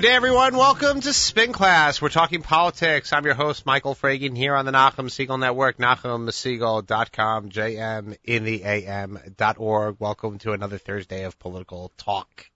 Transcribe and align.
Good 0.00 0.06
day, 0.06 0.14
everyone. 0.14 0.56
Welcome 0.56 1.02
to 1.02 1.12
Spin 1.12 1.52
Class. 1.52 2.00
We're 2.00 2.08
talking 2.08 2.40
politics. 2.40 3.12
I'm 3.12 3.26
your 3.26 3.34
host, 3.34 3.66
Michael 3.66 3.94
Fragin, 3.94 4.34
here 4.34 4.54
on 4.54 4.64
the 4.64 4.72
Nachum 4.72 5.10
Segal 5.10 5.38
Network, 5.38 5.76
NachumSegal.com, 5.76 7.50
JM 7.50 8.16
in 8.24 8.44
the 8.44 8.64
AM.org. 8.64 9.96
Welcome 9.98 10.38
to 10.38 10.52
another 10.52 10.78
Thursday 10.78 11.24
of 11.24 11.38
political 11.38 11.92
talk. 11.98 12.48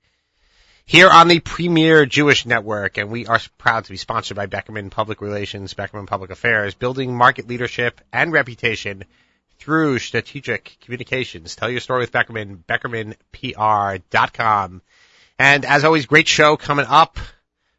Here 0.86 1.10
on 1.10 1.28
the 1.28 1.41
premier 1.41 2.06
Jewish 2.06 2.46
network, 2.46 2.96
and 2.96 3.10
we 3.10 3.27
are 3.27 3.41
proud 3.58 3.84
to 3.84 3.90
be 3.90 3.98
sponsored 3.98 4.38
by 4.38 4.46
Beckerman 4.46 4.90
Public 4.90 5.20
Relations, 5.20 5.74
Beckerman 5.74 6.06
Public 6.06 6.30
Affairs, 6.30 6.72
building 6.72 7.14
market 7.14 7.47
leadership 7.47 8.00
and 8.11 8.33
reputation 8.33 9.05
through 9.58 9.98
strategic 9.98 10.78
communications. 10.80 11.56
Tell 11.56 11.69
your 11.69 11.80
story 11.80 12.00
with 12.00 12.12
Beckerman, 12.12 12.64
BeckermanPR.com. 12.66 14.80
And 15.38 15.65
as 15.65 15.84
always, 15.84 16.06
great 16.06 16.29
show 16.29 16.56
coming 16.56 16.87
up 16.88 17.19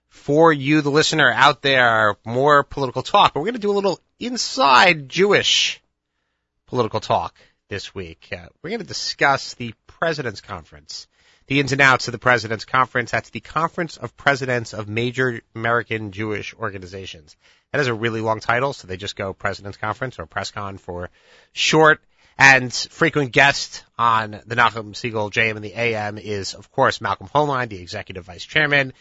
for 0.09 0.51
you, 0.51 0.81
the 0.81 0.91
listener 0.91 1.31
out 1.31 1.61
there. 1.61 2.15
More 2.25 2.63
political 2.63 3.03
talk. 3.03 3.33
But 3.33 3.39
we're 3.39 3.45
going 3.45 3.53
to 3.53 3.59
do 3.59 3.71
a 3.71 3.73
little 3.73 3.99
inside 4.19 5.07
Jewish 5.07 5.81
political 6.67 6.99
talk 6.99 7.37
this 7.69 7.95
week. 7.95 8.27
Uh, 8.31 8.47
we're 8.61 8.71
going 8.71 8.81
to 8.81 8.85
discuss 8.85 9.53
the 9.53 9.73
President's 9.87 10.41
Conference, 10.41 11.07
the 11.47 11.59
ins 11.59 11.71
and 11.71 11.81
outs 11.81 12.07
of 12.07 12.11
the 12.11 12.17
President's 12.17 12.65
Conference. 12.65 13.11
That's 13.11 13.29
the 13.29 13.39
Conference 13.39 13.95
of 13.95 14.17
Presidents 14.17 14.73
of 14.73 14.89
Major 14.89 15.41
American 15.55 16.11
Jewish 16.11 16.53
Organizations. 16.53 17.37
That 17.71 17.81
is 17.81 17.87
a 17.87 17.93
really 17.93 18.21
long 18.21 18.41
title, 18.41 18.73
so 18.73 18.87
they 18.87 18.97
just 18.97 19.15
go 19.15 19.33
President's 19.33 19.77
Conference 19.77 20.19
or 20.19 20.25
PressCon 20.25 20.79
for 20.79 21.09
short. 21.53 22.01
And 22.37 22.73
frequent 22.73 23.31
guest 23.31 23.83
on 23.97 24.41
the 24.45 24.55
Nachum 24.55 24.93
Segal 24.93 25.31
JM 25.31 25.55
in 25.55 25.61
the 25.61 25.73
AM 25.73 26.17
is, 26.17 26.53
of 26.53 26.69
course, 26.71 26.99
Malcolm 26.99 27.29
Hoenlein, 27.33 27.69
the 27.69 27.81
executive 27.81 28.25
vice 28.25 28.43
chairman 28.43 28.93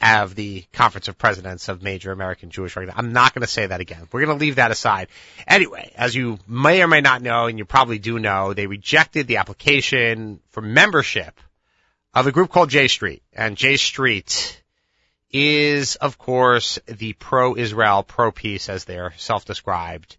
of 0.00 0.34
the 0.34 0.64
Conference 0.72 1.08
of 1.08 1.18
Presidents 1.18 1.68
of 1.68 1.82
Major 1.82 2.12
American 2.12 2.50
Jewish 2.50 2.76
Organizations. 2.76 3.06
I'm 3.06 3.12
not 3.12 3.34
going 3.34 3.42
to 3.42 3.46
say 3.46 3.66
that 3.66 3.80
again. 3.80 4.08
We're 4.12 4.24
going 4.24 4.38
to 4.38 4.44
leave 4.44 4.56
that 4.56 4.70
aside. 4.70 5.08
Anyway, 5.46 5.92
as 5.96 6.14
you 6.14 6.38
may 6.46 6.82
or 6.82 6.88
may 6.88 7.00
not 7.00 7.22
know, 7.22 7.46
and 7.46 7.58
you 7.58 7.64
probably 7.64 7.98
do 7.98 8.18
know, 8.18 8.52
they 8.52 8.66
rejected 8.66 9.26
the 9.26 9.38
application 9.38 10.40
for 10.50 10.60
membership 10.62 11.38
of 12.14 12.26
a 12.26 12.32
group 12.32 12.50
called 12.50 12.70
J 12.70 12.88
Street. 12.88 13.22
And 13.32 13.56
J 13.56 13.76
Street 13.76 14.62
is, 15.30 15.96
of 15.96 16.18
course, 16.18 16.78
the 16.86 17.12
pro-Israel, 17.14 18.02
pro-peace, 18.02 18.68
as 18.68 18.84
they're 18.84 19.12
self-described 19.16 20.16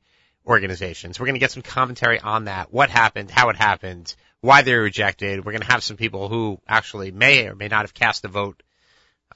organizations. 0.48 1.20
We're 1.20 1.26
going 1.26 1.36
to 1.36 1.40
get 1.40 1.52
some 1.52 1.64
commentary 1.64 2.20
on 2.20 2.46
that, 2.46 2.72
what 2.72 2.90
happened, 2.90 3.30
how 3.30 3.50
it 3.50 3.58
happened, 3.58 4.16
why 4.42 4.62
they 4.62 4.74
were 4.74 4.84
rejected. 4.84 5.44
We're 5.44 5.52
going 5.52 5.62
to 5.62 5.72
have 5.72 5.84
some 5.84 5.98
people 5.98 6.30
who 6.30 6.60
actually 6.68 7.12
may 7.12 7.48
or 7.48 7.56
may 7.56 7.68
not 7.68 7.82
have 7.82 7.94
cast 7.94 8.26
a 8.26 8.30
vote 8.30 8.64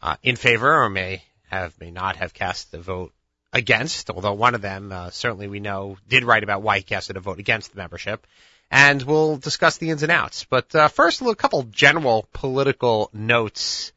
uh, 0.02 0.16
in 0.24 0.36
favor 0.36 0.74
or 0.84 0.90
may 0.90 1.24
have 1.50 1.80
may 1.80 1.92
not 1.92 2.16
have 2.16 2.34
cast 2.34 2.72
the 2.72 2.80
vote 2.80 3.14
against, 3.54 4.10
although 4.10 4.34
one 4.34 4.56
of 4.56 4.62
them 4.62 4.92
uh, 4.92 5.10
certainly 5.10 5.48
we 5.48 5.60
know 5.60 5.98
did 6.08 6.24
write 6.24 6.44
about 6.44 6.62
why 6.62 6.78
he 6.78 6.84
casted 6.84 7.18
a 7.18 7.20
vote 7.20 7.40
against 7.40 7.72
the 7.72 7.78
membership. 7.78 8.26
And 8.74 9.02
we'll 9.02 9.36
discuss 9.36 9.78
the 9.78 9.90
ins 9.90 10.02
and 10.02 10.12
outs. 10.12 10.46
But 10.50 10.74
uh, 10.74 10.88
first, 10.88 11.20
a 11.20 11.26
little 11.26 11.36
couple 11.36 11.64
general 11.64 12.26
political 12.32 13.10
notes 13.12 13.92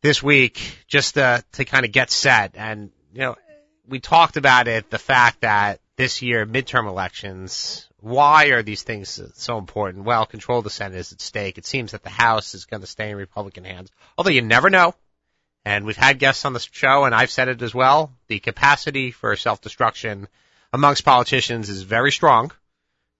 this 0.00 0.22
week, 0.22 0.78
just 0.86 1.18
uh, 1.18 1.40
to 1.54 1.64
kind 1.64 1.84
of 1.84 1.90
get 1.90 2.12
set. 2.12 2.52
And 2.54 2.92
you 3.12 3.22
know, 3.22 3.36
we 3.88 4.00
talked 4.00 4.36
about 4.36 4.68
it, 4.68 4.90
the 4.90 4.98
fact 4.98 5.40
that 5.42 5.80
this 5.96 6.22
year, 6.22 6.46
midterm 6.46 6.88
elections, 6.88 7.88
why 8.00 8.46
are 8.46 8.62
these 8.62 8.82
things 8.82 9.20
so 9.34 9.58
important? 9.58 10.04
Well, 10.04 10.26
control 10.26 10.58
of 10.58 10.64
the 10.64 10.70
Senate 10.70 10.98
is 10.98 11.12
at 11.12 11.20
stake. 11.20 11.58
It 11.58 11.66
seems 11.66 11.92
that 11.92 12.02
the 12.02 12.10
House 12.10 12.54
is 12.54 12.66
going 12.66 12.82
to 12.82 12.86
stay 12.86 13.10
in 13.10 13.16
Republican 13.16 13.64
hands, 13.64 13.90
although 14.16 14.30
you 14.30 14.42
never 14.42 14.70
know. 14.70 14.94
And 15.64 15.84
we've 15.84 15.96
had 15.96 16.20
guests 16.20 16.44
on 16.44 16.52
the 16.52 16.60
show, 16.60 17.04
and 17.04 17.14
I've 17.14 17.30
said 17.30 17.48
it 17.48 17.62
as 17.62 17.74
well. 17.74 18.12
The 18.28 18.38
capacity 18.38 19.10
for 19.10 19.34
self-destruction 19.34 20.28
amongst 20.72 21.04
politicians 21.04 21.68
is 21.68 21.82
very 21.82 22.12
strong, 22.12 22.52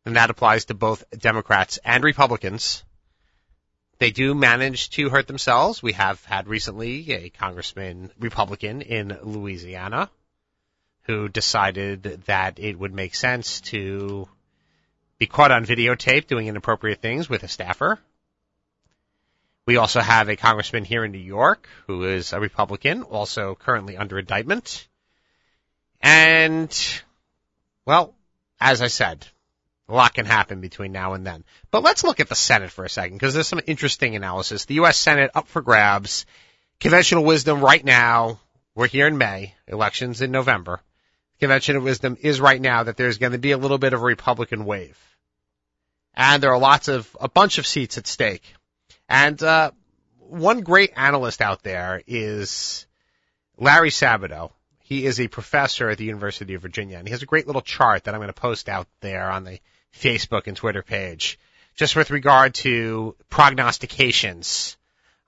and 0.04 0.16
that 0.16 0.30
applies 0.30 0.66
to 0.66 0.74
both 0.74 1.02
Democrats 1.10 1.78
and 1.84 2.04
Republicans. 2.04 2.84
They 3.98 4.10
do 4.10 4.34
manage 4.34 4.90
to 4.90 5.08
hurt 5.08 5.26
themselves. 5.26 5.82
We 5.82 5.94
have 5.94 6.24
had 6.26 6.46
recently 6.46 7.10
a 7.12 7.30
congressman, 7.30 8.12
Republican 8.20 8.82
in 8.82 9.18
Louisiana, 9.22 10.10
who 11.06 11.28
decided 11.28 12.02
that 12.26 12.58
it 12.58 12.78
would 12.78 12.92
make 12.92 13.14
sense 13.14 13.60
to 13.60 14.28
be 15.18 15.26
caught 15.26 15.52
on 15.52 15.64
videotape 15.64 16.26
doing 16.26 16.48
inappropriate 16.48 17.00
things 17.00 17.28
with 17.28 17.42
a 17.42 17.48
staffer. 17.48 17.98
We 19.66 19.76
also 19.78 20.00
have 20.00 20.28
a 20.28 20.36
congressman 20.36 20.84
here 20.84 21.04
in 21.04 21.12
New 21.12 21.18
York 21.18 21.68
who 21.86 22.04
is 22.04 22.32
a 22.32 22.40
Republican, 22.40 23.02
also 23.02 23.54
currently 23.54 23.96
under 23.96 24.18
indictment. 24.18 24.86
And, 26.00 26.76
well, 27.84 28.14
as 28.60 28.82
I 28.82 28.88
said, 28.88 29.26
a 29.88 29.94
lot 29.94 30.14
can 30.14 30.26
happen 30.26 30.60
between 30.60 30.92
now 30.92 31.14
and 31.14 31.26
then. 31.26 31.44
But 31.70 31.82
let's 31.82 32.04
look 32.04 32.20
at 32.20 32.28
the 32.28 32.34
Senate 32.34 32.70
for 32.70 32.84
a 32.84 32.88
second, 32.88 33.16
because 33.16 33.34
there's 33.34 33.48
some 33.48 33.60
interesting 33.66 34.16
analysis. 34.16 34.64
The 34.64 34.74
U.S. 34.74 34.98
Senate 34.98 35.30
up 35.34 35.48
for 35.48 35.62
grabs. 35.62 36.26
Conventional 36.78 37.24
wisdom 37.24 37.60
right 37.60 37.84
now, 37.84 38.38
we're 38.74 38.88
here 38.88 39.06
in 39.06 39.18
May, 39.18 39.54
elections 39.66 40.20
in 40.20 40.30
November. 40.30 40.80
Convention 41.40 41.76
of 41.76 41.82
Wisdom 41.82 42.16
is 42.20 42.40
right 42.40 42.60
now 42.60 42.84
that 42.84 42.96
there's 42.96 43.18
going 43.18 43.32
to 43.32 43.38
be 43.38 43.52
a 43.52 43.58
little 43.58 43.78
bit 43.78 43.92
of 43.92 44.00
a 44.00 44.04
Republican 44.04 44.64
wave. 44.64 44.98
And 46.14 46.42
there 46.42 46.52
are 46.52 46.58
lots 46.58 46.88
of, 46.88 47.14
a 47.20 47.28
bunch 47.28 47.58
of 47.58 47.66
seats 47.66 47.98
at 47.98 48.06
stake. 48.06 48.54
And, 49.08 49.40
uh, 49.42 49.70
one 50.28 50.60
great 50.60 50.92
analyst 50.96 51.40
out 51.40 51.62
there 51.62 52.02
is 52.06 52.86
Larry 53.56 53.90
Sabato. 53.90 54.52
He 54.80 55.04
is 55.04 55.20
a 55.20 55.28
professor 55.28 55.88
at 55.90 55.98
the 55.98 56.04
University 56.04 56.54
of 56.54 56.62
Virginia 56.62 56.98
and 56.98 57.06
he 57.06 57.12
has 57.12 57.22
a 57.22 57.26
great 57.26 57.46
little 57.46 57.62
chart 57.62 58.04
that 58.04 58.14
I'm 58.14 58.20
going 58.20 58.28
to 58.28 58.40
post 58.40 58.68
out 58.68 58.86
there 59.00 59.30
on 59.30 59.44
the 59.44 59.58
Facebook 59.92 60.46
and 60.46 60.56
Twitter 60.56 60.82
page 60.82 61.38
just 61.74 61.96
with 61.96 62.10
regard 62.10 62.54
to 62.54 63.16
prognostications 63.28 64.76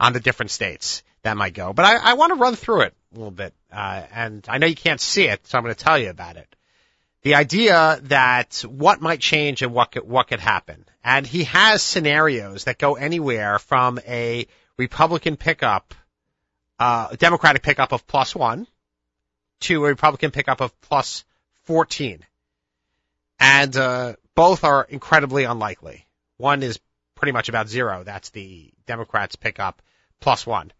on 0.01 0.13
the 0.13 0.21
different 0.21 0.51
states 0.51 1.03
that 1.23 1.37
might 1.37 1.55
go. 1.55 1.73
But 1.73 1.85
I, 1.85 2.11
I 2.11 2.15
want 2.15 2.33
to 2.33 2.39
run 2.39 2.55
through 2.55 2.83
it 2.83 2.95
a 3.13 3.17
little 3.17 3.31
bit, 3.31 3.55
uh, 3.73 4.03
and 4.13 4.45
I 4.49 4.59
know 4.59 4.67
you 4.67 4.75
can't 4.75 5.01
see 5.01 5.25
it, 5.25 5.47
so 5.47 5.59
I'm 5.59 5.65
going 5.65 5.75
to 5.75 5.85
tell 5.85 5.99
you 5.99 6.11
about 6.11 6.37
it. 6.37 6.55
The 7.23 7.35
idea 7.35 8.01
that 8.05 8.65
what 8.69 9.01
might 9.01 9.21
change 9.21 9.63
and 9.63 9.73
what 9.73 9.93
could, 9.93 10.05
what 10.05 10.29
could 10.29 10.41
happen. 10.41 10.85
And 11.03 11.27
he 11.27 11.45
has 11.45 11.83
scenarios 11.83 12.65
that 12.65 12.79
go 12.79 12.95
anywhere 12.95 13.59
from 13.59 13.99
a 14.07 14.47
Republican 14.77 15.37
pickup, 15.37 15.95
uh, 16.79 17.17
Democratic 17.17 17.63
pickup 17.63 17.93
of 17.93 18.07
plus 18.07 18.35
one 18.35 18.67
to 19.61 19.85
a 19.85 19.89
Republican 19.89 20.31
pickup 20.31 20.61
of 20.61 20.79
plus 20.81 21.25
14. 21.65 22.25
And, 23.41 23.77
uh, 23.77 24.15
both 24.35 24.63
are 24.63 24.87
incredibly 24.89 25.45
unlikely. 25.45 26.07
One 26.37 26.63
is 26.63 26.79
pretty 27.17 27.33
much 27.33 27.49
about 27.49 27.69
zero. 27.69 28.05
That's 28.05 28.31
the 28.31 28.71
Democrats 28.87 29.35
pickup 29.35 29.83
plus 30.21 30.47
one 30.47 30.73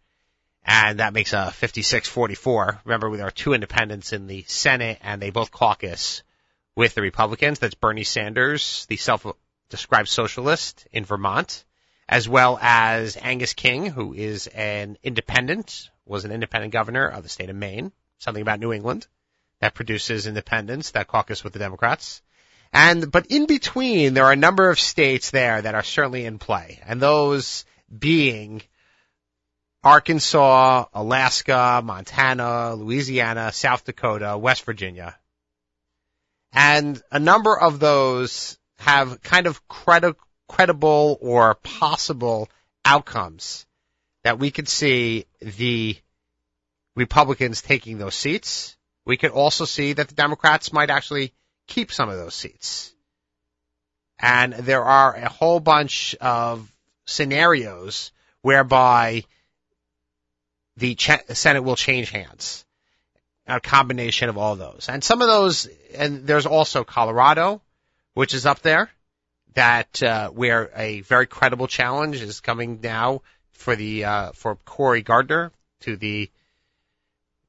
and 0.69 0.99
that 0.99 1.13
makes 1.13 1.33
a 1.33 1.51
56-44. 1.59 2.81
Remember, 2.85 3.17
there 3.17 3.25
are 3.25 3.31
two 3.31 3.53
independents 3.53 4.13
in 4.13 4.27
the 4.27 4.45
Senate, 4.47 4.99
and 5.01 5.19
they 5.19 5.31
both 5.31 5.49
caucus 5.49 6.21
with 6.75 6.93
the 6.93 7.01
Republicans. 7.01 7.57
That's 7.57 7.73
Bernie 7.73 8.03
Sanders, 8.03 8.85
the 8.85 8.97
self-described 8.97 10.07
socialist 10.07 10.87
in 10.91 11.05
Vermont, 11.05 11.65
as 12.07 12.29
well 12.29 12.59
as 12.61 13.17
Angus 13.19 13.55
King, 13.55 13.87
who 13.87 14.13
is 14.13 14.45
an 14.45 14.99
independent, 15.01 15.89
was 16.05 16.23
an 16.23 16.31
independent 16.31 16.71
governor 16.71 17.07
of 17.07 17.23
the 17.23 17.29
state 17.29 17.49
of 17.49 17.55
Maine, 17.55 17.91
something 18.19 18.43
about 18.43 18.59
New 18.59 18.71
England, 18.71 19.07
that 19.61 19.73
produces 19.73 20.27
independents 20.27 20.91
that 20.91 21.07
caucus 21.07 21.43
with 21.43 21.53
the 21.53 21.59
Democrats. 21.59 22.21
And, 22.71 23.11
but 23.11 23.25
in 23.31 23.47
between, 23.47 24.13
there 24.13 24.25
are 24.25 24.33
a 24.33 24.35
number 24.35 24.69
of 24.69 24.79
states 24.79 25.31
there 25.31 25.63
that 25.63 25.73
are 25.73 25.81
certainly 25.81 26.25
in 26.25 26.37
play, 26.37 26.79
and 26.85 27.01
those 27.01 27.65
being 27.97 28.61
Arkansas, 29.83 30.85
Alaska, 30.93 31.81
Montana, 31.83 32.75
Louisiana, 32.75 33.51
South 33.51 33.85
Dakota, 33.85 34.37
West 34.37 34.65
Virginia. 34.65 35.17
And 36.51 37.01
a 37.11 37.19
number 37.19 37.57
of 37.57 37.79
those 37.79 38.57
have 38.79 39.21
kind 39.21 39.47
of 39.47 39.67
credi- 39.67 40.15
credible 40.47 41.17
or 41.21 41.55
possible 41.55 42.49
outcomes 42.83 43.65
that 44.23 44.39
we 44.39 44.51
could 44.51 44.67
see 44.67 45.25
the 45.41 45.97
Republicans 46.95 47.61
taking 47.61 47.97
those 47.97 48.15
seats. 48.15 48.75
We 49.05 49.15
could 49.15 49.31
also 49.31 49.65
see 49.65 49.93
that 49.93 50.09
the 50.09 50.15
Democrats 50.15 50.73
might 50.73 50.89
actually 50.89 51.33
keep 51.67 51.91
some 51.91 52.09
of 52.09 52.17
those 52.17 52.35
seats. 52.35 52.93
And 54.19 54.53
there 54.53 54.83
are 54.83 55.15
a 55.15 55.29
whole 55.29 55.61
bunch 55.61 56.15
of 56.15 56.69
scenarios 57.05 58.11
whereby 58.41 59.23
the 60.79 60.97
Senate 61.33 61.63
will 61.63 61.75
change 61.75 62.09
hands. 62.09 62.65
A 63.47 63.59
combination 63.59 64.29
of 64.29 64.37
all 64.37 64.55
those. 64.55 64.87
And 64.89 65.03
some 65.03 65.21
of 65.21 65.27
those, 65.27 65.67
and 65.95 66.27
there's 66.27 66.45
also 66.45 66.83
Colorado, 66.83 67.61
which 68.13 68.33
is 68.33 68.45
up 68.45 68.61
there, 68.61 68.91
that, 69.55 70.03
uh, 70.03 70.29
where 70.29 70.69
a 70.75 71.01
very 71.01 71.25
credible 71.25 71.67
challenge 71.67 72.21
is 72.21 72.41
coming 72.41 72.79
now 72.81 73.21
for 73.51 73.75
the 73.75 74.05
uh, 74.05 74.31
for 74.33 74.55
Cory 74.55 75.01
Gardner 75.01 75.51
to 75.81 75.97
the 75.97 76.29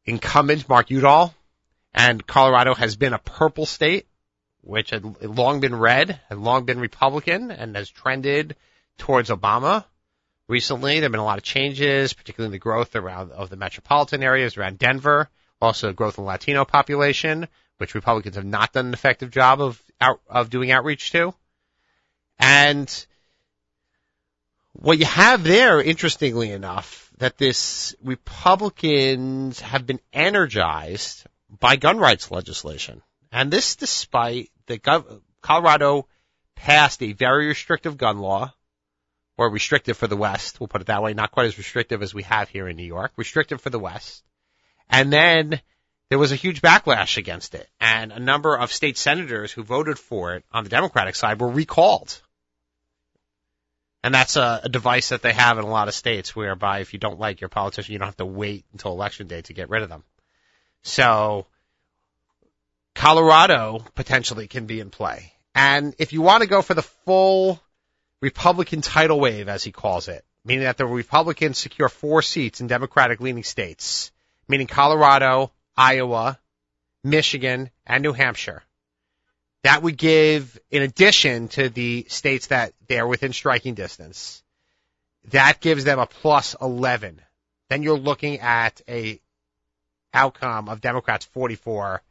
incumbent 0.05 0.69
Mark 0.69 0.91
Udall, 0.91 1.35
and 1.94 2.26
Colorado 2.26 2.75
has 2.75 2.97
been 2.97 3.12
a 3.12 3.19
purple 3.19 3.67
state, 3.67 4.06
which 4.62 4.91
had 4.91 5.23
long 5.23 5.61
been 5.61 5.75
red, 5.75 6.21
had 6.29 6.38
long 6.38 6.65
been 6.65 6.81
Republican, 6.81 7.50
and 7.50 7.76
has 7.76 7.88
trended 7.91 8.56
towards 8.99 9.31
Obama. 9.31 9.85
Recently, 10.50 10.94
there 10.94 11.05
have 11.05 11.12
been 11.12 11.20
a 11.20 11.25
lot 11.25 11.38
of 11.38 11.44
changes, 11.44 12.12
particularly 12.12 12.50
the 12.50 12.58
growth 12.58 12.97
around 12.97 13.31
of 13.31 13.50
the 13.50 13.56
metropolitan 13.56 14.25
areas 14.25 14.56
around 14.56 14.81
Denver, 14.81 15.31
also 15.62 15.93
growth 15.93 16.19
in 16.19 16.25
Latino 16.25 16.64
population, 16.64 17.47
which 17.79 17.94
Republicans 17.94 18.35
have 18.35 18.44
not 18.44 18.73
done 18.73 18.87
an 18.87 18.93
effective 18.93 19.31
job 19.31 19.61
of 19.61 19.81
out, 20.00 20.20
of 20.29 20.50
doing 20.50 20.73
outreach 20.73 21.12
to. 21.12 21.32
And 22.41 23.06
what 24.73 24.99
you 24.99 25.06
have 25.06 25.44
there, 25.44 25.81
interestingly 25.81 26.50
enough, 26.50 27.12
that 27.19 27.38
this 27.38 27.94
Republicans 28.02 29.61
have 29.61 29.87
been 29.87 30.00
energized 30.12 31.29
by 31.61 31.76
gun 31.76 31.99
rights 31.99 32.32
legislation. 32.32 33.02
And 33.31 33.52
this 33.52 33.76
despite 33.76 34.50
the 34.67 34.81
Colorado 35.43 36.08
passed 36.56 37.05
a 37.05 37.12
very 37.12 37.47
restrictive 37.47 37.97
gun 37.97 38.19
law, 38.19 38.52
or 39.40 39.48
restrictive 39.48 39.96
for 39.96 40.06
the 40.06 40.19
West, 40.19 40.60
we'll 40.60 40.69
put 40.69 40.82
it 40.82 40.88
that 40.88 41.02
way, 41.02 41.14
not 41.14 41.31
quite 41.31 41.46
as 41.46 41.56
restrictive 41.56 42.02
as 42.02 42.12
we 42.12 42.25
have 42.25 42.50
here 42.50 42.69
in 42.69 42.76
New 42.76 42.84
York, 42.84 43.10
restrictive 43.16 43.58
for 43.58 43.70
the 43.70 43.78
West. 43.78 44.22
And 44.90 45.10
then 45.10 45.62
there 46.10 46.19
was 46.19 46.31
a 46.31 46.37
huge 46.37 46.60
backlash 46.60 47.16
against 47.16 47.54
it, 47.54 47.66
and 47.81 48.12
a 48.12 48.20
number 48.20 48.54
of 48.54 48.70
state 48.70 48.98
senators 48.98 49.50
who 49.50 49.62
voted 49.62 49.98
for 49.98 50.34
it 50.34 50.44
on 50.52 50.64
the 50.64 50.69
Democratic 50.69 51.16
side 51.16 51.40
were 51.40 51.48
recalled. 51.48 52.20
And 54.04 54.14
that's 54.14 54.37
a, 54.37 54.60
a 54.64 54.69
device 54.69 55.08
that 55.08 55.22
they 55.22 55.32
have 55.32 55.56
in 55.56 55.64
a 55.64 55.70
lot 55.70 55.88
of 55.88 55.94
states 55.94 56.37
whereby 56.37 56.81
if 56.81 56.92
you 56.92 56.98
don't 56.98 57.19
like 57.19 57.40
your 57.40 57.48
politician, 57.48 57.94
you 57.94 57.98
don't 57.98 58.08
have 58.08 58.16
to 58.19 58.26
wait 58.26 58.66
until 58.72 58.92
election 58.92 59.26
day 59.26 59.40
to 59.40 59.54
get 59.54 59.70
rid 59.70 59.82
of 59.82 59.88
them. 59.88 60.04
So 60.82 61.46
Colorado 62.94 63.87
potentially 63.94 64.48
can 64.48 64.66
be 64.66 64.81
in 64.81 64.90
play. 64.90 65.32
And 65.54 65.94
if 65.98 66.12
you 66.12 66.20
want 66.20 66.42
to 66.42 66.48
go 66.48 66.60
for 66.60 66.75
the 66.75 66.82
full 66.82 67.58
Republican 68.20 68.82
tidal 68.82 69.19
wave, 69.19 69.49
as 69.49 69.64
he 69.64 69.72
calls 69.72 70.08
it, 70.08 70.25
meaning 70.44 70.64
that 70.64 70.76
the 70.76 70.87
Republicans 70.87 71.58
secure 71.58 71.88
four 71.88 72.22
seats 72.22 72.61
in 72.61 72.67
Democratic 72.67 73.20
leaning 73.20 73.44
states, 73.44 74.12
meaning 74.49 74.67
Colorado, 74.67 75.52
Iowa, 75.76 76.38
Michigan, 77.02 77.70
and 77.87 78.02
New 78.02 78.12
Hampshire. 78.12 78.62
That 79.62 79.82
would 79.82 79.96
give, 79.96 80.58
in 80.70 80.82
addition 80.82 81.49
to 81.49 81.69
the 81.69 82.06
states 82.08 82.49
that 82.49 82.72
they 82.87 82.99
are 82.99 83.06
within 83.06 83.32
striking 83.32 83.75
distance, 83.75 84.43
that 85.31 85.61
gives 85.61 85.84
them 85.84 85.99
a 85.99 86.06
plus 86.06 86.56
11. 86.61 87.20
Then 87.69 87.82
you're 87.82 87.99
looking 87.99 88.40
at 88.40 88.81
a 88.88 89.20
outcome 90.12 90.69
of 90.69 90.81
Democrats 90.81 91.26
44 91.26 92.02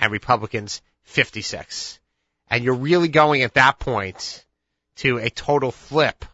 and 0.00 0.12
Republicans 0.12 0.82
56. 1.04 2.00
And 2.48 2.64
you're 2.64 2.74
really 2.74 3.08
going 3.08 3.42
at 3.42 3.54
that 3.54 3.78
point 3.78 4.45
to 4.96 5.18
a 5.18 5.30
total 5.30 5.70
flip 5.70 6.24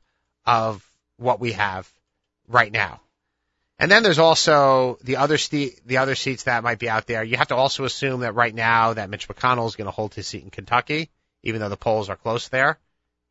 of 0.47 0.87
what 1.17 1.41
we 1.41 1.53
have 1.53 1.91
right 2.49 2.73
now. 2.73 3.01
And 3.79 3.91
then 3.91 4.03
there's 4.03 4.19
also 4.19 4.99
the 5.03 5.17
other 5.17 5.37
the 5.37 5.99
other 5.99 6.15
seats 6.15 6.45
that 6.45 6.63
might 6.63 6.79
be 6.79 6.89
out 6.89 7.07
there. 7.07 7.25
You 7.25 7.37
have 7.37 7.49
to 7.49 7.57
also 7.57 7.85
assume 7.85 8.21
that 8.21 8.35
right 8.35 8.55
now 8.55 8.95
that 8.95 9.11
Mitch 9.11 9.29
McConnell 9.29 9.67
is 9.67 9.77
going 9.77 9.87
to 9.87 9.93
hold 9.93 10.15
his 10.15 10.27
seat 10.27 10.45
in 10.45 10.51
Kentucky, 10.51 11.11
even 11.43 11.61
though 11.61 11.69
the 11.69 11.77
polls 11.77 12.09
are 12.09 12.17
close 12.17 12.49
there. 12.49 12.79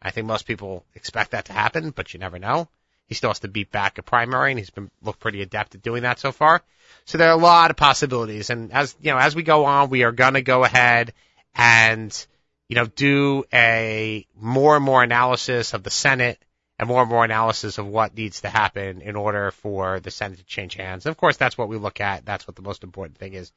I 0.02 0.12
think 0.12 0.28
most 0.28 0.46
people 0.46 0.84
expect 0.96 1.32
that 1.32 1.46
to 1.46 1.54
happen, 1.54 1.92
but 1.92 2.14
you 2.14 2.20
never 2.20 2.40
know. 2.40 2.68
He 3.06 3.16
still 3.16 3.30
has 3.30 3.40
to 3.40 3.48
beat 3.48 3.72
back 3.72 3.98
a 3.98 4.04
primary, 4.04 4.52
and 4.52 4.60
he's 4.60 4.70
been 4.70 4.90
looked 5.02 5.20
pretty 5.20 5.42
adept 5.42 5.76
at 5.76 5.82
doing 5.82 6.04
that 6.04 6.20
so 6.20 6.32
far. 6.32 6.62
So 7.06 7.18
there 7.18 7.30
are 7.30 7.38
a 7.38 7.42
lot 7.42 7.72
of 7.72 7.78
possibilities, 7.78 8.50
and 8.50 8.74
as 8.74 8.96
you 9.02 9.12
know, 9.12 9.18
as 9.18 9.36
we 9.36 9.44
go 9.44 9.66
on, 9.66 9.90
we 9.90 10.04
are 10.04 10.12
going 10.12 10.34
to 10.34 10.42
go 10.42 10.64
ahead 10.64 11.14
and 11.56 12.28
you 12.72 12.76
know 12.76 12.86
do 12.86 13.44
a 13.52 14.26
more 14.34 14.78
and 14.78 14.86
more 14.86 15.04
analysis 15.04 15.74
of 15.74 15.84
the 15.84 15.90
Senate 15.90 16.42
and 16.80 16.88
more 16.88 17.02
and 17.02 17.12
more 17.12 17.26
analysis 17.26 17.78
of 17.78 17.86
what 17.86 18.16
needs 18.16 18.40
to 18.42 18.50
happen 18.50 19.02
in 19.02 19.18
order 19.18 19.52
for 19.52 20.00
the 20.00 20.10
Senate 20.10 20.38
to 20.38 20.46
change 20.46 20.76
hands. 20.76 21.06
And 21.06 21.12
of 21.12 21.18
course, 21.18 21.36
that's 21.36 21.58
what 21.58 21.68
we 21.68 21.76
look 21.76 22.00
at. 22.00 22.26
That's 22.26 22.48
what 22.48 22.56
the 22.56 22.62
most 22.62 22.86
important 22.86 23.18
thing 23.18 23.34
is, 23.34 23.52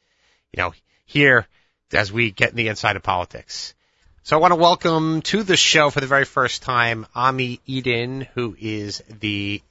you 0.53 0.61
know, 0.61 0.75
here 1.07 1.47
as 1.93 2.11
we 2.11 2.33
get 2.33 2.51
in 2.51 2.57
the 2.57 2.67
inside 2.67 2.97
of 2.97 3.05
politics. 3.05 3.75
So 4.25 4.37
I 4.37 4.41
want 4.41 4.51
to 4.51 4.57
welcome 4.57 5.23
to 5.23 5.45
the 5.45 5.57
show 5.57 5.91
for 5.91 6.01
the 6.01 6.09
very 6.09 6.25
first 6.25 6.65
time 6.65 7.07
Ami 7.15 7.61
Eden, 7.67 8.27
who 8.35 8.57
is 8.59 9.01
the 9.21 9.63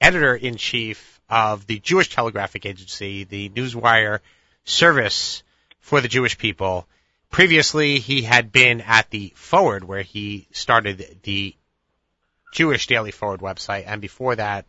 editor 0.00 0.36
in 0.36 0.54
chief 0.54 1.20
of 1.28 1.66
the 1.66 1.80
Jewish 1.80 2.10
Telegraphic 2.10 2.66
Agency, 2.66 3.24
the 3.24 3.48
Newswire 3.48 4.20
service 4.62 5.42
for 5.80 6.00
the 6.00 6.06
Jewish 6.06 6.38
people. 6.38 6.86
Previously, 7.30 8.00
he 8.00 8.22
had 8.22 8.50
been 8.50 8.80
at 8.80 9.08
the 9.10 9.32
Forward, 9.36 9.84
where 9.84 10.02
he 10.02 10.48
started 10.50 11.20
the 11.22 11.54
Jewish 12.52 12.86
Daily 12.86 13.12
Forward 13.12 13.40
website, 13.40 13.84
and 13.86 14.00
before 14.00 14.36
that 14.36 14.66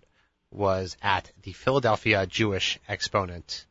was 0.52 0.96
at 1.02 1.32
the 1.44 1.54
Philadelphia 1.54 2.26
Jewish 2.28 2.80
Exponent. 2.88 3.66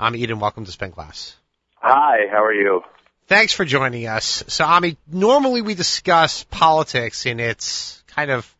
Ami 0.00 0.18
Eden. 0.18 0.40
Welcome 0.40 0.64
to 0.64 0.72
Spin 0.72 0.90
Class. 0.90 1.36
Hi, 1.76 2.26
how 2.30 2.42
are 2.42 2.52
you? 2.52 2.82
Thanks 3.26 3.52
for 3.52 3.64
joining 3.64 4.06
us. 4.06 4.42
So, 4.48 4.64
Ami, 4.64 4.96
normally 5.06 5.62
we 5.62 5.74
discuss 5.74 6.44
politics 6.44 7.26
in 7.26 7.40
its 7.40 8.02
kind 8.08 8.30
of 8.30 8.53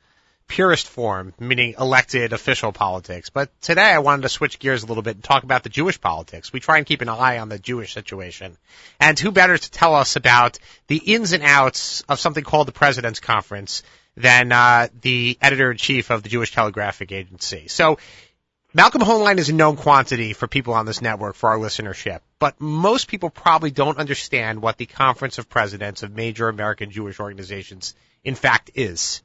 purest 0.47 0.89
form, 0.89 1.35
meaning 1.39 1.75
elected 1.79 2.33
official 2.33 2.73
politics. 2.73 3.31
But 3.31 3.51
today 3.61 3.83
I 3.93 3.99
wanted 3.99 4.23
to 4.23 4.29
switch 4.29 4.59
gears 4.59 4.83
a 4.83 4.87
little 4.87 5.03
bit 5.03 5.17
and 5.17 5.25
talk 5.25 5.43
about 5.43 5.63
the 5.63 5.69
Jewish 5.69 6.01
politics. 6.01 6.53
We 6.53 6.61
try 6.61 6.79
and 6.79 6.87
keep 6.87 7.01
an 7.01 7.09
eye 7.09 7.39
on 7.39 7.49
the 7.49 7.59
Jewish 7.59 7.93
situation. 7.95 8.57
And 9.01 9.19
who 9.19 9.33
better 9.33 9.57
to 9.57 9.71
tell 9.71 9.95
us 9.95 10.17
about 10.17 10.59
the 10.87 10.99
ins 10.99 11.33
and 11.33 11.43
outs 11.43 12.03
of 12.03 12.21
something 12.21 12.45
called 12.45 12.69
the 12.69 12.73
President's 12.73 13.21
Conference 13.21 13.83
than 14.17 14.53
uh, 14.53 14.89
the 15.01 15.39
editor 15.41 15.71
in 15.73 15.77
chief 15.77 16.11
of 16.11 16.23
the 16.23 16.29
Jewish 16.29 16.53
Telegraphic 16.53 17.11
Agency. 17.11 17.67
So 17.69 17.99
Malcolm 18.73 19.03
Hoenlein 19.03 19.39
is 19.39 19.49
a 19.49 19.55
known 19.55 19.77
quantity 19.77 20.33
for 20.33 20.49
people 20.49 20.75
on 20.75 20.85
this 20.85 21.01
network 21.01 21.37
for 21.37 21.51
our 21.51 21.59
listenership, 21.59 22.21
but 22.39 22.61
most 22.61 23.09
people 23.09 23.31
probably 23.31 23.71
don't 23.71 23.99
understand 23.99 24.61
what 24.61 24.79
the 24.79 24.87
Conference 24.87 25.39
of 25.39 25.49
Presidents 25.49 26.03
of 26.03 26.15
major 26.15 26.49
American 26.49 26.91
Jewish 26.91 27.21
organizations 27.21 27.95
in 28.25 28.35
fact 28.35 28.73
is. 28.75 29.23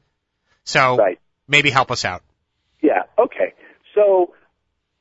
So 0.70 0.96
right. 0.96 1.18
maybe 1.48 1.70
help 1.70 1.90
us 1.90 2.04
out. 2.04 2.22
Yeah. 2.80 3.02
Okay. 3.18 3.54
So, 3.94 4.34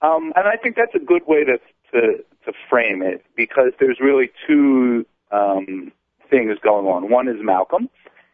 um, 0.02 0.34
and 0.36 0.48
I 0.48 0.58
think 0.62 0.76
that's 0.76 0.96
a 0.96 1.06
good 1.06 1.24
way 1.28 1.44
to 1.44 1.58
to 1.92 2.24
to 2.46 2.54
frame 2.70 3.02
it 3.02 3.24
because 3.36 3.72
there's 3.80 4.00
really 4.00 4.32
two 4.48 5.06
um, 5.32 5.92
things 6.30 6.58
going 6.64 6.88
on. 6.88 7.10
One 7.10 7.28
is 7.28 7.38
Malcolm, 7.40 7.90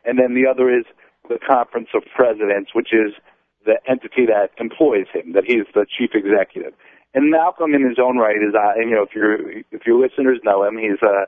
and 0.05 0.17
then 0.17 0.33
the 0.33 0.49
other 0.49 0.69
is 0.69 0.85
the 1.27 1.39
Conference 1.45 1.89
of 1.93 2.03
Presidents, 2.15 2.71
which 2.73 2.93
is 2.93 3.13
the 3.65 3.79
entity 3.89 4.25
that 4.27 4.51
employs 4.59 5.07
him, 5.11 5.33
that 5.33 5.43
he's 5.45 5.65
the 5.73 5.85
chief 5.85 6.11
executive. 6.13 6.73
And 7.13 7.31
Malcolm, 7.31 7.73
in 7.73 7.87
his 7.87 7.97
own 7.97 8.17
right, 8.17 8.35
is 8.35 8.53
uh, 8.53 8.79
you 8.79 8.91
know 8.91 9.03
if 9.03 9.15
your 9.15 9.51
if 9.71 9.85
your 9.85 9.99
listeners 9.99 10.39
know 10.43 10.63
him, 10.63 10.77
he's 10.77 11.01
a 11.01 11.23
uh, 11.23 11.25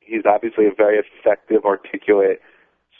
he's 0.00 0.22
obviously 0.26 0.66
a 0.66 0.74
very 0.76 0.98
effective, 0.98 1.64
articulate 1.64 2.40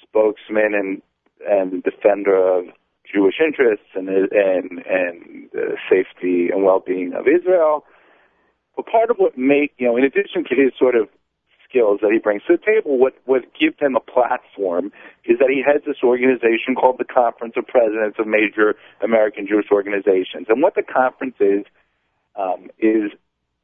spokesman 0.03 0.75
and 0.75 1.03
and 1.49 1.83
defender 1.83 2.37
of 2.37 2.65
Jewish 3.13 3.37
interests 3.45 3.87
and 3.95 4.09
and 4.09 4.85
and 4.87 5.51
the 5.53 5.77
safety 5.91 6.51
and 6.51 6.65
well-being 6.65 7.13
of 7.15 7.27
Israel. 7.27 7.85
But 8.77 8.87
part 8.87 9.11
of 9.11 9.17
what 9.17 9.37
make 9.37 9.73
you 9.79 9.87
know, 9.87 9.97
in 9.97 10.05
addition 10.05 10.45
to 10.45 10.55
his 10.55 10.73
sort 10.79 10.95
of 10.95 11.09
skills 11.71 12.01
that 12.03 12.11
he 12.13 12.19
brings 12.19 12.43
to 12.47 12.57
the 12.57 12.65
table. 12.65 12.99
What 12.99 13.15
what 13.25 13.43
gives 13.59 13.79
him 13.79 13.97
a 13.97 14.01
platform 14.01 14.93
is 15.25 15.39
that 15.39 15.49
he 15.49 15.63
heads 15.65 15.85
this 15.87 16.03
organization 16.03 16.75
called 16.75 16.97
the 16.99 17.05
Conference 17.05 17.55
of 17.57 17.67
Presidents 17.67 18.19
of 18.19 18.27
Major 18.27 18.75
American 19.03 19.47
Jewish 19.47 19.71
Organizations. 19.71 20.47
And 20.49 20.63
what 20.63 20.75
the 20.75 20.83
conference 20.83 21.37
is 21.41 21.65
um, 22.37 22.71
is 22.79 23.13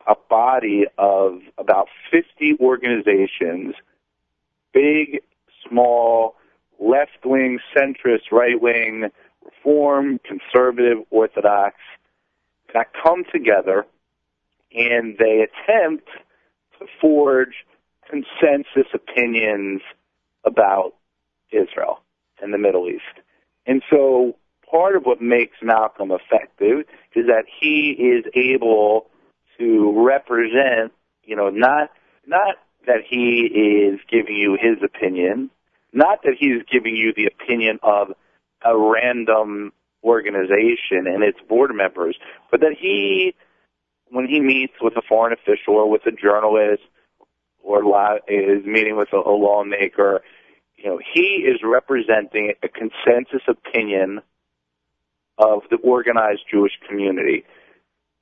a 0.07 0.15
body 0.31 0.85
of 0.99 1.41
about 1.59 1.89
50 2.11 2.57
organizations, 2.61 3.75
big, 4.73 5.21
small, 5.69 6.37
left 6.79 7.25
wing, 7.25 7.59
centrist, 7.77 8.33
right 8.33 8.61
wing, 8.61 9.11
reform, 9.45 10.21
conservative, 10.25 10.99
orthodox, 11.11 11.77
that 12.75 12.89
come 13.03 13.25
together 13.33 13.87
and 14.75 15.17
they 15.19 15.47
attempt 15.47 16.09
to 16.79 16.87
forge 17.01 17.65
consensus 18.09 18.87
opinions 18.93 19.81
about 20.45 20.95
Israel 21.51 22.01
and 22.41 22.53
the 22.53 22.59
Middle 22.59 22.89
East. 22.89 23.03
And 23.67 23.83
so 23.91 24.37
part 24.71 24.97
of 24.97 25.05
what 25.05 25.21
makes 25.21 25.57
Malcolm 25.63 26.11
effective 26.11 26.85
is 27.15 27.27
that 27.27 27.45
he 27.61 27.91
is 27.91 28.25
able 28.35 29.07
to 29.59 30.05
represent, 30.05 30.93
you 31.25 31.35
know, 31.35 31.49
not, 31.49 31.91
not 32.27 32.57
that 32.87 33.01
he 33.09 33.41
is 33.41 34.01
giving 34.11 34.37
you 34.37 34.57
his 34.61 34.79
opinion, 34.85 35.51
not 35.97 36.23
that 36.25 36.35
he's 36.39 36.63
giving 36.71 36.95
you 36.95 37.13
the 37.17 37.27
opinion 37.27 37.79
of 37.83 38.09
a 38.63 38.77
random 38.77 39.73
organization 40.05 41.07
and 41.07 41.25
its 41.25 41.39
board 41.49 41.75
members, 41.75 42.17
but 42.51 42.61
that 42.61 42.77
he, 42.79 43.35
when 44.11 44.27
he 44.29 44.41
meets 44.41 44.75
with 44.81 44.95
a 44.97 45.03
foreign 45.09 45.33
official 45.33 45.75
or 45.75 45.91
with 45.91 46.07
a 46.07 46.13
journalist 46.13 46.83
or 47.63 47.81
is 48.29 48.65
meeting 48.65 48.97
with 48.97 49.09
a, 49.13 49.17
lawmaker, 49.17 50.23
you 50.77 50.85
know, 50.85 51.01
he 51.15 51.47
is 51.49 51.61
representing 51.65 52.53
a 52.63 52.69
consensus 52.69 53.43
opinion 53.49 54.21
of 55.39 55.63
the 55.71 55.77
organized 55.77 56.43
Jewish 56.51 56.73
community. 56.87 57.45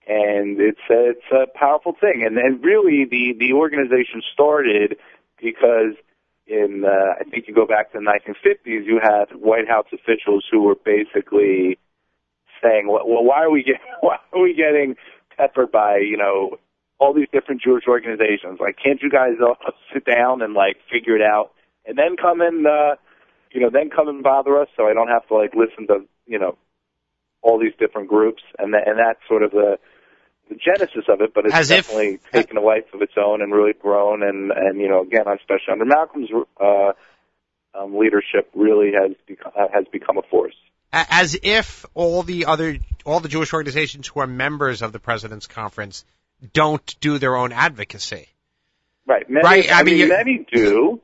And 0.07 0.61
it's 0.61 0.79
a, 0.91 1.11
it's 1.11 1.33
a 1.33 1.59
powerful 1.59 1.97
thing. 2.01 2.25
And, 2.25 2.39
and 2.39 2.63
really 2.63 3.05
the, 3.05 3.35
the 3.39 3.53
organization 3.53 4.23
started 4.33 4.97
because 5.43 5.95
in, 6.47 6.85
uh, 6.85 7.21
I 7.21 7.25
think 7.25 7.47
you 7.49 7.55
go 7.55 7.67
back 7.67 7.93
to 7.93 7.99
the 7.99 8.05
1950s, 8.05 8.85
you 8.85 9.01
had 9.03 9.27
White 9.35 9.69
House 9.69 9.87
officials 9.93 10.45
who 10.51 10.63
were 10.63 10.75
basically 10.75 11.79
saying, 12.63 12.89
well, 12.89 13.05
why 13.05 13.43
are 13.43 13.51
we 13.51 13.63
getting, 13.63 13.81
why 14.01 14.17
are 14.33 14.43
we 14.43 14.55
getting 14.55 14.97
peppered 15.37 15.73
by, 15.73 15.99
you 15.99 16.17
know, 16.17 16.59
all 16.99 17.13
these 17.13 17.29
different 17.33 17.63
Jewish 17.63 17.85
organizations? 17.89 18.59
Like, 18.61 18.77
can't 18.83 19.03
you 19.03 19.11
guys 19.11 19.35
all 19.41 19.57
sit 19.93 20.05
down 20.05 20.43
and 20.43 20.55
like 20.55 20.77
figure 20.93 21.17
it 21.17 21.23
out 21.23 21.51
and 21.87 21.99
then 21.99 22.17
come 22.21 22.41
and, 22.41 22.67
uh, 22.67 22.97
you 23.53 23.61
know, 23.61 23.71
then 23.73 23.89
come 23.89 24.09
and 24.09 24.23
bother 24.23 24.59
us 24.61 24.69
so 24.77 24.87
I 24.87 24.95
don't 24.95 25.09
have 25.09 25.27
to 25.29 25.35
like 25.35 25.55
listen 25.55 25.87
to, 25.89 26.05
you 26.27 26.39
know, 26.39 26.57
all 27.43 27.59
these 27.59 27.75
different 27.79 28.09
groups 28.09 28.43
and 28.59 28.73
that, 28.75 28.89
and 28.89 28.99
that's 28.99 29.21
sort 29.29 29.43
of 29.43 29.51
the, 29.51 29.79
the 30.49 30.57
genesis 30.57 31.05
of 31.09 31.21
it, 31.21 31.33
but 31.35 31.47
it's 31.47 31.55
As 31.55 31.69
definitely 31.69 32.15
if, 32.15 32.31
taken 32.31 32.57
a 32.57 32.61
life 32.61 32.85
of 32.93 33.03
its 33.03 33.15
own 33.17 33.43
and 33.43 33.53
really 33.53 33.73
grown. 33.73 34.23
And 34.23 34.51
and 34.51 34.81
you 34.81 34.89
know, 34.89 35.03
again, 35.03 35.25
especially 35.27 35.73
under 35.73 35.85
Malcolm's 35.85 36.31
uh, 36.61 36.93
um, 37.75 37.97
leadership, 37.97 38.51
really 38.55 38.93
has 38.93 39.13
become 39.27 39.53
has 39.73 39.85
become 39.91 40.19
a 40.19 40.23
force. 40.23 40.55
As 40.93 41.37
if 41.43 41.85
all 41.95 42.23
the 42.23 42.47
other 42.47 42.79
all 43.05 43.21
the 43.21 43.29
Jewish 43.29 43.53
organizations 43.53 44.07
who 44.07 44.21
are 44.21 44.27
members 44.27 44.83
of 44.83 44.93
the 44.93 45.01
President's 45.01 45.47
Conference 45.47 46.05
don't 46.53 47.01
do 47.01 47.19
their 47.19 47.37
own 47.37 47.53
advocacy. 47.53 48.29
Right. 49.07 49.29
Many, 49.29 49.45
right. 49.45 49.71
I, 49.71 49.81
I 49.81 49.83
mean, 49.83 49.99
mean 49.99 50.09
many 50.09 50.47
do, 50.51 51.01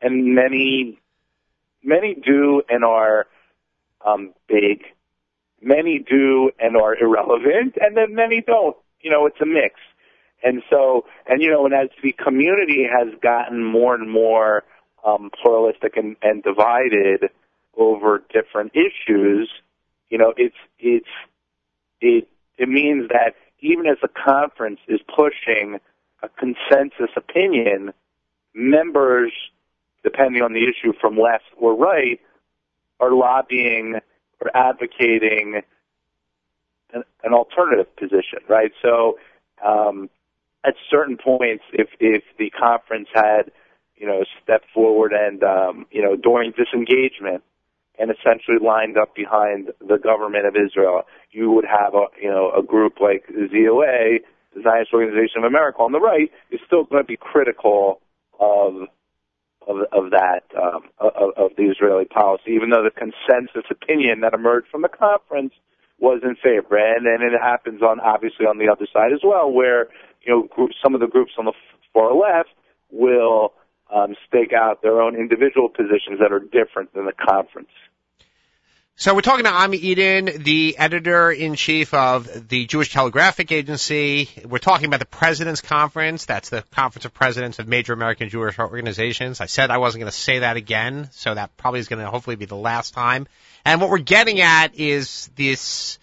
and 0.00 0.34
many 0.34 0.98
many 1.82 2.14
do 2.14 2.62
and 2.68 2.84
are 2.84 3.26
um, 4.04 4.34
big 4.48 4.84
Many 5.64 5.98
do 5.98 6.50
and 6.58 6.76
are 6.76 6.94
irrelevant, 6.94 7.76
and 7.80 7.96
then 7.96 8.14
many 8.14 8.42
don't. 8.46 8.76
You 9.00 9.10
know, 9.10 9.24
it's 9.26 9.40
a 9.40 9.46
mix. 9.46 9.76
And 10.42 10.62
so, 10.68 11.06
and 11.26 11.40
you 11.40 11.50
know, 11.50 11.64
and 11.64 11.72
as 11.72 11.88
the 12.02 12.12
community 12.12 12.84
has 12.84 13.08
gotten 13.22 13.64
more 13.64 13.94
and 13.94 14.10
more 14.10 14.62
um, 15.04 15.30
pluralistic 15.42 15.96
and, 15.96 16.16
and 16.22 16.42
divided 16.42 17.30
over 17.76 18.22
different 18.32 18.72
issues, 18.74 19.48
you 20.10 20.18
know, 20.18 20.34
it's 20.36 20.56
it's 20.78 21.08
it 22.02 22.28
it 22.58 22.68
means 22.68 23.08
that 23.08 23.34
even 23.60 23.86
as 23.86 23.96
the 24.02 24.08
conference 24.08 24.80
is 24.86 25.00
pushing 25.16 25.80
a 26.22 26.28
consensus 26.28 27.10
opinion, 27.16 27.94
members, 28.54 29.32
depending 30.02 30.42
on 30.42 30.52
the 30.52 30.64
issue 30.64 30.92
from 31.00 31.16
left 31.16 31.44
or 31.56 31.74
right, 31.74 32.20
are 33.00 33.12
lobbying 33.12 34.00
or 34.40 34.50
advocating 34.56 35.62
an, 36.92 37.02
an 37.22 37.32
alternative 37.32 37.94
position, 37.96 38.40
right? 38.48 38.72
So, 38.82 39.18
um, 39.64 40.10
at 40.64 40.74
certain 40.90 41.16
points, 41.16 41.64
if 41.72 41.88
if 42.00 42.22
the 42.38 42.50
conference 42.50 43.08
had, 43.14 43.50
you 43.96 44.06
know, 44.06 44.24
stepped 44.42 44.66
forward 44.72 45.12
and, 45.12 45.42
um, 45.44 45.86
you 45.90 46.02
know, 46.02 46.16
during 46.16 46.52
disengagement 46.52 47.42
and 47.98 48.10
essentially 48.10 48.58
lined 48.60 48.96
up 48.96 49.14
behind 49.14 49.70
the 49.86 49.98
government 49.98 50.46
of 50.46 50.56
Israel, 50.56 51.02
you 51.30 51.50
would 51.50 51.64
have 51.64 51.94
a, 51.94 52.06
you 52.20 52.28
know, 52.28 52.50
a 52.50 52.62
group 52.62 52.94
like 53.00 53.24
ZOA, 53.28 54.18
the 54.54 54.62
Zionist 54.62 54.92
Organization 54.92 55.38
of 55.38 55.44
America, 55.44 55.78
on 55.80 55.92
the 55.92 56.00
right, 56.00 56.30
is 56.50 56.60
still 56.66 56.84
going 56.84 57.02
to 57.02 57.06
be 57.06 57.16
critical 57.16 58.00
of 58.40 58.88
of, 59.66 59.78
of 59.92 60.10
that 60.10 60.42
um, 60.56 60.84
of, 60.98 61.32
of 61.36 61.50
the 61.56 61.64
Israeli 61.64 62.04
policy, 62.04 62.52
even 62.52 62.70
though 62.70 62.84
the 62.84 62.90
consensus 62.90 63.64
opinion 63.70 64.20
that 64.20 64.34
emerged 64.34 64.68
from 64.70 64.82
the 64.82 64.88
conference 64.88 65.54
was 65.98 66.20
in 66.22 66.36
favor, 66.36 66.76
and 66.76 67.06
and 67.06 67.22
it 67.22 67.38
happens 67.40 67.82
on 67.82 68.00
obviously 68.00 68.46
on 68.46 68.58
the 68.58 68.68
other 68.68 68.86
side 68.92 69.12
as 69.12 69.20
well, 69.24 69.50
where 69.50 69.88
you 70.26 70.32
know 70.32 70.42
groups, 70.42 70.74
some 70.82 70.94
of 70.94 71.00
the 71.00 71.06
groups 71.06 71.32
on 71.38 71.44
the 71.46 71.52
far 71.92 72.14
left 72.14 72.50
will 72.90 73.52
um, 73.94 74.14
stake 74.26 74.52
out 74.52 74.82
their 74.82 75.00
own 75.00 75.14
individual 75.14 75.68
positions 75.68 76.18
that 76.20 76.32
are 76.32 76.40
different 76.40 76.92
than 76.94 77.06
the 77.06 77.12
conference. 77.12 77.70
So 78.96 79.12
we're 79.12 79.22
talking 79.22 79.44
to 79.44 79.50
Ami 79.50 79.76
Eden, 79.76 80.30
the 80.44 80.78
editor 80.78 81.32
in 81.32 81.56
chief 81.56 81.92
of 81.92 82.48
the 82.48 82.66
Jewish 82.66 82.92
Telegraphic 82.92 83.50
Agency. 83.50 84.28
We're 84.44 84.58
talking 84.58 84.86
about 84.86 85.00
the 85.00 85.06
President's 85.06 85.60
Conference. 85.60 86.26
That's 86.26 86.48
the 86.48 86.62
Conference 86.70 87.04
of 87.04 87.12
Presidents 87.12 87.58
of 87.58 87.66
Major 87.66 87.92
American 87.92 88.28
Jewish 88.28 88.56
Organizations. 88.56 89.40
I 89.40 89.46
said 89.46 89.72
I 89.72 89.78
wasn't 89.78 90.02
going 90.02 90.12
to 90.12 90.16
say 90.16 90.38
that 90.38 90.56
again, 90.56 91.08
so 91.10 91.34
that 91.34 91.56
probably 91.56 91.80
is 91.80 91.88
going 91.88 92.04
to 92.04 92.08
hopefully 92.08 92.36
be 92.36 92.44
the 92.44 92.54
last 92.54 92.94
time. 92.94 93.26
And 93.64 93.80
what 93.80 93.90
we're 93.90 93.98
getting 93.98 94.40
at 94.40 94.76
is 94.76 95.28
this 95.34 95.98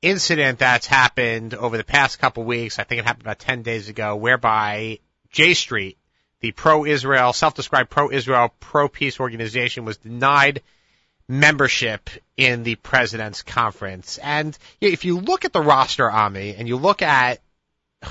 incident 0.00 0.58
that's 0.58 0.86
happened 0.86 1.52
over 1.52 1.76
the 1.76 1.84
past 1.84 2.18
couple 2.18 2.44
weeks. 2.44 2.78
I 2.78 2.84
think 2.84 3.00
it 3.00 3.04
happened 3.04 3.26
about 3.26 3.40
10 3.40 3.60
days 3.60 3.90
ago, 3.90 4.16
whereby 4.16 5.00
J 5.32 5.52
Street, 5.52 5.98
the 6.40 6.52
pro-Israel, 6.52 7.34
self-described 7.34 7.90
pro-Israel, 7.90 8.54
pro-peace 8.58 9.20
organization 9.20 9.84
was 9.84 9.98
denied 9.98 10.62
membership 11.32 12.10
in 12.36 12.62
the 12.62 12.74
president's 12.74 13.42
conference. 13.42 14.18
And 14.18 14.56
if 14.82 15.06
you 15.06 15.18
look 15.18 15.46
at 15.46 15.52
the 15.54 15.62
roster, 15.62 16.10
Ami, 16.10 16.54
and 16.54 16.68
you 16.68 16.76
look 16.76 17.00
at 17.00 17.40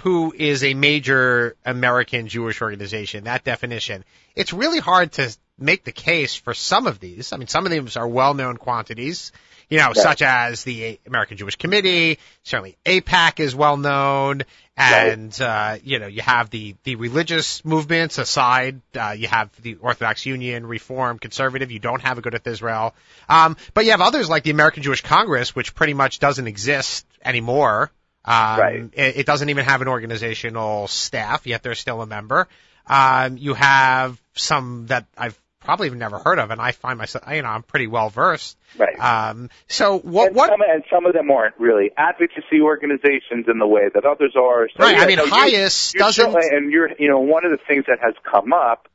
who 0.02 0.34
is 0.36 0.64
a 0.64 0.74
major 0.74 1.56
American 1.64 2.28
Jewish 2.28 2.62
organization, 2.62 3.26
that 3.26 3.44
definition, 3.44 4.04
it's 4.36 4.54
really 4.54 4.80
hard 4.80 5.12
to 5.14 5.38
make 5.60 5.84
the 5.84 5.92
case 5.92 6.36
for 6.36 6.56
some 6.56 6.88
of 6.88 7.00
these. 7.00 7.32
I 7.32 7.38
mean, 7.38 7.48
some 7.48 7.66
of 7.66 7.72
these 7.72 7.96
are 7.96 8.08
well-known 8.08 8.58
quantities 8.58 9.32
you 9.72 9.78
know, 9.78 9.88
right. 9.88 9.96
such 9.96 10.22
as 10.22 10.66
the 10.66 11.00
American 11.08 11.38
Jewish 11.38 11.56
Committee, 11.56 12.20
certainly 12.44 12.78
AIPAC 12.86 13.40
is 13.40 13.56
well 13.56 13.78
known, 13.78 14.42
and 14.78 15.38
right. 15.40 15.76
uh, 15.76 15.78
you 15.84 16.00
know, 16.00 16.08
you 16.08 16.22
have 16.22 16.50
the 16.50 16.76
the 16.84 16.96
religious 16.96 17.64
movements 17.66 18.18
aside, 18.18 18.82
uh, 18.96 19.16
you 19.18 19.28
have 19.28 19.50
the 19.62 19.76
Orthodox 19.76 20.26
Union, 20.26 20.66
Reform, 20.66 21.20
Conservative. 21.20 21.72
You 21.72 21.80
don't 21.80 22.02
have 22.02 22.18
a 22.18 22.22
Agudath 22.22 22.48
Israel, 22.48 22.96
um, 23.28 23.58
but 23.74 23.86
you 23.86 23.92
have 23.92 24.02
others 24.02 24.30
like 24.30 24.44
the 24.44 24.52
American 24.52 24.84
Jewish 24.84 25.02
Congress, 25.02 25.56
which 25.56 25.76
pretty 25.76 25.94
much 25.94 26.20
doesn't 26.20 26.48
exist 26.48 27.06
anymore. 27.24 27.92
Um, 28.24 28.60
right. 28.60 28.90
it, 28.94 29.18
it 29.18 29.26
doesn't 29.26 29.50
even 29.50 29.66
have 29.66 29.82
an 29.82 29.88
organizational 29.88 30.88
staff, 30.88 31.48
yet 31.48 31.64
they're 31.64 31.76
still 31.76 32.02
a 32.02 32.08
member. 32.08 32.48
Um, 32.88 33.38
you 33.38 33.54
have 33.54 34.22
some 34.34 34.88
that 34.88 35.06
I've 35.18 35.40
probably 35.62 35.90
have 35.90 35.98
never 35.98 36.20
heard 36.20 36.40
of, 36.40 36.52
and 36.52 36.60
I 36.60 36.72
find 36.74 36.98
myself, 36.98 37.24
you 37.32 37.42
know, 37.42 37.48
I'm 37.48 37.64
pretty 37.64 37.88
well 37.88 38.10
versed. 38.10 38.58
Right. 38.78 39.00
Um, 39.00 39.50
so 39.68 40.00
what? 40.00 40.28
And 40.28 40.36
what? 40.36 40.50
Some, 40.50 40.62
and 40.62 40.84
some 40.92 41.06
of 41.06 41.14
them 41.14 41.32
aren't 41.32 41.58
really 41.58 41.92
advocacy 41.96 42.62
organizations 42.62 43.46
in 43.48 43.60
the 43.60 43.68
way 43.68 43.90
that 43.94 44.06
others 44.06 44.36
are. 44.36 44.68
So, 44.76 44.84
right. 44.84 44.98
Yeah, 44.98 45.04
I 45.04 45.08
mean, 45.08 45.18
so 45.18 45.28
HIAS 45.28 45.94
doesn't. 45.94 46.36
And 46.36 46.72
you're, 46.72 46.90
you 47.00 47.10
know, 47.10 47.20
one 47.20 47.46
of 47.46 47.52
the 47.52 47.60
things 47.68 47.86
that 47.88 48.00
has 48.02 48.16
come 48.30 48.54
up 48.54 48.90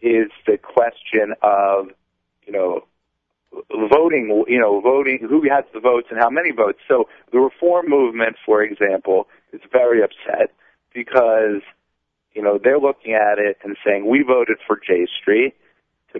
is 0.00 0.30
the 0.46 0.58
question 0.58 1.34
of, 1.42 1.88
you 2.46 2.52
know, 2.52 2.84
voting. 3.70 4.44
You 4.48 4.60
know, 4.60 4.80
voting. 4.80 5.18
Who 5.20 5.42
has 5.50 5.64
the 5.72 5.80
votes 5.80 6.08
and 6.10 6.18
how 6.18 6.30
many 6.30 6.50
votes? 6.50 6.78
So 6.88 7.08
the 7.32 7.38
reform 7.38 7.88
movement, 7.88 8.36
for 8.44 8.62
example, 8.62 9.28
is 9.52 9.60
very 9.70 10.02
upset 10.02 10.52
because. 10.92 11.62
You 12.34 12.42
know, 12.42 12.60
they're 12.62 12.78
looking 12.78 13.14
at 13.14 13.38
it 13.38 13.56
and 13.64 13.78
saying, 13.82 14.06
we 14.06 14.22
voted 14.22 14.58
for 14.66 14.76
J 14.76 15.06
Street 15.06 15.54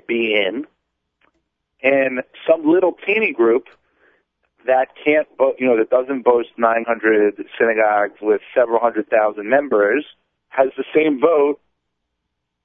to 0.01 0.07
be 0.07 0.35
in, 0.35 0.67
and 1.83 2.23
some 2.49 2.67
little 2.67 2.93
teeny 3.07 3.33
group 3.33 3.67
that 4.67 4.89
can't, 5.03 5.29
you 5.59 5.67
know, 5.67 5.77
that 5.77 5.91
doesn't 5.91 6.25
boast 6.25 6.49
900 6.57 7.45
synagogues 7.59 8.19
with 8.21 8.41
several 8.55 8.81
hundred 8.81 9.09
thousand 9.09 9.49
members 9.49 10.05
has 10.49 10.69
the 10.77 10.85
same 10.95 11.21
vote 11.21 11.61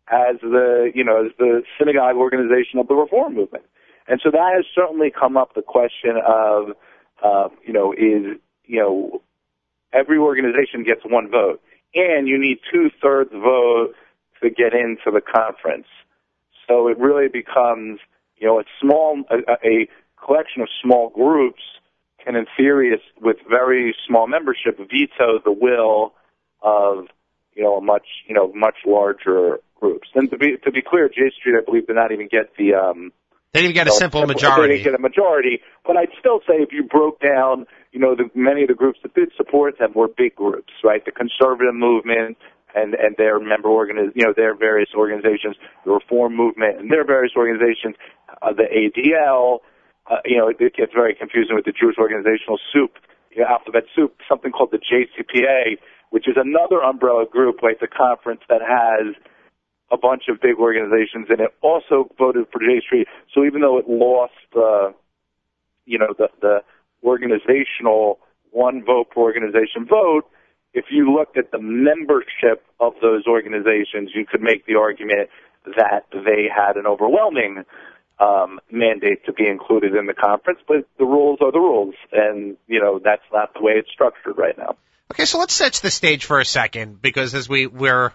as 0.07 0.37
the, 0.41 0.91
you 0.95 1.03
know, 1.03 1.25
as 1.25 1.31
the 1.37 1.61
synagogue 1.77 2.15
organization 2.15 2.79
of 2.79 2.87
the 2.87 2.95
reform 2.95 3.35
movement. 3.35 3.63
And 4.07 4.19
so 4.23 4.31
that 4.31 4.53
has 4.55 4.65
certainly 4.73 5.11
come 5.11 5.37
up 5.37 5.53
the 5.53 5.61
question 5.61 6.17
of, 6.25 6.71
uh, 7.23 7.49
you 7.65 7.73
know, 7.73 7.93
is, 7.93 8.37
you 8.65 8.79
know, 8.79 9.21
every 9.93 10.17
organization 10.17 10.83
gets 10.83 11.01
one 11.05 11.29
vote 11.29 11.61
and 11.93 12.27
you 12.27 12.39
need 12.39 12.59
two 12.71 12.89
thirds 13.01 13.31
vote 13.31 13.93
to 14.41 14.49
get 14.49 14.73
into 14.73 15.11
the 15.13 15.21
conference. 15.21 15.87
So 16.67 16.87
it 16.87 16.97
really 16.97 17.27
becomes, 17.27 17.99
you 18.37 18.47
know, 18.47 18.59
a 18.59 18.63
small, 18.81 19.23
a, 19.29 19.51
a 19.67 19.87
collection 20.23 20.61
of 20.61 20.69
small 20.83 21.09
groups 21.09 21.61
can, 22.23 22.35
in 22.35 22.45
theory, 22.57 22.99
with 23.19 23.37
very 23.49 23.95
small 24.07 24.27
membership, 24.27 24.77
veto 24.77 25.39
the 25.43 25.51
will 25.51 26.13
of, 26.61 27.05
you 27.55 27.63
know, 27.63 27.77
a 27.77 27.81
much, 27.81 28.05
you 28.27 28.35
know, 28.35 28.51
much 28.53 28.75
larger 28.85 29.59
groups. 29.79 30.07
And 30.15 30.29
to 30.29 30.37
be 30.37 30.57
to 30.63 30.71
be 30.71 30.81
clear, 30.81 31.09
J 31.09 31.31
Street, 31.37 31.55
I 31.57 31.65
believe, 31.65 31.87
did 31.87 31.95
not 31.95 32.11
even 32.11 32.27
get 32.27 32.55
the 32.57 32.75
um, 32.75 33.11
They 33.53 33.61
didn't 33.61 33.71
even 33.71 33.85
get 33.85 33.87
a 33.87 33.91
simple 33.91 34.21
They 34.21 34.27
majority. 34.27 34.75
didn't 34.75 34.83
get 34.91 34.95
a 34.95 35.01
majority, 35.01 35.59
but 35.85 35.97
I'd 35.97 36.13
still 36.19 36.39
say 36.47 36.61
if 36.61 36.71
you 36.71 36.83
broke 36.83 37.19
down, 37.19 37.65
you 37.91 37.99
know, 37.99 38.15
the, 38.15 38.29
many 38.35 38.61
of 38.61 38.67
the 38.69 38.75
groups 38.75 38.99
that 39.03 39.13
did 39.15 39.31
support 39.35 39.79
them 39.79 39.91
were 39.95 40.07
big 40.07 40.35
groups, 40.35 40.71
right? 40.83 41.03
The 41.03 41.11
conservative 41.11 41.73
movement 41.73 42.37
and 42.75 42.93
and 42.95 43.15
their 43.17 43.39
member 43.39 43.69
organiz, 43.69 44.11
you 44.15 44.25
know, 44.25 44.33
their 44.35 44.55
various 44.55 44.89
organizations, 44.95 45.55
the 45.85 45.91
reform 45.91 46.35
movement 46.35 46.79
and 46.79 46.91
their 46.91 47.05
various 47.05 47.33
organizations, 47.35 47.95
uh, 48.41 48.53
the 48.53 48.67
ADL, 48.69 49.59
uh, 50.09 50.17
you 50.25 50.37
know, 50.37 50.47
it, 50.47 50.57
it 50.59 50.75
gets 50.75 50.93
very 50.93 51.15
confusing 51.15 51.55
with 51.55 51.65
the 51.65 51.71
Jewish 51.71 51.97
organizational 51.97 52.59
soup, 52.73 52.97
you 53.31 53.41
know, 53.41 53.47
alphabet 53.47 53.83
soup, 53.95 54.17
something 54.27 54.51
called 54.51 54.71
the 54.71 54.79
JCPA, 54.79 55.77
which 56.09 56.27
is 56.27 56.35
another 56.35 56.83
umbrella 56.83 57.25
group 57.29 57.61
like 57.61 57.79
the 57.79 57.87
conference 57.87 58.41
that 58.49 58.61
has 58.61 59.15
a 59.91 59.97
bunch 59.97 60.23
of 60.29 60.39
big 60.41 60.55
organizations, 60.57 61.27
and 61.29 61.41
it 61.41 61.51
also 61.61 62.09
voted 62.17 62.47
for 62.51 62.59
J 62.59 62.81
Street. 62.85 63.07
So 63.33 63.43
even 63.43 63.61
though 63.61 63.77
it 63.77 63.89
lost, 63.89 64.33
uh, 64.55 64.91
you 65.85 65.99
know, 65.99 66.13
the 66.17 66.29
the 66.41 66.59
organizational 67.03 68.19
one 68.51 68.83
vote 68.85 69.11
per 69.11 69.21
organization 69.21 69.85
vote, 69.87 70.23
if 70.73 70.85
you 70.89 71.13
looked 71.13 71.37
at 71.37 71.51
the 71.51 71.59
membership 71.59 72.63
of 72.79 72.93
those 73.01 73.27
organizations, 73.27 74.11
you 74.13 74.25
could 74.25 74.41
make 74.41 74.65
the 74.65 74.75
argument 74.75 75.29
that 75.65 76.05
they 76.11 76.47
had 76.53 76.77
an 76.77 76.87
overwhelming 76.87 77.63
um, 78.19 78.59
mandate 78.71 79.25
to 79.25 79.33
be 79.33 79.47
included 79.47 79.95
in 79.95 80.05
the 80.05 80.13
conference. 80.13 80.59
But 80.67 80.87
the 80.97 81.05
rules 81.05 81.39
are 81.41 81.51
the 81.51 81.59
rules, 81.59 81.95
and 82.11 82.57
you 82.67 82.79
know 82.79 82.99
that's 83.03 83.23
not 83.33 83.53
the 83.53 83.61
way 83.61 83.73
it's 83.73 83.89
structured 83.91 84.37
right 84.37 84.57
now. 84.57 84.75
Okay, 85.11 85.25
so 85.25 85.39
let's 85.39 85.53
set 85.53 85.73
the 85.73 85.91
stage 85.91 86.25
for 86.25 86.39
a 86.39 86.45
second 86.45 87.01
because 87.01 87.33
as 87.35 87.49
we 87.49 87.67
were, 87.67 88.13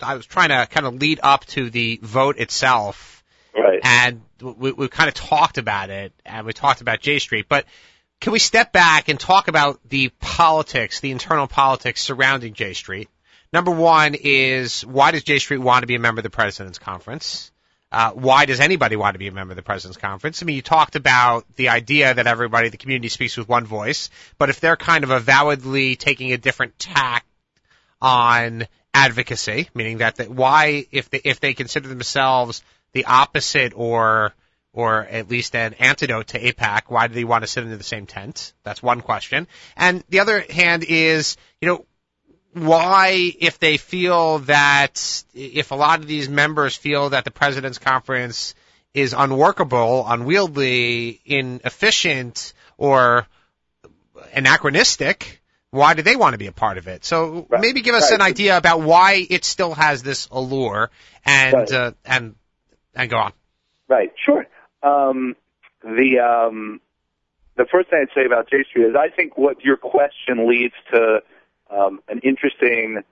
I 0.00 0.16
was 0.16 0.26
trying 0.26 0.48
to 0.48 0.66
kind 0.68 0.86
of 0.86 0.94
lead 0.94 1.20
up 1.22 1.44
to 1.46 1.70
the 1.70 2.00
vote 2.02 2.38
itself, 2.38 3.22
Right. 3.56 3.80
and 3.84 4.22
we, 4.40 4.72
we 4.72 4.88
kind 4.88 5.08
of 5.08 5.14
talked 5.14 5.58
about 5.58 5.90
it, 5.90 6.12
and 6.26 6.46
we 6.46 6.52
talked 6.52 6.80
about 6.80 7.00
J 7.00 7.20
Street, 7.20 7.46
but 7.48 7.66
can 8.22 8.32
we 8.32 8.38
step 8.38 8.72
back 8.72 9.08
and 9.08 9.18
talk 9.18 9.48
about 9.48 9.80
the 9.88 10.08
politics, 10.20 11.00
the 11.00 11.10
internal 11.10 11.48
politics 11.48 12.00
surrounding 12.00 12.54
J 12.54 12.72
Street? 12.72 13.08
Number 13.52 13.72
one 13.72 14.14
is 14.14 14.82
why 14.86 15.10
does 15.10 15.24
J 15.24 15.40
Street 15.40 15.58
want 15.58 15.82
to 15.82 15.88
be 15.88 15.96
a 15.96 15.98
member 15.98 16.20
of 16.20 16.22
the 16.22 16.30
President's 16.30 16.78
Conference? 16.78 17.50
Uh, 17.90 18.12
why 18.12 18.44
does 18.44 18.60
anybody 18.60 18.94
want 18.94 19.14
to 19.14 19.18
be 19.18 19.26
a 19.26 19.32
member 19.32 19.50
of 19.50 19.56
the 19.56 19.62
President's 19.62 20.00
Conference? 20.00 20.40
I 20.40 20.46
mean, 20.46 20.54
you 20.54 20.62
talked 20.62 20.94
about 20.94 21.46
the 21.56 21.70
idea 21.70 22.14
that 22.14 22.28
everybody, 22.28 22.68
the 22.68 22.76
community 22.76 23.08
speaks 23.08 23.36
with 23.36 23.48
one 23.48 23.66
voice, 23.66 24.08
but 24.38 24.50
if 24.50 24.60
they're 24.60 24.76
kind 24.76 25.02
of 25.02 25.10
avowedly 25.10 25.96
taking 25.96 26.32
a 26.32 26.38
different 26.38 26.78
tack 26.78 27.26
on 28.00 28.68
advocacy, 28.94 29.68
meaning 29.74 29.98
that, 29.98 30.16
that 30.16 30.30
why, 30.30 30.86
if 30.92 31.10
they, 31.10 31.20
if 31.24 31.40
they 31.40 31.54
consider 31.54 31.88
themselves 31.88 32.62
the 32.92 33.06
opposite 33.06 33.72
or 33.74 34.32
or 34.72 35.04
at 35.04 35.28
least 35.28 35.54
an 35.54 35.74
antidote 35.74 36.28
to 36.28 36.40
AIPAC, 36.40 36.82
why 36.88 37.06
do 37.06 37.14
they 37.14 37.24
want 37.24 37.44
to 37.44 37.48
sit 37.48 37.62
under 37.64 37.76
the 37.76 37.84
same 37.84 38.06
tent? 38.06 38.54
That's 38.62 38.82
one 38.82 39.00
question. 39.00 39.46
And 39.76 40.02
the 40.08 40.20
other 40.20 40.44
hand 40.48 40.84
is, 40.84 41.36
you 41.60 41.68
know, 41.68 41.84
why, 42.54 43.32
if 43.38 43.58
they 43.58 43.76
feel 43.76 44.40
that, 44.40 45.24
if 45.34 45.70
a 45.70 45.74
lot 45.74 46.00
of 46.00 46.06
these 46.06 46.28
members 46.28 46.76
feel 46.76 47.10
that 47.10 47.24
the 47.24 47.30
President's 47.30 47.78
Conference 47.78 48.54
is 48.94 49.14
unworkable, 49.14 50.04
unwieldy, 50.06 51.20
inefficient, 51.24 52.52
or 52.76 53.26
anachronistic, 54.34 55.40
why 55.70 55.94
do 55.94 56.02
they 56.02 56.16
want 56.16 56.34
to 56.34 56.38
be 56.38 56.46
a 56.46 56.52
part 56.52 56.76
of 56.76 56.88
it? 56.88 57.04
So 57.04 57.46
Right. 57.48 57.60
maybe 57.60 57.80
give 57.80 57.94
us 57.94 58.10
Right. 58.10 58.20
an 58.20 58.22
idea 58.22 58.58
about 58.58 58.82
why 58.82 59.26
it 59.28 59.44
still 59.44 59.72
has 59.74 60.02
this 60.02 60.28
allure 60.30 60.90
and, 61.24 61.54
Right. 61.54 61.72
uh, 61.72 61.92
and, 62.04 62.34
and 62.94 63.10
go 63.10 63.16
on. 63.16 63.32
Right, 63.88 64.12
sure. 64.22 64.46
Um, 64.82 65.36
the 65.82 66.18
um, 66.18 66.80
the 67.56 67.66
first 67.70 67.90
thing 67.90 68.06
I'd 68.06 68.14
say 68.14 68.26
about 68.26 68.48
J 68.50 68.64
Street 68.68 68.86
is 68.86 68.96
I 68.98 69.14
think 69.14 69.36
what 69.36 69.64
your 69.64 69.76
question 69.76 70.48
leads 70.48 70.74
to 70.92 71.20
um, 71.70 72.00
an 72.08 72.20
interesting 72.24 73.02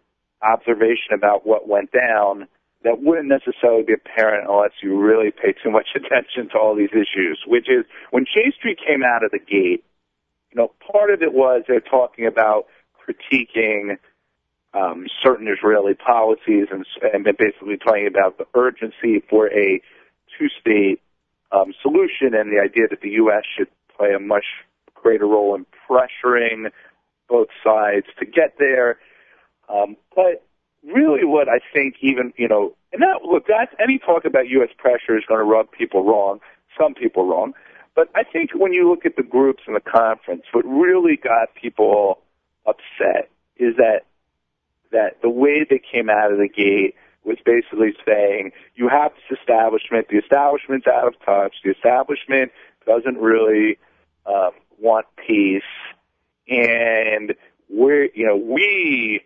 observation 0.42 1.12
about 1.14 1.46
what 1.46 1.68
went 1.68 1.90
down 1.92 2.48
that 2.82 3.02
wouldn't 3.02 3.28
necessarily 3.28 3.82
be 3.82 3.92
apparent 3.92 4.48
unless 4.48 4.72
you 4.82 4.98
really 4.98 5.30
pay 5.30 5.52
too 5.62 5.70
much 5.70 5.88
attention 5.94 6.48
to 6.50 6.58
all 6.58 6.74
these 6.74 6.92
issues. 6.92 7.38
Which 7.46 7.68
is 7.68 7.84
when 8.10 8.24
J 8.24 8.52
Street 8.56 8.78
came 8.78 9.02
out 9.02 9.24
of 9.24 9.30
the 9.30 9.38
gate, 9.38 9.84
you 10.50 10.56
know, 10.56 10.72
part 10.90 11.10
of 11.10 11.22
it 11.22 11.32
was 11.32 11.62
they're 11.68 11.80
talking 11.80 12.26
about 12.26 12.66
critiquing 12.96 13.98
um, 14.72 15.06
certain 15.22 15.48
Israeli 15.48 15.94
policies 15.94 16.68
and, 16.70 16.84
and 17.12 17.24
basically 17.36 17.76
talking 17.76 18.06
about 18.06 18.38
the 18.38 18.46
urgency 18.54 19.22
for 19.28 19.48
a 19.48 19.80
two-state 20.38 21.00
um, 21.52 21.72
solution 21.82 22.34
and 22.34 22.52
the 22.52 22.60
idea 22.60 22.88
that 22.88 23.00
the 23.00 23.10
U.S. 23.10 23.42
should 23.56 23.68
play 23.96 24.12
a 24.14 24.20
much 24.20 24.44
greater 24.94 25.26
role 25.26 25.54
in 25.54 25.66
pressuring 25.88 26.70
both 27.28 27.48
sides 27.64 28.06
to 28.18 28.26
get 28.26 28.54
there. 28.58 28.98
Um, 29.68 29.96
but 30.14 30.44
really, 30.84 31.24
what 31.24 31.48
I 31.48 31.60
think, 31.72 31.96
even 32.00 32.32
you 32.36 32.48
know, 32.48 32.74
and 32.92 33.02
that 33.02 33.22
look, 33.24 33.44
that's 33.46 33.72
any 33.82 33.98
talk 33.98 34.24
about 34.24 34.48
U.S. 34.48 34.70
pressure 34.76 35.16
is 35.16 35.24
going 35.26 35.38
to 35.38 35.44
rub 35.44 35.70
people 35.70 36.04
wrong, 36.04 36.40
some 36.78 36.94
people 36.94 37.26
wrong. 37.26 37.52
But 37.94 38.08
I 38.14 38.22
think 38.24 38.50
when 38.54 38.72
you 38.72 38.88
look 38.88 39.04
at 39.04 39.16
the 39.16 39.22
groups 39.22 39.64
in 39.66 39.74
the 39.74 39.80
conference, 39.80 40.42
what 40.52 40.64
really 40.64 41.16
got 41.16 41.54
people 41.54 42.20
upset 42.66 43.30
is 43.56 43.76
that 43.76 44.02
that 44.92 45.22
the 45.22 45.30
way 45.30 45.66
they 45.68 45.80
came 45.80 46.10
out 46.10 46.32
of 46.32 46.38
the 46.38 46.48
gate 46.48 46.94
was 47.24 47.38
basically 47.44 47.94
saying 48.06 48.52
you 48.74 48.88
have 48.88 49.12
this 49.12 49.38
establishment, 49.38 50.08
the 50.08 50.18
establishment's 50.18 50.86
out 50.86 51.06
of 51.06 51.14
touch, 51.24 51.54
the 51.64 51.70
establishment 51.70 52.52
doesn't 52.86 53.18
really 53.18 53.78
um, 54.26 54.50
want 54.78 55.06
peace, 55.16 55.62
and 56.48 57.34
we're 57.68 58.08
you 58.14 58.26
know 58.26 58.36
we 58.36 59.20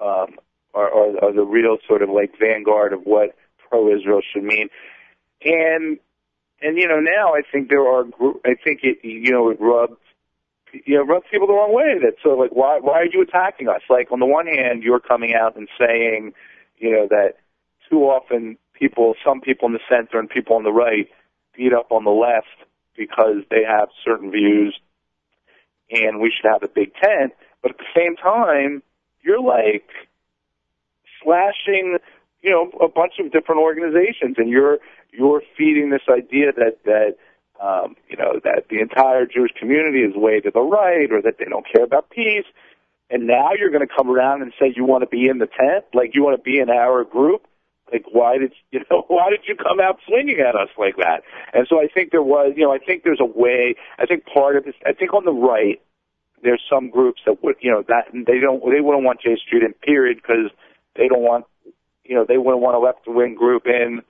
um, 0.00 0.36
are, 0.74 0.92
are, 0.92 1.24
are 1.24 1.32
the 1.32 1.44
real 1.44 1.78
sort 1.86 2.02
of 2.02 2.10
like 2.10 2.32
vanguard 2.38 2.92
of 2.92 3.00
what 3.04 3.36
pro-Israel 3.68 4.20
should 4.32 4.44
mean, 4.44 4.68
and 5.44 5.98
and 6.60 6.78
you 6.78 6.88
know 6.88 7.00
now 7.00 7.34
I 7.34 7.42
think 7.50 7.68
there 7.68 7.86
are 7.86 8.04
I 8.44 8.54
think 8.62 8.80
it 8.82 8.98
you 9.02 9.32
know 9.32 9.50
it 9.50 9.60
rubs 9.60 9.96
you 10.72 10.96
know 10.96 11.04
rubs 11.04 11.26
people 11.30 11.46
the 11.46 11.54
wrong 11.54 11.74
way. 11.74 11.98
That 12.02 12.14
so 12.22 12.30
like 12.30 12.52
why 12.52 12.78
why 12.80 13.00
are 13.00 13.06
you 13.06 13.22
attacking 13.22 13.68
us? 13.68 13.82
Like 13.90 14.12
on 14.12 14.20
the 14.20 14.26
one 14.26 14.46
hand 14.46 14.82
you're 14.82 15.00
coming 15.00 15.34
out 15.34 15.56
and 15.56 15.68
saying 15.78 16.32
you 16.82 16.90
know 16.90 17.06
that 17.08 17.36
too 17.88 18.00
often 18.02 18.58
people 18.74 19.14
some 19.24 19.40
people 19.40 19.66
in 19.66 19.72
the 19.72 19.80
center 19.88 20.18
and 20.18 20.28
people 20.28 20.56
on 20.56 20.64
the 20.64 20.72
right 20.72 21.08
beat 21.56 21.72
up 21.72 21.90
on 21.90 22.04
the 22.04 22.10
left 22.10 22.68
because 22.96 23.42
they 23.50 23.62
have 23.66 23.88
certain 24.04 24.30
views 24.30 24.78
and 25.90 26.20
we 26.20 26.30
should 26.30 26.50
have 26.50 26.62
a 26.62 26.68
big 26.68 26.92
tent. 26.94 27.32
But 27.62 27.72
at 27.72 27.78
the 27.78 27.92
same 27.96 28.16
time 28.16 28.82
you're 29.22 29.40
like 29.40 29.88
slashing 31.22 31.98
you 32.42 32.50
know 32.50 32.70
a 32.84 32.88
bunch 32.88 33.14
of 33.20 33.30
different 33.30 33.60
organizations 33.60 34.36
and 34.36 34.50
you're 34.50 34.78
you're 35.12 35.42
feeding 35.56 35.90
this 35.90 36.02
idea 36.10 36.52
that 36.52 36.78
that 36.84 37.16
um, 37.62 37.94
you 38.08 38.16
know 38.16 38.40
that 38.42 38.64
the 38.70 38.80
entire 38.80 39.24
Jewish 39.24 39.52
community 39.58 40.00
is 40.00 40.16
way 40.16 40.40
to 40.40 40.50
the 40.50 40.60
right, 40.60 41.10
or 41.12 41.22
that 41.22 41.38
they 41.38 41.44
don't 41.44 41.66
care 41.70 41.84
about 41.84 42.10
peace. 42.10 42.46
And 43.12 43.26
now 43.26 43.50
you're 43.56 43.70
going 43.70 43.86
to 43.86 43.94
come 43.94 44.10
around 44.10 44.40
and 44.40 44.54
say 44.58 44.72
you 44.74 44.86
want 44.86 45.02
to 45.02 45.06
be 45.06 45.28
in 45.28 45.36
the 45.36 45.46
tent, 45.46 45.84
like 45.92 46.14
you 46.14 46.24
want 46.24 46.34
to 46.38 46.42
be 46.42 46.58
in 46.58 46.70
our 46.70 47.04
group. 47.04 47.46
Like 47.92 48.06
why 48.10 48.38
did 48.38 48.54
you 48.72 48.80
know 48.90 49.04
why 49.06 49.28
did 49.28 49.40
you 49.46 49.54
come 49.54 49.78
out 49.80 49.98
swinging 50.08 50.40
at 50.40 50.56
us 50.56 50.70
like 50.78 50.96
that? 50.96 51.22
And 51.52 51.66
so 51.68 51.78
I 51.78 51.88
think 51.92 52.10
there 52.10 52.22
was 52.22 52.54
you 52.56 52.64
know 52.64 52.72
I 52.72 52.78
think 52.78 53.04
there's 53.04 53.20
a 53.20 53.26
way. 53.26 53.76
I 53.98 54.06
think 54.06 54.24
part 54.24 54.56
of 54.56 54.64
this. 54.64 54.74
I 54.86 54.94
think 54.94 55.12
on 55.12 55.26
the 55.26 55.32
right 55.32 55.80
there's 56.42 56.62
some 56.68 56.88
groups 56.88 57.20
that 57.26 57.44
would 57.44 57.56
you 57.60 57.70
know 57.70 57.84
that 57.86 58.08
they 58.12 58.40
don't 58.40 58.64
they 58.64 58.80
wouldn't 58.80 59.04
want 59.04 59.20
J 59.20 59.36
Street 59.36 59.62
in 59.62 59.74
period 59.74 60.16
because 60.16 60.50
they 60.96 61.06
don't 61.06 61.22
want 61.22 61.44
you 62.04 62.14
know 62.14 62.24
they 62.26 62.38
wouldn't 62.38 62.62
want 62.62 62.76
a 62.76 62.80
left 62.80 63.06
wing 63.06 63.34
group 63.34 63.66
in 63.66 64.00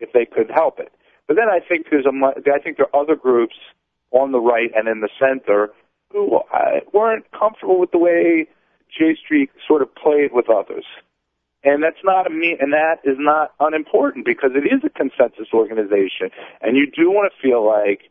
if 0.00 0.12
they 0.12 0.24
could 0.24 0.50
help 0.50 0.80
it. 0.80 0.90
But 1.28 1.36
then 1.36 1.48
I 1.50 1.60
think 1.60 1.88
there's 1.90 2.06
a 2.06 2.12
I 2.50 2.58
think 2.58 2.78
there 2.78 2.86
are 2.90 3.02
other 3.02 3.16
groups 3.16 3.56
on 4.12 4.32
the 4.32 4.40
right 4.40 4.70
and 4.74 4.88
in 4.88 5.00
the 5.00 5.10
center 5.20 5.72
who 6.16 6.40
weren't 6.92 7.24
comfortable 7.32 7.78
with 7.78 7.90
the 7.90 7.98
way 7.98 8.46
J 8.96 9.16
Street 9.22 9.50
sort 9.66 9.82
of 9.82 9.94
played 9.94 10.32
with 10.32 10.48
others. 10.48 10.84
And 11.64 11.82
that's 11.82 12.02
not 12.04 12.26
a 12.26 12.30
me, 12.30 12.56
and 12.60 12.72
that 12.72 13.00
is 13.04 13.16
not 13.18 13.52
unimportant 13.58 14.24
because 14.24 14.50
it 14.54 14.66
is 14.66 14.82
a 14.84 14.90
consensus 14.90 15.48
organization, 15.52 16.30
and 16.60 16.76
you 16.76 16.86
do 16.86 17.10
want 17.10 17.32
to 17.32 17.42
feel 17.42 17.66
like 17.66 18.10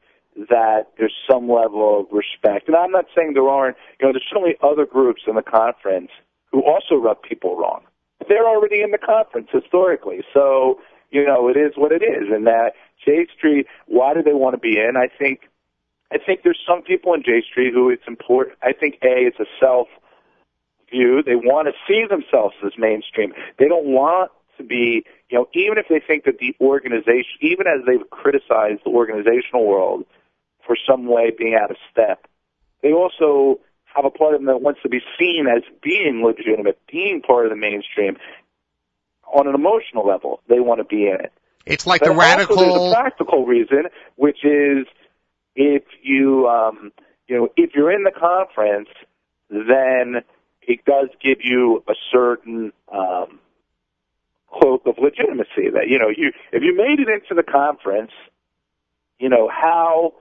that 0.50 0.88
there's 0.98 1.13
some 1.30 1.50
level 1.50 2.02
of 2.02 2.08
respect. 2.12 2.68
And 2.68 2.76
I'm 2.76 2.91
not 2.91 3.06
saying 3.15 3.34
there 3.34 3.48
aren't, 3.48 3.78
you 4.00 4.06
know, 4.06 4.12
there's 4.12 4.26
certainly 4.30 4.56
other 4.62 4.86
groups 4.86 5.22
in 5.28 5.36
the 5.36 5.41
conference 5.41 6.12
who 6.52 6.62
also 6.63 6.96
rub 6.96 7.22
people 7.22 7.56
wrong. 7.56 7.84
They're 8.28 8.48
already 8.48 8.82
in 8.82 8.91
the 8.91 8.98
conference 8.98 9.48
historically, 9.54 10.24
so 10.34 10.82
you 11.12 11.26
know 11.26 11.48
it 11.48 11.56
is 11.56 11.74
what 11.78 11.94
it 11.94 12.04
is. 12.04 12.28
And 12.30 12.46
that 12.48 12.74
J 13.06 13.28
Street, 13.38 13.68
why 13.88 14.13
do 14.13 14.22
they 14.22 14.34
want 14.34 14.56
to 14.56 14.60
be 14.60 14.78
in? 14.78 14.98
I 14.98 15.08
think, 15.08 15.41
I 16.15 16.17
think 16.25 16.43
there's 16.43 16.60
some 16.65 16.82
people 16.82 17.13
in 17.13 17.23
J 17.23 17.41
Street 17.41 17.73
who 17.73 17.89
it's 17.89 18.08
important. 18.08 18.58
I 18.63 18.71
think 18.71 18.95
a 19.04 19.28
it's 19.28 19.39
a 19.39 19.45
self 19.60 19.88
view. 20.89 21.21
They 21.21 21.36
want 21.36 21.67
to 21.67 21.73
see 21.86 22.06
themselves 22.10 22.56
as 22.65 22.71
mainstream. 22.78 23.34
They 23.60 23.67
don't 23.67 23.88
want 23.88 24.32
to 24.58 24.63
be, 24.63 25.04
you 25.30 25.38
know, 25.38 25.49
even 25.54 25.78
if 25.78 25.88
they 25.89 25.99
think 25.99 26.23
that 26.23 26.38
the 26.39 26.56
organization, 26.62 27.36
even 27.41 27.67
as 27.67 27.86
they've 27.86 28.10
criticized 28.12 28.80
the 28.86 28.91
organizational 28.91 29.67
world 29.67 30.06
for 30.65 30.78
some 30.89 31.06
way 31.06 31.34
being 31.38 31.54
out 31.62 31.69
of 31.69 31.75
step, 31.91 32.28
they 32.82 32.93
also 32.93 33.60
have 33.84 34.06
a 34.06 34.10
part 34.10 34.36
of 34.36 34.39
them 34.39 34.47
that 34.47 34.62
wants 34.62 34.82
to 34.84 34.89
be 34.89 35.01
seen 35.19 35.47
as 35.47 35.63
being 35.84 36.23
legitimate, 36.23 36.80
being 36.89 37.21
part 37.21 37.45
of 37.45 37.49
the 37.49 37.58
mainstream. 37.58 38.15
On 39.34 39.47
an 39.49 39.56
emotional 39.56 40.08
level, 40.08 40.39
they 40.47 40.62
want 40.62 40.80
to 40.80 40.86
be 40.86 41.08
in 41.08 41.15
it. 41.15 41.34
It's 41.65 41.86
like 41.86 42.01
but 42.01 42.10
the 42.10 42.15
radical. 42.15 42.58
Also 42.58 42.80
there's 42.80 42.91
a 42.91 42.95
practical 42.95 43.45
reason, 43.45 43.84
which 44.15 44.45
is 44.45 44.86
if 45.56 45.84
you, 46.02 46.48
um, 46.48 46.91
you 47.28 47.38
know, 47.38 47.50
if 47.56 47.72
you're 47.76 47.91
in 47.91 48.04
the 48.04 48.12
conference, 48.12 48.89
then 49.50 50.24
it 50.62 50.84
does 50.86 51.10
give 51.22 51.39
you 51.41 51.84
a 51.88 51.94
certain 52.12 52.72
um, 52.94 53.39
cloak 54.52 54.84
of 54.86 54.96
legitimacy. 54.98 55.70
That 55.74 55.88
you 55.88 56.00
know, 56.00 56.10
you 56.15 56.32
if 56.52 56.63
you 56.63 56.76
made 56.76 57.00
it 57.00 57.10
into 57.10 57.34
the 57.36 57.44
conference, 57.44 58.12
you 59.20 59.30
know 59.30 59.50
how 59.50 60.13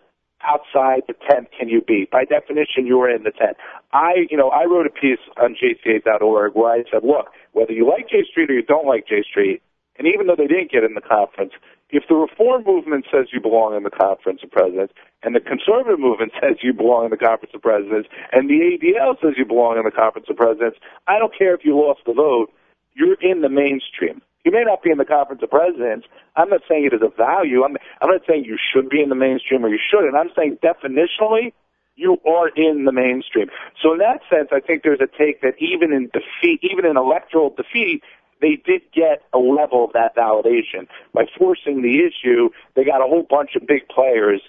outside 0.44 1.02
the 1.08 1.14
tent 1.28 1.48
can 1.56 1.68
you 1.68 1.80
be? 1.80 2.06
By 2.10 2.24
definition, 2.24 2.86
you 2.86 3.00
are 3.00 3.10
in 3.10 3.24
the 3.24 3.30
tent. 3.30 3.56
I, 3.92 4.26
you 4.30 4.36
know, 4.36 4.50
I 4.50 4.64
wrote 4.64 4.86
a 4.86 4.90
piece 4.90 5.18
on 5.40 5.56
JTA.org 5.56 6.52
where 6.54 6.72
I 6.72 6.84
said, 6.90 7.02
look, 7.02 7.28
whether 7.52 7.72
you 7.72 7.88
like 7.88 8.08
J 8.10 8.24
Street 8.30 8.50
or 8.50 8.54
you 8.54 8.62
don't 8.62 8.86
like 8.86 9.06
J 9.08 9.22
Street, 9.28 9.62
and 9.98 10.06
even 10.06 10.26
though 10.26 10.36
they 10.36 10.46
didn't 10.46 10.70
get 10.70 10.84
in 10.84 10.94
the 10.94 11.00
conference, 11.00 11.52
if 11.94 12.04
the 12.08 12.14
reform 12.14 12.64
movement 12.66 13.06
says 13.10 13.30
you 13.32 13.40
belong 13.40 13.76
in 13.76 13.84
the 13.84 13.90
conference 13.90 14.40
of 14.42 14.50
presidents, 14.50 14.92
and 15.22 15.34
the 15.34 15.40
conservative 15.40 16.00
movement 16.00 16.32
says 16.42 16.58
you 16.62 16.72
belong 16.72 17.06
in 17.06 17.10
the 17.10 17.16
conference 17.16 17.54
of 17.54 17.62
presidents, 17.62 18.08
and 18.32 18.50
the 18.50 18.58
ADL 18.58 19.14
says 19.22 19.34
you 19.38 19.46
belong 19.46 19.78
in 19.78 19.84
the 19.84 19.94
conference 19.94 20.26
of 20.28 20.36
presidents, 20.36 20.78
I 21.06 21.18
don't 21.18 21.36
care 21.36 21.54
if 21.54 21.64
you 21.64 21.78
lost 21.78 22.00
the 22.06 22.12
vote, 22.12 22.50
you're 22.94 23.18
in 23.22 23.40
the 23.40 23.48
mainstream. 23.48 24.22
You 24.44 24.52
may 24.52 24.62
not 24.62 24.82
be 24.82 24.90
in 24.90 24.98
the 24.98 25.06
conference 25.08 25.42
of 25.42 25.50
presidents. 25.50 26.06
I'm 26.36 26.50
not 26.50 26.60
saying 26.68 26.84
it 26.84 26.94
is 26.94 27.00
a 27.00 27.08
value. 27.08 27.64
I'm, 27.64 27.76
I'm 28.02 28.10
not 28.10 28.20
saying 28.28 28.44
you 28.44 28.58
should 28.58 28.90
be 28.90 29.00
in 29.00 29.08
the 29.08 29.14
mainstream 29.14 29.64
or 29.64 29.68
you 29.68 29.80
shouldn't. 29.80 30.14
I'm 30.14 30.30
saying 30.36 30.58
definitionally, 30.62 31.54
you 31.96 32.18
are 32.26 32.48
in 32.56 32.84
the 32.84 32.92
mainstream. 32.92 33.48
So 33.80 33.92
in 33.92 33.98
that 33.98 34.20
sense, 34.28 34.48
I 34.52 34.60
think 34.60 34.82
there's 34.82 35.00
a 35.00 35.06
take 35.06 35.40
that 35.42 35.54
even 35.58 35.92
in 35.92 36.10
defeat, 36.12 36.60
even 36.62 36.84
in 36.84 36.96
electoral 36.96 37.54
defeat, 37.56 38.02
they 38.44 38.60
did 38.60 38.82
get 38.92 39.24
a 39.32 39.38
level 39.38 39.86
of 39.86 39.94
that 39.94 40.14
validation. 40.14 40.86
By 41.14 41.24
forcing 41.38 41.80
the 41.80 42.04
issue, 42.04 42.50
they 42.76 42.84
got 42.84 43.00
a 43.00 43.08
whole 43.08 43.24
bunch 43.24 43.56
of 43.56 43.66
big 43.66 43.88
players 43.88 44.42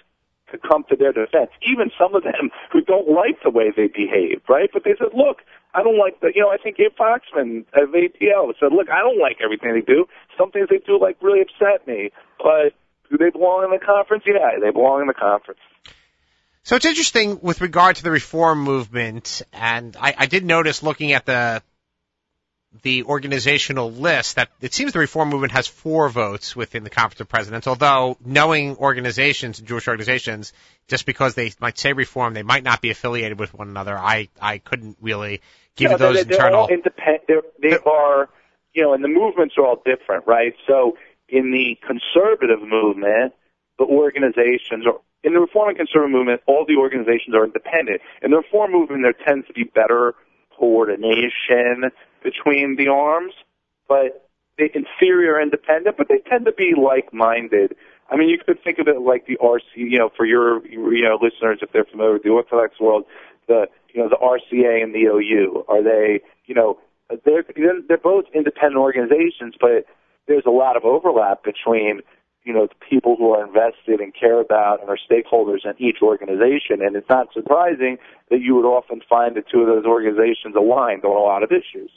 to 0.52 0.58
come 0.58 0.84
to 0.90 0.96
their 0.96 1.12
defense. 1.12 1.50
Even 1.62 1.90
some 1.98 2.14
of 2.14 2.22
them 2.22 2.50
who 2.70 2.82
don't 2.82 3.08
like 3.08 3.42
the 3.42 3.48
way 3.48 3.72
they 3.74 3.88
behave, 3.88 4.42
right? 4.50 4.68
But 4.70 4.84
they 4.84 4.94
said, 4.98 5.16
look, 5.16 5.40
I 5.72 5.82
don't 5.82 5.98
like 5.98 6.20
the, 6.20 6.30
you 6.34 6.42
know, 6.42 6.50
I 6.50 6.58
think 6.58 6.76
Abe 6.78 6.92
Foxman 6.92 7.64
of 7.72 7.88
ADL 7.88 8.52
said, 8.60 8.70
look, 8.70 8.90
I 8.90 9.00
don't 9.00 9.18
like 9.18 9.38
everything 9.42 9.72
they 9.72 9.80
do. 9.80 10.04
Some 10.36 10.50
things 10.50 10.68
they 10.68 10.78
do 10.78 11.00
like 11.00 11.16
really 11.22 11.40
upset 11.40 11.86
me, 11.88 12.10
but 12.36 12.76
do 13.08 13.16
they 13.16 13.30
belong 13.30 13.64
in 13.64 13.70
the 13.70 13.84
conference? 13.84 14.24
Yeah, 14.26 14.60
they 14.60 14.70
belong 14.70 15.00
in 15.00 15.06
the 15.06 15.14
conference. 15.14 15.60
So 16.64 16.76
it's 16.76 16.84
interesting 16.84 17.38
with 17.40 17.62
regard 17.62 17.96
to 17.96 18.02
the 18.02 18.10
reform 18.10 18.60
movement, 18.60 19.40
and 19.54 19.96
I, 19.98 20.14
I 20.18 20.26
did 20.26 20.44
notice 20.44 20.82
looking 20.82 21.12
at 21.12 21.24
the 21.24 21.62
the 22.82 23.04
organizational 23.04 23.90
list 23.90 24.36
that 24.36 24.50
it 24.60 24.74
seems 24.74 24.92
the 24.92 24.98
reform 24.98 25.30
movement 25.30 25.52
has 25.52 25.66
four 25.66 26.08
votes 26.08 26.54
within 26.54 26.84
the 26.84 26.90
Conference 26.90 27.20
of 27.20 27.28
Presidents, 27.28 27.66
although 27.66 28.16
knowing 28.24 28.76
organizations, 28.76 29.58
Jewish 29.60 29.88
organizations, 29.88 30.52
just 30.88 31.06
because 31.06 31.34
they 31.34 31.52
might 31.60 31.78
say 31.78 31.92
reform, 31.92 32.34
they 32.34 32.42
might 32.42 32.64
not 32.64 32.80
be 32.80 32.90
affiliated 32.90 33.38
with 33.38 33.54
one 33.54 33.68
another. 33.68 33.96
I, 33.96 34.28
I 34.40 34.58
couldn't 34.58 34.96
really 35.00 35.40
give 35.76 35.92
you 35.92 35.98
those 35.98 36.16
they're, 36.16 36.24
they're 36.24 36.46
internal. 36.46 36.68
Independent, 36.68 37.22
they're, 37.28 37.42
they 37.62 37.70
they're, 37.70 37.88
are, 37.88 38.28
you 38.74 38.82
know, 38.82 38.94
and 38.94 39.02
the 39.02 39.08
movements 39.08 39.54
are 39.58 39.66
all 39.66 39.82
different, 39.84 40.26
right? 40.26 40.54
So 40.66 40.96
in 41.28 41.52
the 41.52 41.78
conservative 41.86 42.60
movement, 42.60 43.32
the 43.78 43.84
organizations 43.84 44.86
are, 44.86 45.00
in 45.24 45.34
the 45.34 45.40
reform 45.40 45.70
and 45.70 45.78
conservative 45.78 46.12
movement, 46.12 46.42
all 46.46 46.64
the 46.66 46.76
organizations 46.76 47.34
are 47.34 47.44
independent. 47.44 48.00
In 48.22 48.30
the 48.30 48.38
reform 48.38 48.72
movement, 48.72 49.02
there 49.02 49.26
tends 49.26 49.46
to 49.46 49.52
be 49.52 49.64
better 49.64 50.14
coordination 50.58 51.90
between 52.26 52.74
the 52.76 52.88
arms, 52.88 53.32
but 53.88 54.26
they, 54.58 54.68
in 54.74 54.84
theory, 54.98 55.28
are 55.28 55.40
independent, 55.40 55.96
but 55.96 56.08
they 56.08 56.18
tend 56.28 56.44
to 56.46 56.52
be 56.52 56.74
like-minded. 56.76 57.76
I 58.10 58.16
mean, 58.16 58.28
you 58.28 58.38
could 58.44 58.62
think 58.64 58.78
of 58.78 58.88
it 58.88 59.00
like 59.00 59.26
the 59.26 59.36
RC, 59.36 59.62
you 59.76 59.98
know, 59.98 60.10
for 60.16 60.26
your, 60.26 60.66
you 60.66 61.02
know, 61.02 61.18
listeners, 61.22 61.60
if 61.62 61.70
they're 61.72 61.84
familiar 61.84 62.14
with 62.14 62.24
the 62.24 62.30
Orthodox 62.30 62.80
world, 62.80 63.04
the, 63.46 63.66
you 63.94 64.02
know, 64.02 64.08
the 64.08 64.18
RCA 64.18 64.82
and 64.82 64.92
the 64.92 65.06
OU, 65.06 65.64
are 65.68 65.82
they, 65.82 66.20
you 66.46 66.54
know, 66.54 66.78
they're, 67.24 67.44
they're 67.88 67.98
both 67.98 68.24
independent 68.34 68.76
organizations, 68.76 69.54
but 69.60 69.86
there's 70.26 70.46
a 70.46 70.50
lot 70.50 70.76
of 70.76 70.84
overlap 70.84 71.44
between, 71.44 72.00
you 72.42 72.52
know, 72.52 72.66
the 72.66 72.86
people 72.90 73.14
who 73.16 73.30
are 73.34 73.46
invested 73.46 74.00
and 74.00 74.12
care 74.18 74.40
about 74.40 74.80
and 74.80 74.90
are 74.90 74.98
stakeholders 74.98 75.64
in 75.64 75.74
each 75.78 75.98
organization. 76.02 76.82
And 76.82 76.96
it's 76.96 77.08
not 77.08 77.28
surprising 77.32 77.98
that 78.30 78.40
you 78.40 78.54
would 78.56 78.66
often 78.66 79.00
find 79.08 79.36
the 79.36 79.42
two 79.42 79.60
of 79.60 79.66
those 79.66 79.84
organizations 79.84 80.54
aligned 80.56 81.04
on 81.04 81.16
a 81.16 81.20
lot 81.20 81.42
of 81.42 81.50
issues. 81.52 81.90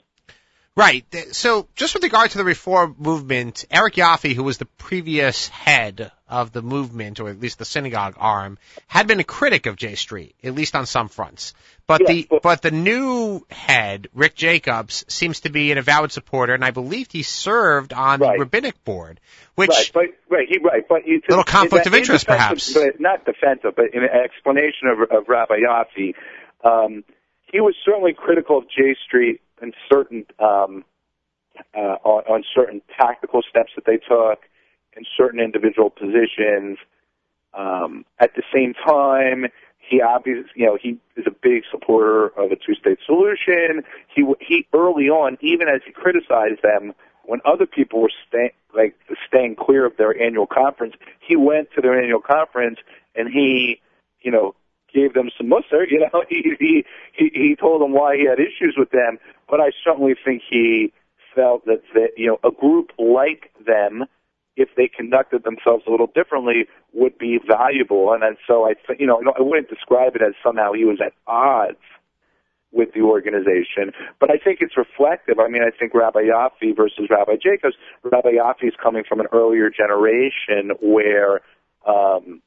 Right. 0.75 1.05
So, 1.31 1.67
just 1.75 1.93
with 1.93 2.03
regard 2.03 2.31
to 2.31 2.37
the 2.37 2.45
reform 2.45 2.95
movement, 2.99 3.65
Eric 3.69 3.95
Yoffie, 3.95 4.33
who 4.33 4.43
was 4.43 4.57
the 4.57 4.65
previous 4.65 5.49
head 5.49 6.11
of 6.29 6.51
the 6.51 6.61
movement, 6.61 7.19
or 7.19 7.29
at 7.29 7.39
least 7.39 7.59
the 7.59 7.65
synagogue 7.65 8.15
arm, 8.17 8.57
had 8.87 9.07
been 9.07 9.19
a 9.19 9.23
critic 9.23 9.65
of 9.65 9.75
J 9.75 9.95
Street, 9.95 10.35
at 10.43 10.55
least 10.55 10.75
on 10.75 10.85
some 10.85 11.09
fronts. 11.09 11.53
But 11.87 12.05
the 12.05 12.27
but, 12.43 12.61
the 12.61 12.71
new 12.71 13.45
head, 13.49 14.09
Rick 14.13 14.35
Jacobs, 14.35 15.03
seems 15.07 15.39
to 15.41 15.49
be 15.49 15.71
an 15.71 15.79
avowed 15.79 16.11
supporter, 16.11 16.53
and 16.53 16.63
I 16.63 16.69
believe 16.69 17.07
he 17.11 17.23
served 17.23 17.93
on 17.93 18.19
right. 18.19 18.33
the 18.33 18.39
rabbinic 18.39 18.83
board, 18.83 19.19
which 19.55 19.69
right, 19.71 19.91
but, 19.91 20.03
right, 20.29 20.47
he, 20.47 20.59
right, 20.59 20.87
but 20.87 21.01
a 21.01 21.19
little 21.27 21.43
conflict 21.43 21.87
of 21.87 21.95
interest, 21.95 22.27
perhaps, 22.27 22.71
but 22.73 22.99
not 22.99 23.25
defensive, 23.25 23.73
but 23.75 23.93
in 23.93 24.03
an 24.03 24.09
explanation 24.09 24.87
of, 24.87 25.01
of 25.11 25.27
Rabbi 25.27 25.55
Yoffie, 25.67 26.13
um, 26.63 27.03
he 27.51 27.59
was 27.59 27.75
certainly 27.83 28.13
critical 28.13 28.57
of 28.57 28.65
J 28.69 28.95
Street 29.05 29.41
and 29.61 29.73
certain 29.91 30.25
um, 30.39 30.85
uh, 31.75 31.97
on, 32.03 32.23
on 32.23 32.43
certain 32.55 32.81
tactical 32.97 33.41
steps 33.49 33.71
that 33.75 33.85
they 33.85 33.97
took 33.97 34.39
in 34.95 35.03
certain 35.17 35.39
individual 35.39 35.89
positions. 35.89 36.77
Um, 37.53 38.05
at 38.19 38.35
the 38.35 38.43
same 38.53 38.73
time, 38.73 39.47
he 39.79 40.01
obviously, 40.01 40.51
you 40.55 40.65
know, 40.67 40.77
he 40.79 40.97
is 41.15 41.25
a 41.25 41.31
big 41.31 41.63
supporter 41.71 42.27
of 42.27 42.51
a 42.51 42.55
two-state 42.55 42.99
solution. 43.05 43.83
He 44.13 44.23
he 44.39 44.67
early 44.73 45.09
on, 45.09 45.37
even 45.41 45.67
as 45.67 45.81
he 45.85 45.91
criticized 45.91 46.61
them, 46.61 46.93
when 47.23 47.39
other 47.45 47.65
people 47.65 48.01
were 48.01 48.11
staying 48.27 48.51
like 48.75 48.95
staying 49.27 49.55
clear 49.55 49.85
of 49.85 49.97
their 49.97 50.19
annual 50.21 50.45
conference, 50.45 50.93
he 51.19 51.35
went 51.35 51.69
to 51.75 51.81
their 51.81 51.99
annual 51.99 52.21
conference 52.21 52.77
and 53.15 53.29
he, 53.29 53.81
you 54.21 54.31
know, 54.31 54.53
gave 54.93 55.13
them 55.13 55.29
some 55.37 55.49
muster. 55.49 55.85
You 55.89 56.01
know, 56.01 56.23
he 56.29 56.55
he 56.59 56.85
he, 57.13 57.55
told 57.59 57.81
them 57.81 57.93
why 57.93 58.15
he 58.15 58.25
had 58.25 58.39
issues 58.39 58.75
with 58.77 58.91
them. 58.91 59.17
But 59.49 59.59
I 59.59 59.71
certainly 59.83 60.15
think 60.23 60.43
he 60.49 60.93
felt 61.35 61.65
that 61.65 61.81
the, 61.93 62.07
you 62.17 62.27
know 62.27 62.39
a 62.43 62.51
group 62.51 62.91
like 62.97 63.51
them, 63.65 64.05
if 64.55 64.69
they 64.75 64.87
conducted 64.87 65.43
themselves 65.43 65.83
a 65.87 65.91
little 65.91 66.11
differently, 66.13 66.67
would 66.93 67.17
be 67.17 67.39
valuable. 67.45 68.13
And 68.13 68.23
then 68.23 68.37
so 68.47 68.65
I 68.65 68.73
think 68.73 68.99
you 68.99 69.07
know 69.07 69.21
I 69.37 69.41
wouldn't 69.41 69.69
describe 69.69 70.15
it 70.15 70.21
as 70.21 70.33
somehow 70.43 70.73
he 70.73 70.85
was 70.85 70.99
at 71.03 71.13
odds 71.27 71.77
with 72.71 72.93
the 72.93 73.01
organization, 73.01 73.91
but 74.19 74.29
I 74.29 74.37
think 74.37 74.59
it's 74.61 74.77
reflective. 74.77 75.39
I 75.39 75.47
mean, 75.47 75.63
I 75.63 75.75
think 75.75 75.93
Rabbi 75.95 76.21
Yoffie 76.21 76.75
versus 76.75 77.07
Rabbi 77.09 77.33
Jacobs. 77.41 77.75
Rabbi 78.03 78.33
Yoffie 78.33 78.67
is 78.67 78.75
coming 78.81 79.03
from 79.07 79.19
an 79.19 79.25
earlier 79.31 79.71
generation 79.71 80.77
where, 80.79 81.41
um, 81.87 82.41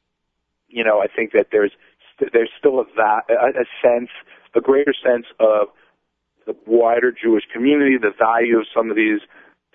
you 0.69 0.85
know, 0.85 1.01
I 1.01 1.09
think 1.09 1.33
that 1.33 1.49
there's 1.51 1.73
there's 2.33 2.51
still 2.59 2.81
a, 2.81 2.85
va- 2.85 3.25
a 3.29 3.65
sense, 3.83 4.11
a 4.55 4.61
greater 4.61 4.95
sense 5.05 5.27
of 5.41 5.69
the 6.47 6.57
wider 6.67 7.13
Jewish 7.13 7.45
community, 7.53 7.97
the 7.99 8.13
value 8.19 8.59
of 8.59 8.67
some 8.75 8.91
of 8.91 8.97
these 8.97 9.21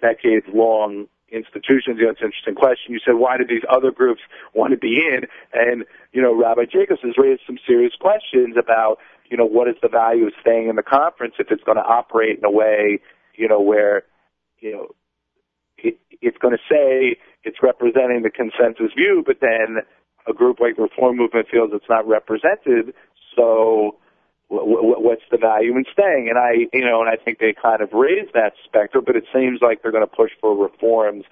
decades-long 0.02 1.08
institutions. 1.30 1.98
You 2.00 2.06
know, 2.06 2.12
it's 2.12 2.22
an 2.22 2.28
interesting 2.28 2.56
question. 2.56 2.94
You 2.94 3.00
said, 3.06 3.16
why 3.16 3.38
did 3.38 3.48
these 3.48 3.64
other 3.70 3.92
groups 3.92 4.22
want 4.54 4.72
to 4.72 4.78
be 4.78 4.96
in? 4.98 5.28
And, 5.54 5.86
you 6.14 6.22
know, 6.22 6.34
Rabbi 6.36 6.66
Jacobs 6.72 7.02
has 7.04 7.16
raised 7.18 7.42
some 7.46 7.58
serious 7.66 7.94
questions 8.00 8.56
about, 8.58 8.98
you 9.30 9.38
know, 9.38 9.46
what 9.46 9.68
is 9.68 9.76
the 9.82 9.90
value 9.90 10.28
of 10.28 10.34
staying 10.42 10.70
in 10.70 10.76
the 10.76 10.84
conference 10.84 11.36
if 11.40 11.48
it's 11.52 11.64
going 11.64 11.78
to 11.78 11.84
operate 11.84 12.38
in 12.38 12.46
a 12.46 12.52
way, 12.52 13.00
you 13.36 13.48
know, 13.48 13.60
where, 13.60 14.04
you 14.60 14.72
know, 14.72 14.88
it, 15.78 16.00
it's 16.22 16.38
going 16.38 16.56
to 16.56 16.64
say 16.72 17.18
it's 17.44 17.58
representing 17.62 18.24
the 18.24 18.30
consensus 18.30 18.92
view, 18.96 19.24
but 19.26 19.38
then 19.42 19.84
a 20.30 20.34
group 20.34 20.60
like 20.60 20.78
Reform 20.78 21.18
Movement 21.18 21.48
feels 21.50 21.72
it's 21.74 21.86
not 21.90 22.08
represented. 22.08 22.94
So 23.36 23.98
what's 24.50 25.24
the 25.30 25.38
value 25.38 25.76
in 25.76 25.86
staying? 25.92 26.28
And 26.30 26.38
I, 26.38 26.68
you 26.72 26.86
know, 26.86 27.02
and 27.02 27.10
I 27.10 27.22
think 27.22 27.40
they 27.40 27.54
kind 27.54 27.82
of 27.82 27.92
raised 27.92 28.34
that 28.34 28.54
specter, 28.64 29.02
but 29.02 29.16
it 29.16 29.26
seems 29.34 29.60
like 29.62 29.82
they're 29.82 29.92
going 29.92 30.08
to 30.08 30.16
push 30.16 30.32
for 30.40 30.56
reforms 30.56 31.26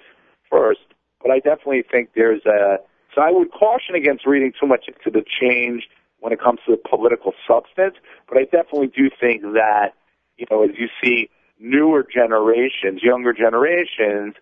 first. 0.49 0.81
But 1.21 1.31
I 1.31 1.39
definitely 1.39 1.83
think 1.89 2.09
there's 2.15 2.45
a, 2.45 2.77
so 3.13 3.21
I 3.21 3.31
would 3.31 3.51
caution 3.51 3.95
against 3.95 4.27
reading 4.27 4.51
too 4.59 4.67
much 4.67 4.85
into 4.87 5.17
the 5.17 5.23
change 5.41 5.83
when 6.19 6.33
it 6.33 6.41
comes 6.41 6.59
to 6.65 6.75
the 6.75 6.89
political 6.89 7.33
substance, 7.47 7.95
but 8.27 8.37
I 8.37 8.43
definitely 8.43 8.87
do 8.87 9.09
think 9.19 9.41
that, 9.41 9.93
you 10.37 10.45
know, 10.51 10.63
as 10.63 10.71
you 10.77 10.87
see 11.01 11.29
newer 11.59 12.03
generations, 12.03 13.01
younger 13.01 13.31
generations, 13.31 14.35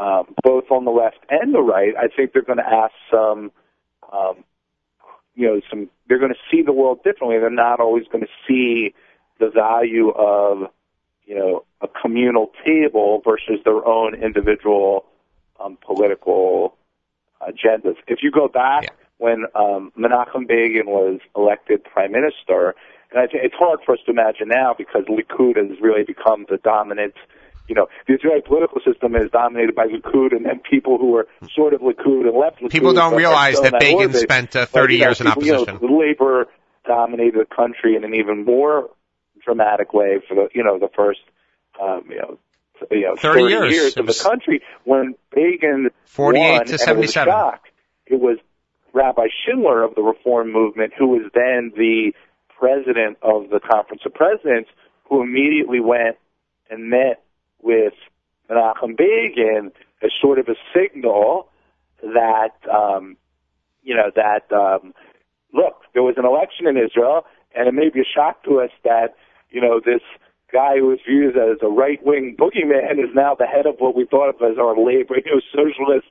um, 0.00 0.34
both 0.42 0.64
on 0.70 0.84
the 0.84 0.90
left 0.90 1.18
and 1.28 1.54
the 1.54 1.60
right, 1.60 1.94
I 1.96 2.08
think 2.08 2.32
they're 2.32 2.42
going 2.42 2.58
to 2.58 2.68
ask 2.68 2.92
some, 3.10 3.52
um, 4.12 4.44
you 5.34 5.46
know, 5.46 5.60
some. 5.70 5.88
They're 6.08 6.18
going 6.18 6.32
to 6.32 6.38
see 6.50 6.62
the 6.62 6.72
world 6.72 7.02
differently. 7.04 7.38
They're 7.38 7.50
not 7.50 7.80
always 7.80 8.04
going 8.10 8.24
to 8.24 8.30
see 8.48 8.94
the 9.38 9.48
value 9.48 10.10
of, 10.10 10.70
you 11.24 11.34
know, 11.34 11.64
a 11.80 11.88
communal 11.88 12.50
table 12.66 13.22
versus 13.24 13.60
their 13.64 13.86
own 13.86 14.14
individual 14.14 15.06
um, 15.58 15.78
political 15.84 16.76
agendas. 17.40 17.96
If 18.06 18.18
you 18.22 18.30
go 18.30 18.48
back 18.48 18.84
Yeah. 18.84 18.90
when 19.18 19.44
um, 19.54 19.92
Menachem 19.98 20.46
Begin 20.46 20.86
was 20.86 21.20
elected 21.36 21.84
prime 21.84 22.12
minister, 22.12 22.74
and 23.10 23.20
I 23.20 23.26
think 23.26 23.44
it's 23.44 23.54
hard 23.54 23.80
for 23.84 23.94
us 23.94 24.00
to 24.06 24.10
imagine 24.10 24.48
now 24.48 24.74
because 24.76 25.04
Likud 25.04 25.56
has 25.56 25.80
really 25.80 26.04
become 26.04 26.46
the 26.48 26.58
dominant. 26.58 27.14
You 27.70 27.76
know, 27.76 27.86
the 28.08 28.14
Israeli 28.14 28.40
political 28.40 28.80
system 28.84 29.14
is 29.14 29.30
dominated 29.30 29.76
by 29.76 29.86
Likud, 29.86 30.34
and 30.34 30.44
then 30.44 30.58
people 30.68 30.98
who 30.98 31.14
are 31.14 31.26
sort 31.54 31.72
of 31.72 31.82
Likud 31.82 32.26
and 32.26 32.36
left 32.36 32.60
Likud. 32.60 32.70
People 32.72 32.94
don't 32.94 33.14
realize 33.14 33.58
in 33.58 33.62
that 33.62 33.78
Begin 33.78 33.94
orbit. 33.94 34.16
spent 34.16 34.56
uh, 34.56 34.66
But, 34.72 34.80
30 34.80 34.94
you 34.94 34.98
know, 34.98 35.06
years 35.06 35.20
in 35.20 35.26
people, 35.28 35.44
you 35.44 35.52
know, 35.52 35.62
opposition. 35.62 35.98
Labor 36.00 36.46
dominated 36.84 37.38
the 37.38 37.54
country 37.54 37.94
in 37.94 38.02
an 38.02 38.12
even 38.16 38.44
more 38.44 38.90
dramatic 39.44 39.94
way 39.94 40.18
for 40.26 40.34
the 40.34 40.48
you 40.52 40.64
know 40.64 40.80
the 40.80 40.88
first 40.96 41.20
um, 41.80 42.02
you 42.10 42.16
know 42.16 42.38
you 42.90 43.02
know 43.02 43.14
30 43.14 43.42
years. 43.42 43.96
It 43.96 44.00
of 44.00 44.06
the 44.06 44.20
country 44.20 44.62
when 44.82 45.14
Begin 45.32 45.90
48 46.06 46.40
won, 46.40 46.66
to 46.66 46.72
and 46.72 46.90
it 46.90 46.96
was 46.96 47.12
shock. 47.12 47.62
It 48.04 48.20
was 48.20 48.38
Rabbi 48.92 49.28
Schindler 49.46 49.84
of 49.84 49.94
the 49.94 50.02
Reform 50.02 50.52
Movement, 50.52 50.92
who 50.98 51.06
was 51.06 51.30
then 51.34 51.70
the 51.76 52.12
president 52.58 53.18
of 53.22 53.48
the 53.48 53.60
Conference 53.60 54.02
of 54.04 54.12
Presidents, 54.12 54.68
who 55.08 55.22
immediately 55.22 55.78
went 55.78 56.16
and 56.68 56.90
met 56.90 57.22
with 57.62 57.94
Menachem 58.50 58.96
Begin 58.96 59.72
as 60.02 60.10
sort 60.20 60.38
of 60.38 60.48
a 60.48 60.54
signal 60.74 61.48
that 62.02 62.56
um, 62.70 63.16
you 63.82 63.94
know 63.94 64.10
that 64.14 64.50
um, 64.54 64.94
look, 65.52 65.82
there 65.94 66.02
was 66.02 66.14
an 66.16 66.24
election 66.24 66.66
in 66.66 66.76
Israel, 66.76 67.24
and 67.54 67.68
it 67.68 67.72
may 67.72 67.90
be 67.90 68.00
a 68.00 68.08
shock 68.14 68.42
to 68.44 68.60
us 68.60 68.70
that 68.84 69.14
you 69.50 69.60
know 69.60 69.80
this 69.84 70.02
guy 70.52 70.78
who 70.78 70.88
was 70.88 70.98
viewed 71.06 71.36
as 71.36 71.58
a 71.62 71.68
right 71.68 72.04
wing 72.04 72.36
boogeyman 72.38 72.98
is 72.98 73.14
now 73.14 73.34
the 73.38 73.46
head 73.46 73.66
of 73.66 73.76
what 73.78 73.94
we 73.94 74.04
thought 74.04 74.28
of 74.28 74.36
as 74.42 74.58
our 74.58 74.74
labor, 74.74 75.14
you 75.16 75.30
know, 75.30 75.40
socialist 75.54 76.10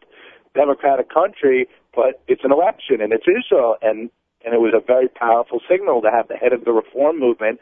democratic 0.55 1.09
country. 1.11 1.67
But 1.95 2.21
it's 2.27 2.43
an 2.43 2.51
election, 2.51 3.01
and 3.01 3.11
it's 3.11 3.27
Israel, 3.27 3.75
and 3.81 4.09
and 4.45 4.53
it 4.53 4.61
was 4.61 4.73
a 4.73 4.85
very 4.85 5.09
powerful 5.09 5.59
signal 5.69 6.01
to 6.01 6.09
have 6.11 6.27
the 6.27 6.35
head 6.35 6.53
of 6.53 6.63
the 6.63 6.71
reform 6.71 7.19
movement 7.19 7.59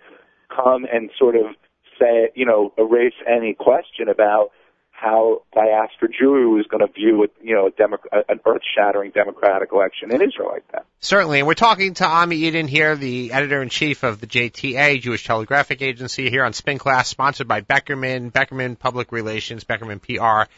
come 0.54 0.86
and 0.92 1.10
sort 1.18 1.36
of 1.36 1.56
say, 2.00 2.32
you 2.36 2.46
know, 2.46 2.74
erase 2.78 3.14
any 3.28 3.54
question 3.54 4.10
about 4.10 4.52
how 4.92 5.44
diaspora 5.54 6.10
Jewry 6.10 6.52
was 6.52 6.66
going 6.68 6.86
to 6.86 6.92
view 6.92 7.24
it, 7.24 7.32
you 7.42 7.54
know, 7.54 7.68
a 7.68 7.72
democ- 7.72 8.08
an 8.12 8.40
earth-shattering 8.46 9.12
democratic 9.12 9.72
election 9.72 10.12
in 10.12 10.22
Israel 10.24 10.50
like 10.52 10.68
that. 10.72 10.86
Certainly, 11.02 11.38
and 11.40 11.48
we're 11.48 11.54
talking 11.54 11.94
to 11.96 12.06
Ami 12.08 12.38
Eden 12.38 12.68
here, 12.68 12.96
the 12.96 13.32
editor-in-chief 13.32 14.02
of 14.02 14.20
the 14.20 14.26
JTA, 14.26 15.00
Jewish 15.00 15.24
Telegraphic 15.24 15.84
Agency, 15.84 16.32
here 16.32 16.44
on 16.44 16.54
Spin 16.54 16.80
Class, 16.80 17.08
sponsored 17.10 17.48
by 17.48 17.62
Beckerman, 17.62 18.32
Beckerman 18.32 18.78
Public 18.78 19.12
Relations, 19.12 19.64
Beckerman 19.64 20.02
PR. 20.02 20.50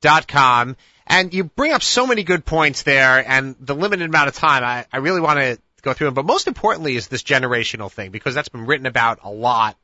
Dot 0.00 0.28
com. 0.28 0.76
And 1.08 1.34
you 1.34 1.42
bring 1.42 1.72
up 1.72 1.82
so 1.82 2.06
many 2.06 2.22
good 2.22 2.44
points 2.44 2.84
there, 2.84 3.28
and 3.28 3.56
the 3.58 3.74
limited 3.74 4.08
amount 4.08 4.28
of 4.28 4.34
time, 4.36 4.62
I, 4.62 4.86
I 4.92 4.98
really 4.98 5.20
want 5.20 5.40
to 5.40 5.58
go 5.82 5.92
through 5.92 6.06
them. 6.06 6.14
But 6.14 6.24
most 6.24 6.46
importantly 6.46 6.94
is 6.94 7.08
this 7.08 7.24
generational 7.24 7.90
thing, 7.90 8.12
because 8.12 8.32
that's 8.32 8.48
been 8.48 8.66
written 8.66 8.86
about 8.86 9.18
a 9.24 9.30
lot 9.30 9.76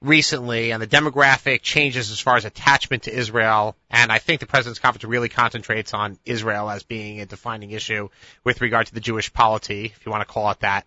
recently 0.00 0.70
and 0.70 0.80
the 0.80 0.86
demographic 0.86 1.62
changes 1.62 2.10
as 2.10 2.20
far 2.20 2.36
as 2.36 2.44
attachment 2.44 3.04
to 3.04 3.12
Israel. 3.12 3.76
And 3.90 4.12
I 4.12 4.18
think 4.18 4.40
the 4.40 4.46
President's 4.46 4.78
Conference 4.78 5.04
really 5.04 5.28
concentrates 5.28 5.92
on 5.92 6.18
Israel 6.24 6.70
as 6.70 6.82
being 6.84 7.20
a 7.20 7.26
defining 7.26 7.72
issue 7.72 8.08
with 8.44 8.60
regard 8.60 8.86
to 8.86 8.94
the 8.94 9.00
Jewish 9.00 9.32
polity, 9.32 9.86
if 9.86 10.06
you 10.06 10.12
want 10.12 10.26
to 10.26 10.32
call 10.32 10.50
it 10.50 10.60
that. 10.60 10.86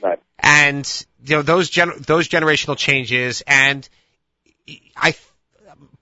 Right. 0.00 0.20
And, 0.38 1.06
you 1.24 1.36
know, 1.36 1.42
those 1.42 1.70
gen- 1.70 2.02
those 2.06 2.28
generational 2.28 2.76
changes 2.76 3.42
and 3.46 3.88
I, 4.96 5.14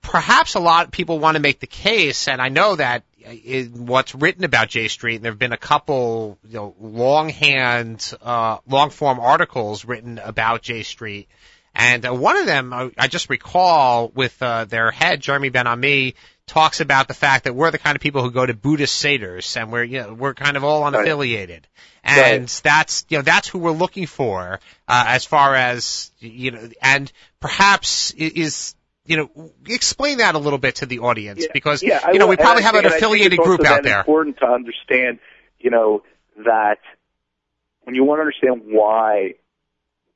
perhaps 0.03 0.55
a 0.55 0.61
lot 0.61 0.87
of 0.87 0.92
people 0.92 1.18
want 1.18 1.37
to 1.37 1.40
make 1.40 1.61
the 1.61 1.66
case, 1.66 2.29
and 2.29 2.40
I 2.40 2.49
know 2.49 2.77
that 2.77 3.05
in 3.18 3.87
what's 3.87 4.14
written 4.14 4.44
about 4.44 4.68
J 4.68 4.88
Street, 4.88 5.16
and 5.16 5.25
there 5.25 5.33
have 5.33 5.38
been 5.38 5.53
a 5.53 5.59
couple, 5.59 6.38
you 6.46 6.57
know, 6.57 6.75
longhand, 6.81 8.12
uh, 8.23 8.59
long 8.66 8.90
form 8.90 9.20
articles 9.20 9.85
written 9.85 10.18
about 10.18 10.62
J 10.62 10.83
Street. 10.83 11.29
And 11.75 12.05
uh, 12.07 12.13
one 12.15 12.37
of 12.37 12.47
them, 12.47 12.73
uh, 12.73 12.89
I 12.99 13.07
just 13.09 13.31
recall 13.31 14.09
with 14.15 14.41
uh, 14.43 14.65
their 14.65 14.91
head, 14.91 15.21
Jeremy 15.21 15.51
Ben 15.51 15.67
Ami, 15.67 16.15
talks 16.47 16.81
about 16.81 17.07
the 17.07 17.15
fact 17.15 17.45
that 17.45 17.55
we're 17.55 17.71
the 17.71 17.79
kind 17.79 17.95
of 17.95 18.03
people 18.03 18.23
who 18.23 18.31
go 18.33 18.45
to 18.45 18.55
Buddhist 18.55 19.03
seders, 19.03 19.57
and 19.57 19.71
we're 19.71 19.85
you 19.85 20.01
know 20.03 20.15
we're 20.15 20.35
kind 20.35 20.57
of 20.57 20.65
all 20.65 20.83
unaffiliated, 20.83 21.63
and 22.03 22.43
Right. 22.43 22.61
that's 22.65 23.07
you 23.09 23.19
know 23.19 23.23
that's 23.23 23.47
who 23.49 23.61
we're 23.61 23.71
looking 23.71 24.07
for 24.07 24.59
uh, 24.89 25.05
as 25.09 25.25
far 25.25 25.55
as 25.55 26.11
you 26.19 26.51
know, 26.51 26.69
and 26.83 27.11
perhaps 27.39 28.11
is 28.13 28.75
you 29.07 29.17
know 29.17 29.53
explain 29.67 30.19
that 30.19 30.35
a 30.35 30.39
little 30.39 30.59
bit 30.59 30.77
to 30.77 30.87
the 30.87 30.99
audience 31.01 31.47
because 31.53 31.85
yeah, 31.85 32.11
you 32.11 32.19
know 32.19 32.27
will- 32.27 32.31
we 32.31 32.37
probably 32.37 32.65
have 32.65 32.75
an 32.75 32.83
think- 32.83 32.87
and 32.87 32.95
I 32.95 32.99
think 32.99 33.05
affiliated 33.13 33.39
group 33.39 33.65
out 33.65 33.85
there. 33.85 34.01
Important 34.01 34.39
to 34.39 34.47
understand, 34.47 35.21
you 35.61 35.71
know, 35.71 36.03
that 36.45 36.79
when 37.83 37.95
you 37.95 38.03
want 38.03 38.19
to 38.19 38.23
understand 38.23 38.63
why 38.75 39.35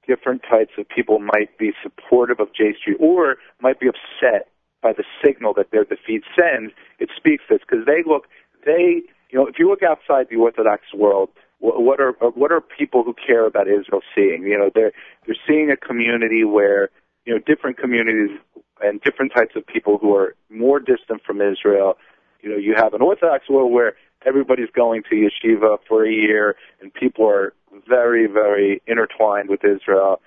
different 0.07 0.43
types 0.43 0.73
of 0.79 0.88
people 0.88 1.19
might 1.19 1.57
be 1.59 1.73
supportive 1.83 2.40
of 2.40 2.49
J 2.55 2.75
Street 2.79 2.97
or 3.01 3.37
might 3.61 3.81
be 3.81 3.88
upset 3.88 4.49
by 4.83 4.93
the 4.93 5.05
signal 5.25 5.55
that 5.55 5.71
their 5.73 5.85
defeat 5.85 6.23
sends, 6.38 6.73
it 6.99 7.09
speaks 7.17 7.45
this 7.49 7.61
because 7.61 7.87
they 7.87 8.03
look, 8.07 8.27
they, 8.67 9.03
you 9.31 9.38
know, 9.38 9.47
if 9.47 9.59
you 9.59 9.69
look 9.69 9.83
outside 9.83 10.27
the 10.31 10.37
Orthodox 10.37 10.83
world, 10.95 11.31
what 11.61 11.99
are 11.99 12.12
what 12.35 12.53
are 12.53 12.61
people 12.61 13.03
who 13.03 13.14
care 13.14 13.47
about 13.47 13.67
Israel 13.69 14.03
seeing? 14.14 14.43
You 14.43 14.59
know, 14.59 14.71
they're 14.75 14.93
they're 15.25 15.37
seeing 15.49 15.71
a 15.71 15.77
community 15.77 16.45
where 16.45 16.90
you 17.25 17.33
know 17.33 17.40
different 17.47 17.79
communities 17.79 18.38
and 18.83 19.01
different 19.01 19.33
types 19.35 19.57
of 19.57 19.67
people 19.67 19.97
who 19.97 20.14
are 20.14 20.35
more 20.51 20.79
distant 20.79 21.23
from 21.25 21.40
Israel. 21.40 21.97
You 22.43 22.51
know, 22.51 22.57
you 22.57 22.75
have 22.77 22.93
an 22.93 23.01
Orthodox 23.01 23.49
world 23.49 23.73
where 23.73 23.95
everybody's 24.24 24.70
going 24.74 25.02
to 25.10 25.16
yeshiva 25.16 25.78
for 25.88 26.04
a 26.04 26.10
year 26.10 26.56
and 26.80 26.92
people 26.92 27.26
are 27.26 27.52
very, 27.88 28.26
very 28.26 28.82
intertwined 28.87 29.48
with 29.48 29.64
Israel. 29.64 30.20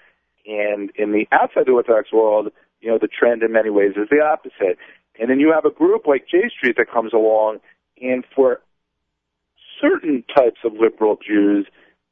And 0.45 0.91
in 0.95 1.11
the 1.11 1.27
outside 1.31 1.69
Orthodox 1.69 2.11
world, 2.11 2.51
you 2.81 2.89
know, 2.89 2.97
the 2.99 3.07
trend 3.07 3.43
in 3.43 3.51
many 3.51 3.69
ways 3.69 3.91
is 3.95 4.07
the 4.09 4.21
opposite. 4.21 4.77
And 5.19 5.29
then 5.29 5.39
you 5.39 5.51
have 5.51 5.65
a 5.65 5.71
group 5.71 6.07
like 6.07 6.27
J 6.29 6.49
Street 6.49 6.75
that 6.77 6.91
comes 6.91 7.11
along, 7.13 7.59
and 8.01 8.23
for 8.35 8.61
certain 9.81 10.23
types 10.35 10.59
of 10.63 10.73
liberal 10.73 11.17
Jews, 11.17 11.67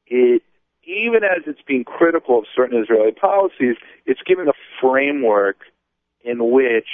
it 0.07 0.41
even 0.87 1.23
as 1.23 1.43
it's 1.47 1.61
being 1.67 1.83
critical 1.83 2.37
of 2.37 2.45
certain 2.55 2.81
Israeli 2.81 3.11
policies, 3.11 3.75
it's 4.05 4.21
giving 4.25 4.47
a 4.47 4.53
framework 4.79 5.57
in 6.23 6.51
which 6.51 6.87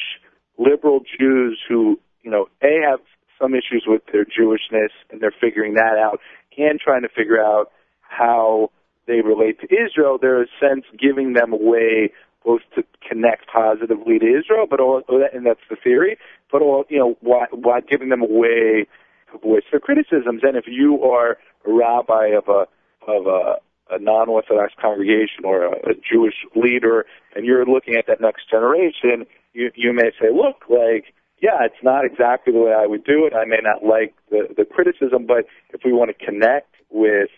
liberal 0.57 1.01
Jews 1.19 1.59
who, 1.67 1.99
you 2.21 2.31
know, 2.31 2.47
A 2.61 2.81
have 2.89 2.99
some 3.41 3.53
issues 3.53 3.85
with 3.87 4.01
their 4.11 4.25
Jewishness 4.25 4.91
and 5.09 5.21
they're 5.21 5.33
figuring 5.39 5.73
that 5.75 5.97
out 5.97 6.19
and 6.57 6.79
trying 6.79 7.01
to 7.01 7.09
figure 7.09 7.41
out 7.41 7.71
how 8.01 8.69
they 9.07 9.21
relate 9.21 9.59
to 9.61 9.67
Israel, 9.73 10.17
they're 10.21 10.43
a 10.43 10.47
sense 10.59 10.85
giving 10.99 11.33
them 11.33 11.53
a 11.53 11.57
way 11.57 12.11
both 12.43 12.61
to 12.75 12.83
connect 13.07 13.47
positively 13.47 14.17
to 14.19 14.25
Israel, 14.25 14.65
but 14.69 14.79
also, 14.79 15.05
and 15.33 15.45
that's 15.45 15.59
the 15.69 15.75
theory, 15.75 16.17
but 16.51 16.61
all, 16.61 16.85
you 16.89 16.97
know, 16.97 17.17
why, 17.21 17.45
why 17.51 17.81
giving 17.81 18.09
them 18.09 18.21
a 18.21 18.25
way 18.25 18.87
to 19.31 19.37
voice 19.37 19.63
their 19.71 19.79
criticisms. 19.79 20.41
And 20.43 20.57
if 20.57 20.65
you 20.67 21.03
are 21.03 21.37
a 21.67 21.71
rabbi 21.71 22.29
of 22.29 22.47
a, 22.47 22.65
of 23.07 23.27
a, 23.27 23.55
a 23.91 23.99
non-Orthodox 23.99 24.73
congregation 24.81 25.45
or 25.45 25.65
a, 25.65 25.71
a 25.91 25.93
Jewish 25.93 26.33
leader, 26.55 27.05
and 27.35 27.45
you're 27.45 27.65
looking 27.65 27.95
at 27.95 28.07
that 28.07 28.21
next 28.21 28.49
generation, 28.49 29.25
you, 29.53 29.71
you 29.75 29.93
may 29.93 30.11
say, 30.19 30.29
look, 30.33 30.63
like, 30.69 31.13
yeah, 31.41 31.65
it's 31.65 31.83
not 31.83 32.05
exactly 32.05 32.53
the 32.53 32.59
way 32.59 32.71
I 32.71 32.85
would 32.85 33.03
do 33.03 33.25
it. 33.25 33.33
I 33.33 33.45
may 33.45 33.59
not 33.61 33.83
like 33.83 34.13
the, 34.29 34.47
the 34.55 34.63
criticism, 34.63 35.25
but 35.25 35.45
if 35.73 35.81
we 35.83 35.91
want 35.91 36.15
to 36.15 36.25
connect 36.25 36.75
with, 36.91 37.29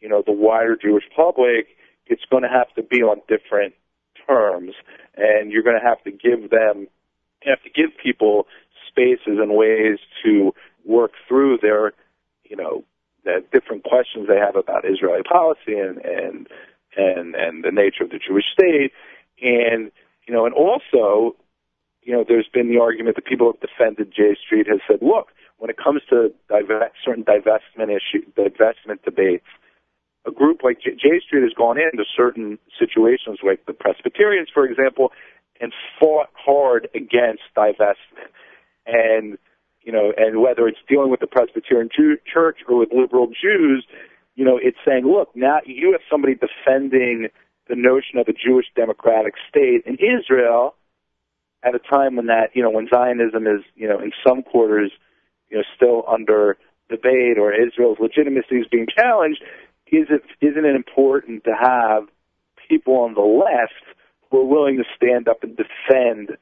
you 0.00 0.08
know, 0.08 0.22
the 0.24 0.32
wider 0.32 0.76
Jewish 0.76 1.04
public, 1.14 1.68
it's 2.06 2.24
going 2.30 2.42
to 2.42 2.48
have 2.48 2.72
to 2.74 2.82
be 2.82 3.02
on 3.02 3.20
different 3.28 3.74
terms, 4.26 4.72
and 5.16 5.52
you're 5.52 5.62
going 5.62 5.78
to 5.78 5.86
have 5.86 6.02
to 6.04 6.10
give 6.10 6.50
them, 6.50 6.88
you 7.44 7.50
have 7.50 7.62
to 7.62 7.70
give 7.70 7.90
people 8.02 8.46
spaces 8.88 9.38
and 9.38 9.54
ways 9.54 9.98
to 10.24 10.54
work 10.84 11.12
through 11.28 11.58
their, 11.60 11.92
you 12.44 12.56
know, 12.56 12.84
the 13.24 13.44
different 13.52 13.84
questions 13.84 14.28
they 14.28 14.38
have 14.38 14.56
about 14.56 14.84
Israeli 14.84 15.22
policy 15.22 15.78
and 15.78 15.98
and 15.98 16.48
and 16.96 17.34
and 17.34 17.62
the 17.62 17.70
nature 17.70 18.02
of 18.02 18.10
the 18.10 18.18
Jewish 18.18 18.46
state, 18.50 18.92
and 19.42 19.92
you 20.26 20.34
know, 20.34 20.46
and 20.46 20.54
also, 20.54 21.36
you 22.02 22.12
know, 22.12 22.24
there's 22.26 22.48
been 22.52 22.68
the 22.68 22.80
argument 22.80 23.16
that 23.16 23.26
people 23.26 23.52
have 23.52 23.60
defended 23.60 24.12
J 24.14 24.36
Street 24.44 24.66
has 24.68 24.80
said, 24.88 24.98
look, 25.02 25.28
when 25.58 25.70
it 25.70 25.76
comes 25.76 26.02
to 26.08 26.32
divest, 26.48 26.94
certain 27.04 27.24
divestment 27.24 27.90
issue, 27.90 28.24
divestment 28.36 29.02
debates, 29.04 29.46
a 30.26 30.30
group 30.30 30.62
like 30.62 30.80
J, 30.80 30.92
J 30.92 31.20
Street 31.24 31.42
has 31.42 31.52
gone 31.56 31.78
into 31.78 32.04
certain 32.16 32.58
situations, 32.78 33.38
like 33.42 33.66
the 33.66 33.72
Presbyterians, 33.72 34.48
for 34.52 34.64
example, 34.64 35.12
and 35.60 35.72
fought 35.98 36.28
hard 36.34 36.88
against 36.94 37.42
divestment. 37.56 38.32
And, 38.86 39.36
you 39.82 39.92
know, 39.92 40.12
and 40.16 40.40
whether 40.40 40.66
it's 40.66 40.78
dealing 40.88 41.10
with 41.10 41.20
the 41.20 41.26
Presbyterian 41.26 41.90
Jew- 41.94 42.18
Church 42.24 42.58
or 42.66 42.78
with 42.78 42.90
liberal 42.92 43.26
Jews, 43.26 43.86
you 44.36 44.44
know, 44.44 44.58
it's 44.60 44.78
saying, 44.86 45.04
look, 45.04 45.34
now 45.34 45.60
you 45.66 45.92
have 45.92 46.00
somebody 46.10 46.34
defending 46.34 47.28
the 47.68 47.76
notion 47.76 48.18
of 48.18 48.28
a 48.28 48.32
Jewish 48.32 48.66
democratic 48.74 49.34
state 49.48 49.82
in 49.84 49.96
Israel 50.00 50.74
at 51.62 51.74
a 51.74 51.78
time 51.78 52.16
when 52.16 52.26
that, 52.26 52.50
you 52.54 52.62
know, 52.62 52.70
when 52.70 52.88
Zionism 52.88 53.46
is, 53.46 53.62
you 53.74 53.88
know, 53.88 53.98
in 53.98 54.12
some 54.26 54.42
quarters, 54.42 54.92
you 55.50 55.58
know, 55.58 55.64
still 55.76 56.04
under 56.08 56.56
debate 56.88 57.38
or 57.38 57.52
Israel's 57.52 57.98
legitimacy 58.00 58.56
is 58.56 58.66
being 58.70 58.86
challenged, 58.86 59.42
is 59.86 60.06
it, 60.10 60.22
isn't 60.40 60.64
it 60.64 60.74
important 60.74 61.44
to 61.44 61.52
have 61.58 62.04
people 62.68 62.94
on 62.94 63.14
the 63.14 63.20
left 63.20 63.84
who 64.30 64.40
are 64.40 64.46
willing 64.46 64.76
to 64.76 64.84
stand 64.96 65.28
up 65.28 65.42
and 65.42 65.56
defend 65.56 66.36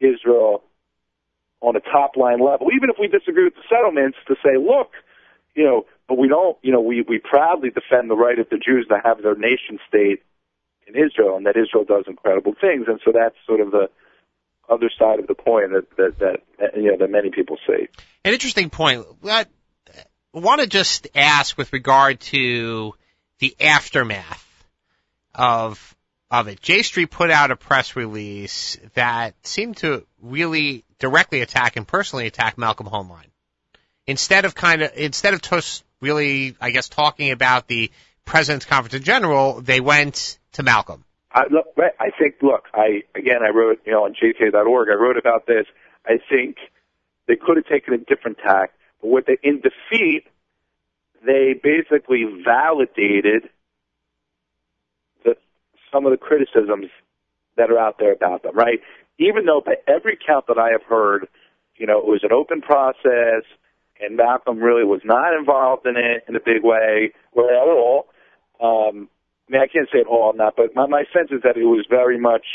Israel 0.00 0.62
on 1.60 1.76
a 1.76 1.80
top 1.80 2.16
line 2.16 2.40
level, 2.40 2.68
even 2.74 2.90
if 2.90 2.96
we 3.00 3.08
disagree 3.08 3.44
with 3.44 3.54
the 3.54 3.64
settlements, 3.70 4.18
to 4.28 4.34
say, 4.44 4.58
look, 4.58 4.92
you 5.54 5.64
know, 5.64 5.86
but 6.08 6.18
we 6.18 6.28
don't, 6.28 6.58
you 6.62 6.72
know, 6.72 6.80
we, 6.80 7.02
we 7.08 7.18
proudly 7.18 7.70
defend 7.70 8.10
the 8.10 8.16
right 8.16 8.38
of 8.38 8.48
the 8.50 8.58
Jews 8.58 8.86
to 8.88 9.00
have 9.02 9.22
their 9.22 9.34
nation 9.34 9.78
state 9.88 10.22
in 10.86 10.94
Israel 10.94 11.36
and 11.36 11.46
that 11.46 11.56
Israel 11.56 11.84
does 11.84 12.04
incredible 12.06 12.54
things. 12.60 12.84
And 12.88 13.00
so 13.04 13.12
that's 13.12 13.36
sort 13.46 13.60
of 13.60 13.70
the 13.70 13.88
other 14.68 14.90
side 14.98 15.18
of 15.18 15.26
the 15.26 15.34
coin 15.34 15.72
that, 15.72 15.96
that, 15.96 16.18
that, 16.18 16.76
you 16.76 16.90
know, 16.90 16.96
that 16.98 17.10
many 17.10 17.30
people 17.30 17.58
see. 17.66 17.88
An 18.24 18.32
interesting 18.32 18.70
point. 18.70 19.06
I 19.24 19.46
want 20.32 20.60
to 20.60 20.66
just 20.66 21.08
ask 21.14 21.56
with 21.56 21.72
regard 21.72 22.20
to 22.20 22.94
the 23.38 23.56
aftermath 23.60 24.42
of 25.34 25.94
of 26.30 26.48
it. 26.48 26.60
J 26.60 26.82
Street 26.82 27.10
put 27.10 27.30
out 27.30 27.50
a 27.50 27.56
press 27.56 27.96
release 27.96 28.78
that 28.94 29.34
seemed 29.46 29.76
to 29.78 30.06
really 30.20 30.84
directly 30.98 31.42
attack 31.42 31.76
and 31.76 31.86
personally 31.86 32.26
attack 32.26 32.58
Malcolm 32.58 32.86
Hoenlein. 32.86 33.26
Instead 34.06 34.44
of 34.44 34.54
kind 34.54 34.82
of 34.82 34.92
instead 34.96 35.34
of 35.34 35.42
just 35.42 35.84
really, 36.00 36.56
I 36.60 36.70
guess, 36.70 36.88
talking 36.88 37.30
about 37.30 37.68
the 37.68 37.90
President's 38.24 38.66
Conference 38.66 38.94
in 38.94 39.02
general, 39.02 39.60
they 39.60 39.80
went 39.80 40.38
to 40.52 40.62
Malcolm. 40.62 41.04
I, 41.34 41.44
look, 41.50 41.66
I 41.98 42.10
think, 42.16 42.36
look, 42.42 42.66
I 42.72 43.02
again, 43.16 43.42
I 43.42 43.50
wrote, 43.50 43.80
you 43.84 43.92
know, 43.92 44.04
on 44.04 44.14
JTA.org, 44.14 44.88
I 44.88 44.94
wrote 44.94 45.16
about 45.16 45.46
this. 45.46 45.66
I 46.06 46.18
think 46.30 46.58
they 47.26 47.34
could 47.36 47.56
have 47.56 47.66
taken 47.66 47.92
a 47.92 47.98
different 47.98 48.38
tack, 48.38 48.72
but 49.00 49.08
what 49.08 49.26
they, 49.26 49.36
in 49.42 49.60
defeat, 49.60 50.24
they 51.26 51.54
basically 51.60 52.24
validated 52.44 53.48
the, 55.24 55.36
some 55.92 56.06
of 56.06 56.12
the 56.12 56.18
criticisms 56.18 56.86
that 57.56 57.70
are 57.70 57.78
out 57.78 57.98
there 57.98 58.12
about 58.12 58.42
them, 58.44 58.54
right? 58.54 58.80
Even 59.18 59.44
though 59.46 59.62
by 59.64 59.76
every 59.88 60.16
count 60.24 60.46
that 60.46 60.58
I 60.58 60.70
have 60.70 60.82
heard, 60.82 61.26
you 61.76 61.86
know, 61.86 61.98
it 61.98 62.06
was 62.06 62.22
an 62.22 62.32
open 62.32 62.60
process, 62.60 63.42
and 64.00 64.16
Malcolm 64.16 64.58
really 64.58 64.84
was 64.84 65.00
not 65.04 65.34
involved 65.36 65.86
in 65.86 65.96
it 65.96 66.24
in 66.28 66.36
a 66.36 66.40
big 66.40 66.62
way, 66.62 67.12
or 67.32 67.50
at 67.50 67.68
all. 67.68 68.06
Um, 68.60 69.08
I 69.48 69.52
mean, 69.52 69.60
I 69.60 69.66
can't 69.66 69.88
say 69.92 69.98
it 69.98 70.06
all 70.06 70.28
on 70.28 70.38
that, 70.38 70.54
but 70.56 70.74
my, 70.74 70.86
my 70.86 71.04
sense 71.12 71.30
is 71.30 71.42
that 71.42 71.56
it 71.56 71.64
was 71.64 71.86
very 71.88 72.18
much, 72.18 72.46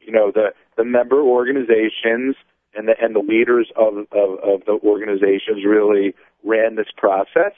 you 0.00 0.12
know, 0.12 0.32
the 0.32 0.52
the 0.76 0.84
member 0.84 1.20
organizations 1.20 2.34
and 2.74 2.88
the 2.88 2.94
and 3.00 3.14
the 3.14 3.20
leaders 3.20 3.70
of 3.76 4.06
of, 4.12 4.38
of 4.42 4.64
the 4.66 4.78
organizations 4.84 5.64
really 5.64 6.14
ran 6.44 6.74
this 6.74 6.90
process, 6.96 7.52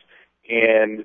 and 0.49 1.05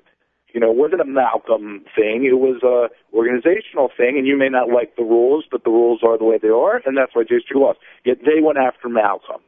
you 0.52 0.60
know, 0.60 0.70
it 0.70 0.76
wasn't 0.76 1.00
a 1.00 1.06
Malcolm 1.06 1.84
thing. 1.94 2.24
It 2.24 2.38
was 2.38 2.62
a 2.62 2.90
organizational 3.16 3.90
thing, 3.96 4.18
and 4.18 4.26
you 4.26 4.36
may 4.36 4.48
not 4.48 4.68
like 4.68 4.96
the 4.96 5.04
rules, 5.04 5.44
but 5.50 5.64
the 5.64 5.70
rules 5.70 6.00
are 6.02 6.18
the 6.18 6.24
way 6.24 6.38
they 6.38 6.48
are, 6.48 6.82
and 6.84 6.96
that's 6.96 7.14
why 7.14 7.22
J 7.22 7.40
Street 7.40 7.60
lost. 7.60 7.78
Yet 8.04 8.18
they 8.24 8.42
went 8.42 8.58
after 8.58 8.88
Malcolm, 8.88 9.40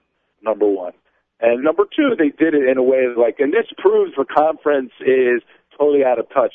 number 0.42 0.66
one. 0.66 0.92
And 1.40 1.64
number 1.64 1.84
two, 1.84 2.14
they 2.16 2.30
did 2.30 2.54
it 2.54 2.68
in 2.68 2.78
a 2.78 2.82
way 2.82 3.02
like, 3.16 3.40
and 3.40 3.52
this 3.52 3.66
proves 3.76 4.12
the 4.16 4.24
conference 4.24 4.92
is 5.00 5.42
totally 5.76 6.04
out 6.04 6.20
of 6.20 6.28
touch. 6.30 6.54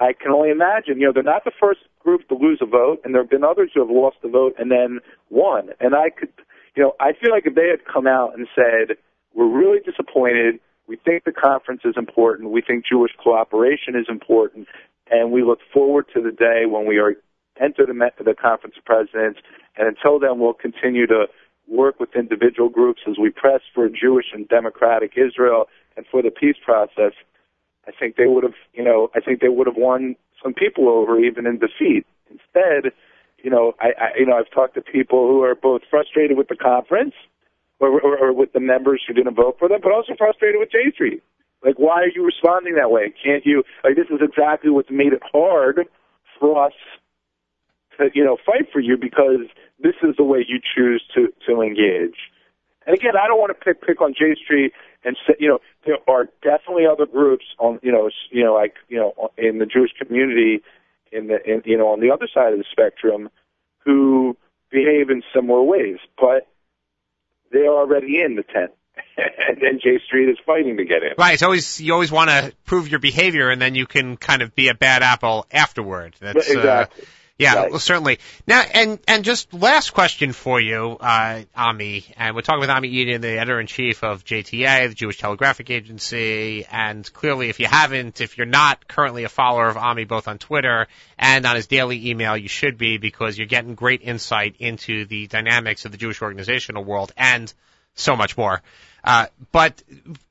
I 0.00 0.12
can 0.12 0.30
only 0.30 0.50
imagine, 0.50 0.98
you 1.00 1.06
know, 1.06 1.12
they're 1.12 1.22
not 1.22 1.44
the 1.44 1.52
first 1.60 1.80
group 1.98 2.28
to 2.28 2.34
lose 2.34 2.60
a 2.62 2.66
vote, 2.66 3.00
and 3.04 3.14
there 3.14 3.22
have 3.22 3.30
been 3.30 3.44
others 3.44 3.70
who 3.74 3.80
have 3.80 3.90
lost 3.90 4.16
a 4.22 4.28
vote 4.28 4.54
and 4.58 4.70
then 4.70 5.00
won. 5.30 5.70
And 5.80 5.94
I 5.94 6.10
could, 6.10 6.32
you 6.76 6.82
know, 6.82 6.94
I 7.00 7.12
feel 7.20 7.30
like 7.30 7.46
if 7.46 7.54
they 7.54 7.68
had 7.68 7.84
come 7.84 8.06
out 8.06 8.34
and 8.38 8.46
said, 8.54 8.96
we're 9.34 9.48
really 9.48 9.80
disappointed, 9.80 10.60
we 10.86 10.96
think 10.96 11.24
the 11.24 11.32
conference 11.32 11.82
is 11.84 11.94
important, 11.96 12.50
we 12.50 12.62
think 12.62 12.84
Jewish 12.86 13.12
cooperation 13.22 13.94
is 13.94 14.06
important, 14.08 14.68
and 15.10 15.32
we 15.32 15.42
look 15.42 15.58
forward 15.72 16.06
to 16.14 16.22
the 16.22 16.32
day 16.32 16.64
when 16.66 16.86
we 16.86 16.98
are 16.98 17.14
enter 17.60 17.84
the, 17.84 18.10
the 18.24 18.34
conference 18.34 18.76
of 18.78 18.84
presidents, 18.84 19.40
and 19.76 19.88
until 19.88 20.18
then 20.20 20.38
we'll 20.38 20.54
continue 20.54 21.06
to 21.06 21.26
work 21.66 22.00
with 22.00 22.14
individual 22.16 22.68
groups 22.68 23.00
as 23.08 23.18
we 23.18 23.30
press 23.30 23.60
for 23.74 23.88
Jewish 23.88 24.26
and 24.32 24.48
democratic 24.48 25.12
Israel 25.16 25.66
and 25.96 26.06
for 26.10 26.22
the 26.22 26.30
peace 26.30 26.56
process. 26.64 27.12
I 27.88 27.92
think 27.98 28.16
they 28.16 28.26
would 28.26 28.44
have, 28.44 28.54
you 28.74 28.84
know, 28.84 29.10
I 29.14 29.20
think 29.20 29.40
they 29.40 29.48
would 29.48 29.66
have 29.66 29.76
won 29.76 30.14
some 30.42 30.52
people 30.52 30.88
over 30.88 31.18
even 31.18 31.46
in 31.46 31.58
defeat. 31.58 32.04
Instead, 32.30 32.92
you 33.42 33.50
know, 33.50 33.72
I, 33.80 33.88
I 33.98 34.08
you 34.18 34.26
know, 34.26 34.36
I've 34.36 34.50
talked 34.50 34.74
to 34.74 34.82
people 34.82 35.26
who 35.26 35.42
are 35.42 35.54
both 35.54 35.82
frustrated 35.90 36.36
with 36.36 36.48
the 36.48 36.56
conference 36.56 37.14
or, 37.80 38.00
or, 38.00 38.18
or 38.18 38.32
with 38.32 38.52
the 38.52 38.60
members 38.60 39.02
who 39.06 39.14
didn't 39.14 39.34
vote 39.34 39.56
for 39.58 39.68
them, 39.68 39.80
but 39.82 39.92
also 39.92 40.12
frustrated 40.18 40.60
with 40.60 40.70
J 40.70 40.92
Street. 40.92 41.22
Like, 41.64 41.78
why 41.78 42.02
are 42.02 42.12
you 42.14 42.24
responding 42.24 42.74
that 42.76 42.90
way? 42.90 43.12
Can't 43.24 43.44
you? 43.46 43.64
Like, 43.82 43.96
this 43.96 44.06
is 44.10 44.20
exactly 44.22 44.70
what's 44.70 44.90
made 44.90 45.12
it 45.12 45.22
hard 45.32 45.88
for 46.38 46.66
us 46.66 46.72
to, 47.98 48.10
you 48.14 48.24
know, 48.24 48.36
fight 48.44 48.68
for 48.72 48.80
you 48.80 48.96
because 48.96 49.48
this 49.80 49.94
is 50.02 50.14
the 50.16 50.24
way 50.24 50.44
you 50.46 50.60
choose 50.60 51.02
to 51.14 51.32
to 51.46 51.62
engage. 51.62 52.16
And 52.88 52.96
again, 52.96 53.12
I 53.22 53.26
don't 53.26 53.38
want 53.38 53.50
to 53.50 53.64
pick 53.64 53.82
pick 53.82 54.00
on 54.00 54.14
J 54.14 54.34
Street 54.42 54.72
and 55.04 55.14
say, 55.26 55.34
you 55.38 55.48
know, 55.48 55.58
there 55.84 55.98
are 56.08 56.24
definitely 56.42 56.86
other 56.90 57.04
groups 57.04 57.44
on, 57.58 57.78
you 57.82 57.92
know, 57.92 58.08
you 58.30 58.42
know, 58.42 58.54
like, 58.54 58.76
you 58.88 58.96
know, 58.96 59.30
in 59.36 59.58
the 59.58 59.66
Jewish 59.66 59.90
community, 60.00 60.62
in 61.12 61.26
the, 61.26 61.36
in, 61.44 61.62
you 61.66 61.76
know, 61.76 61.88
on 61.88 62.00
the 62.00 62.10
other 62.10 62.26
side 62.32 62.54
of 62.54 62.58
the 62.58 62.64
spectrum, 62.72 63.28
who 63.84 64.38
behave 64.70 65.10
in 65.10 65.22
similar 65.34 65.62
ways, 65.62 65.98
but 66.18 66.48
they're 67.52 67.66
already 67.66 68.22
in 68.22 68.36
the 68.36 68.42
tent. 68.42 68.72
and 69.18 69.58
then 69.60 69.80
J 69.82 70.00
Street 70.06 70.30
is 70.30 70.38
fighting 70.46 70.78
to 70.78 70.84
get 70.86 71.02
in. 71.02 71.12
Right. 71.18 71.34
It's 71.34 71.42
always 71.42 71.78
you 71.82 71.92
always 71.92 72.10
want 72.10 72.30
to 72.30 72.54
prove 72.64 72.88
your 72.88 73.00
behavior, 73.00 73.50
and 73.50 73.60
then 73.60 73.74
you 73.74 73.86
can 73.86 74.16
kind 74.16 74.40
of 74.40 74.54
be 74.54 74.68
a 74.68 74.74
bad 74.74 75.02
apple 75.02 75.46
afterward. 75.52 76.16
That's, 76.20 76.48
exactly. 76.48 77.02
Uh, 77.02 77.06
yeah, 77.38 77.54
Right. 77.54 77.70
well, 77.70 77.78
certainly. 77.78 78.18
Now, 78.48 78.60
and 78.62 78.98
and 79.06 79.24
just 79.24 79.54
last 79.54 79.90
question 79.90 80.32
for 80.32 80.60
you, 80.60 80.96
uh, 81.00 81.42
Ami, 81.54 82.04
and 82.16 82.34
we're 82.34 82.42
talking 82.42 82.60
with 82.60 82.70
Ami 82.70 82.88
Eden, 82.88 83.20
the 83.20 83.38
editor 83.38 83.60
in 83.60 83.68
chief 83.68 84.02
of 84.02 84.24
JTA, 84.24 84.88
the 84.88 84.94
Jewish 84.94 85.18
Telegraphic 85.18 85.70
Agency, 85.70 86.66
and 86.70 87.10
clearly, 87.12 87.48
if 87.48 87.60
you 87.60 87.66
haven't, 87.66 88.20
if 88.20 88.38
you're 88.38 88.46
not 88.46 88.88
currently 88.88 89.22
a 89.22 89.28
follower 89.28 89.68
of 89.68 89.76
Ami, 89.76 90.04
both 90.04 90.26
on 90.26 90.38
Twitter 90.38 90.88
and 91.16 91.46
on 91.46 91.54
his 91.54 91.68
daily 91.68 92.10
email, 92.10 92.36
you 92.36 92.48
should 92.48 92.76
be 92.76 92.98
because 92.98 93.38
you're 93.38 93.46
getting 93.46 93.76
great 93.76 94.02
insight 94.02 94.56
into 94.58 95.04
the 95.04 95.28
dynamics 95.28 95.84
of 95.84 95.92
the 95.92 95.98
Jewish 95.98 96.20
organizational 96.22 96.82
world 96.84 97.12
and 97.16 97.52
so 97.94 98.16
much 98.16 98.36
more. 98.36 98.62
Uh, 99.04 99.26
but 99.52 99.80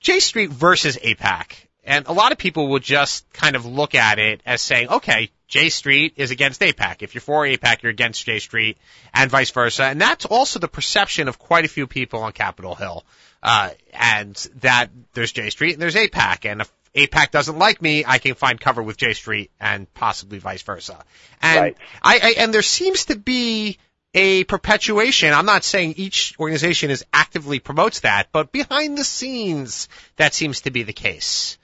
J 0.01 0.19
Street 0.19 0.49
versus 0.51 0.97
AIPAC. 0.97 1.66
And 1.87 2.05
a 2.07 2.11
lot 2.11 2.33
of 2.33 2.37
people 2.37 2.67
would 2.69 2.83
just 2.83 3.31
kind 3.31 3.55
of 3.55 3.65
look 3.65 3.95
at 3.95 4.19
it 4.19 4.41
as 4.45 4.61
saying, 4.61 4.89
okay, 4.89 5.31
J 5.47 5.69
Street 5.69 6.15
is 6.17 6.31
against 6.31 6.59
AIPAC. 6.59 7.01
If 7.01 7.15
you're 7.15 7.21
for 7.21 7.45
AIPAC, 7.45 7.81
you're 7.81 7.91
against 7.91 8.25
J 8.25 8.39
Street, 8.39 8.77
and 9.13 9.31
vice 9.31 9.51
versa. 9.51 9.85
And 9.85 9.99
that's 9.99 10.25
also 10.25 10.59
the 10.59 10.67
perception 10.67 11.29
of 11.29 11.39
quite 11.39 11.63
a 11.63 11.69
few 11.69 11.87
people 11.87 12.21
on 12.23 12.33
Capitol 12.33 12.75
Hill. 12.75 13.05
Uh, 13.41 13.69
and 13.93 14.35
that 14.55 14.89
there's 15.13 15.31
J 15.31 15.49
Street 15.49 15.73
and 15.73 15.81
there's 15.81 15.95
AIPAC. 15.95 16.51
And 16.51 16.61
if 16.61 16.73
AIPAC 16.93 17.31
doesn't 17.31 17.57
like 17.57 17.81
me, 17.81 18.03
I 18.05 18.17
can 18.17 18.35
find 18.35 18.59
cover 18.59 18.83
with 18.83 18.97
J 18.97 19.13
Street 19.13 19.51
and 19.57 19.91
possibly 19.93 20.39
vice 20.39 20.63
versa. 20.63 21.05
And 21.41 21.61
Right. 21.61 21.77
I, 22.03 22.19
I, 22.21 22.33
and 22.39 22.53
there 22.53 22.61
seems 22.61 23.05
to 23.05 23.15
be 23.15 23.77
a 24.13 24.43
perpetuation. 24.43 25.31
I'm 25.33 25.45
not 25.45 25.63
saying 25.63 25.93
each 25.95 26.35
organization 26.37 26.91
is 26.91 27.05
actively 27.13 27.59
promotes 27.59 28.01
that, 28.01 28.27
but 28.33 28.51
behind 28.51 28.97
the 28.97 29.05
scenes, 29.05 29.87
that 30.17 30.33
seems 30.33 30.61
to 30.61 30.71
be 30.71 30.83
the 30.83 30.93
case. 30.93 31.57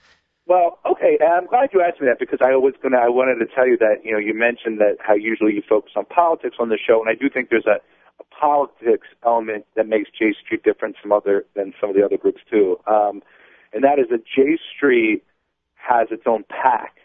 Well, 0.45 0.79
okay, 0.85 1.17
and 1.21 1.31
I'm 1.33 1.47
glad 1.47 1.69
you 1.73 1.81
asked 1.81 2.01
me 2.01 2.07
that 2.07 2.19
because 2.19 2.39
I 2.41 2.55
was 2.55 2.73
gonna, 2.83 2.97
I 2.97 3.07
wanted 3.07 3.39
to 3.39 3.55
tell 3.55 3.65
you 3.65 3.77
that, 3.77 4.03
you 4.03 4.11
know, 4.11 4.17
you 4.19 4.33
mentioned 4.33 4.79
that 4.79 4.97
how 4.99 5.13
usually 5.15 5.53
you 5.53 5.63
focus 5.67 5.93
on 5.95 6.05
politics 6.05 6.57
on 6.59 6.67
the 6.69 6.77
show, 6.77 6.99
and 6.99 7.09
I 7.09 7.15
do 7.15 7.29
think 7.29 7.49
there's 7.49 7.65
a, 7.65 7.79
a 8.19 8.23
politics 8.37 9.07
element 9.25 9.65
that 9.75 9.87
makes 9.87 10.09
J 10.11 10.33
Street 10.45 10.63
different 10.63 10.97
from 11.01 11.13
other, 11.13 11.45
than 11.55 11.73
some 11.79 11.89
of 11.89 11.95
the 11.95 12.03
other 12.03 12.17
groups 12.17 12.41
too. 12.51 12.77
Um, 12.87 13.23
and 13.71 13.83
that 13.85 13.99
is 13.99 14.07
that 14.11 14.23
J 14.25 14.59
Street 14.75 15.23
has 15.75 16.09
its 16.11 16.23
own 16.25 16.43
PAC, 16.49 16.97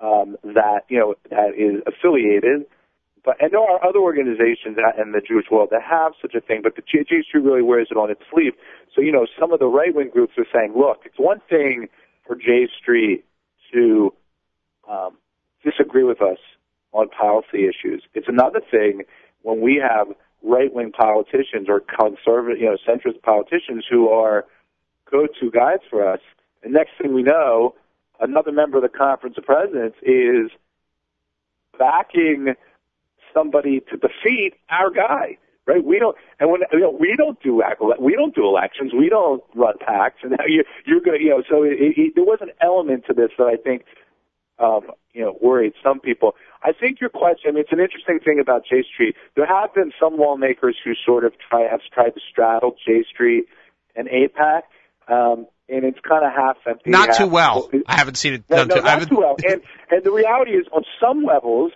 um, 0.00 0.36
that, 0.44 0.82
you 0.88 0.98
know, 0.98 1.16
that 1.30 1.58
is 1.58 1.82
affiliated, 1.84 2.64
but, 3.24 3.42
and 3.42 3.50
there 3.50 3.60
are 3.60 3.84
other 3.84 3.98
organizations 3.98 4.76
that- 4.76 4.96
in 5.02 5.10
the 5.10 5.20
Jewish 5.20 5.50
world 5.50 5.70
that 5.72 5.82
have 5.82 6.12
such 6.22 6.36
a 6.36 6.40
thing, 6.40 6.62
but 6.62 6.76
the 6.76 6.82
J, 6.82 7.02
J 7.02 7.22
Street 7.22 7.42
really 7.42 7.62
wears 7.62 7.88
it 7.90 7.96
on 7.96 8.08
its 8.08 8.22
sleeve. 8.30 8.54
So, 8.94 9.00
you 9.00 9.10
know, 9.10 9.26
some 9.38 9.52
of 9.52 9.58
the 9.58 9.66
right-wing 9.66 10.10
groups 10.10 10.38
are 10.38 10.46
saying, 10.54 10.74
look, 10.76 11.02
it's 11.04 11.18
one 11.18 11.40
thing 11.50 11.88
for 12.28 12.36
J 12.36 12.68
Street 12.80 13.24
to 13.72 14.14
um, 14.88 15.16
disagree 15.64 16.04
with 16.04 16.22
us 16.22 16.38
on 16.92 17.08
policy 17.08 17.66
issues. 17.66 18.04
It's 18.14 18.28
another 18.28 18.60
thing 18.70 19.02
when 19.42 19.60
we 19.60 19.82
have 19.82 20.08
right-wing 20.42 20.92
politicians 20.92 21.68
or 21.68 21.80
conservative, 21.80 22.60
you 22.60 22.66
know, 22.66 22.76
centrist 22.86 23.20
politicians 23.22 23.84
who 23.90 24.08
are 24.10 24.44
go-to 25.10 25.50
guides 25.50 25.82
for 25.90 26.08
us. 26.08 26.20
And 26.62 26.72
next 26.72 26.92
thing 27.00 27.14
we 27.14 27.22
know, 27.22 27.74
another 28.20 28.52
member 28.52 28.76
of 28.76 28.82
the 28.82 28.88
Conference 28.88 29.36
of 29.36 29.44
Presidents 29.44 29.96
is 30.02 30.50
backing 31.78 32.54
somebody 33.34 33.80
to 33.90 33.96
defeat 33.96 34.54
our 34.70 34.90
guy. 34.90 35.38
Right? 35.68 35.84
We 35.84 35.98
don't, 35.98 36.16
and 36.40 36.50
when 36.50 36.62
you 36.72 36.80
know, 36.80 36.96
we 36.98 37.14
don't 37.14 37.38
do 37.42 37.62
we 38.00 38.14
don't 38.14 38.34
do 38.34 38.46
elections, 38.46 38.92
we 38.96 39.10
don't 39.10 39.44
run 39.54 39.74
PACs, 39.86 40.16
and 40.22 40.30
now 40.32 40.46
you, 40.46 40.64
you're 40.86 41.00
going 41.00 41.18
to, 41.18 41.22
you 41.22 41.30
know. 41.30 41.42
So 41.48 41.62
it, 41.62 41.76
it, 41.78 42.12
there 42.14 42.24
was 42.24 42.38
an 42.40 42.52
element 42.62 43.04
to 43.08 43.12
this 43.12 43.28
that 43.36 43.44
I 43.44 43.56
think, 43.56 43.84
um, 44.58 44.90
you 45.12 45.20
know, 45.20 45.36
worried 45.42 45.74
some 45.84 46.00
people. 46.00 46.36
I 46.62 46.72
think 46.72 47.02
your 47.02 47.10
question. 47.10 47.50
I 47.50 47.52
mean, 47.52 47.60
it's 47.60 47.72
an 47.72 47.80
interesting 47.80 48.18
thing 48.18 48.40
about 48.40 48.62
J 48.64 48.82
Street. 48.82 49.14
There 49.36 49.46
have 49.46 49.74
been 49.74 49.92
some 50.00 50.16
lawmakers 50.16 50.76
who 50.82 50.92
sort 51.04 51.26
of 51.26 51.34
try 51.50 51.68
have 51.70 51.80
tried 51.92 52.16
to 52.16 52.20
straddle 52.32 52.74
J 52.86 53.04
Street 53.12 53.44
and 53.94 54.08
AIPAC. 54.08 54.62
Um, 55.06 55.46
and 55.68 55.84
it's 55.84 55.98
kind 56.00 56.24
of 56.24 56.32
half 56.32 56.56
empty. 56.66 56.90
Not 56.90 57.08
half 57.08 57.18
too 57.18 57.26
well. 57.26 57.70
I 57.86 57.96
haven't 57.96 58.16
seen 58.16 58.34
it 58.34 58.48
done 58.48 58.68
no, 58.68 58.76
too, 58.76 58.82
not 58.82 59.08
too 59.08 59.16
well. 59.16 59.36
And 59.46 59.60
and 59.90 60.02
the 60.02 60.12
reality 60.12 60.52
is, 60.52 60.66
on 60.72 60.84
some 60.98 61.24
levels, 61.24 61.72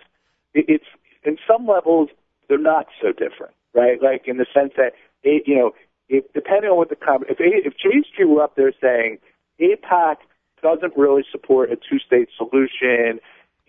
it, 0.53 0.65
it's 0.67 0.85
in 1.23 1.37
some 1.47 1.67
levels 1.67 2.09
they're 2.49 2.57
not 2.57 2.87
so 3.01 3.11
different, 3.11 3.53
right? 3.73 4.01
Like 4.01 4.27
in 4.27 4.37
the 4.37 4.45
sense 4.53 4.73
that 4.77 4.93
it, 5.23 5.43
you 5.47 5.55
know, 5.57 5.71
if 6.09 6.25
depending 6.33 6.69
on 6.69 6.77
what 6.77 6.89
the 6.89 6.95
com- 6.95 7.25
if 7.29 7.37
if 7.39 7.73
J 7.77 8.03
Street 8.11 8.25
were 8.25 8.43
up 8.43 8.55
there 8.55 8.73
saying 8.81 9.19
AIPAC 9.59 10.17
doesn't 10.61 10.95
really 10.95 11.23
support 11.31 11.71
a 11.71 11.75
two-state 11.75 12.29
solution, 12.37 13.19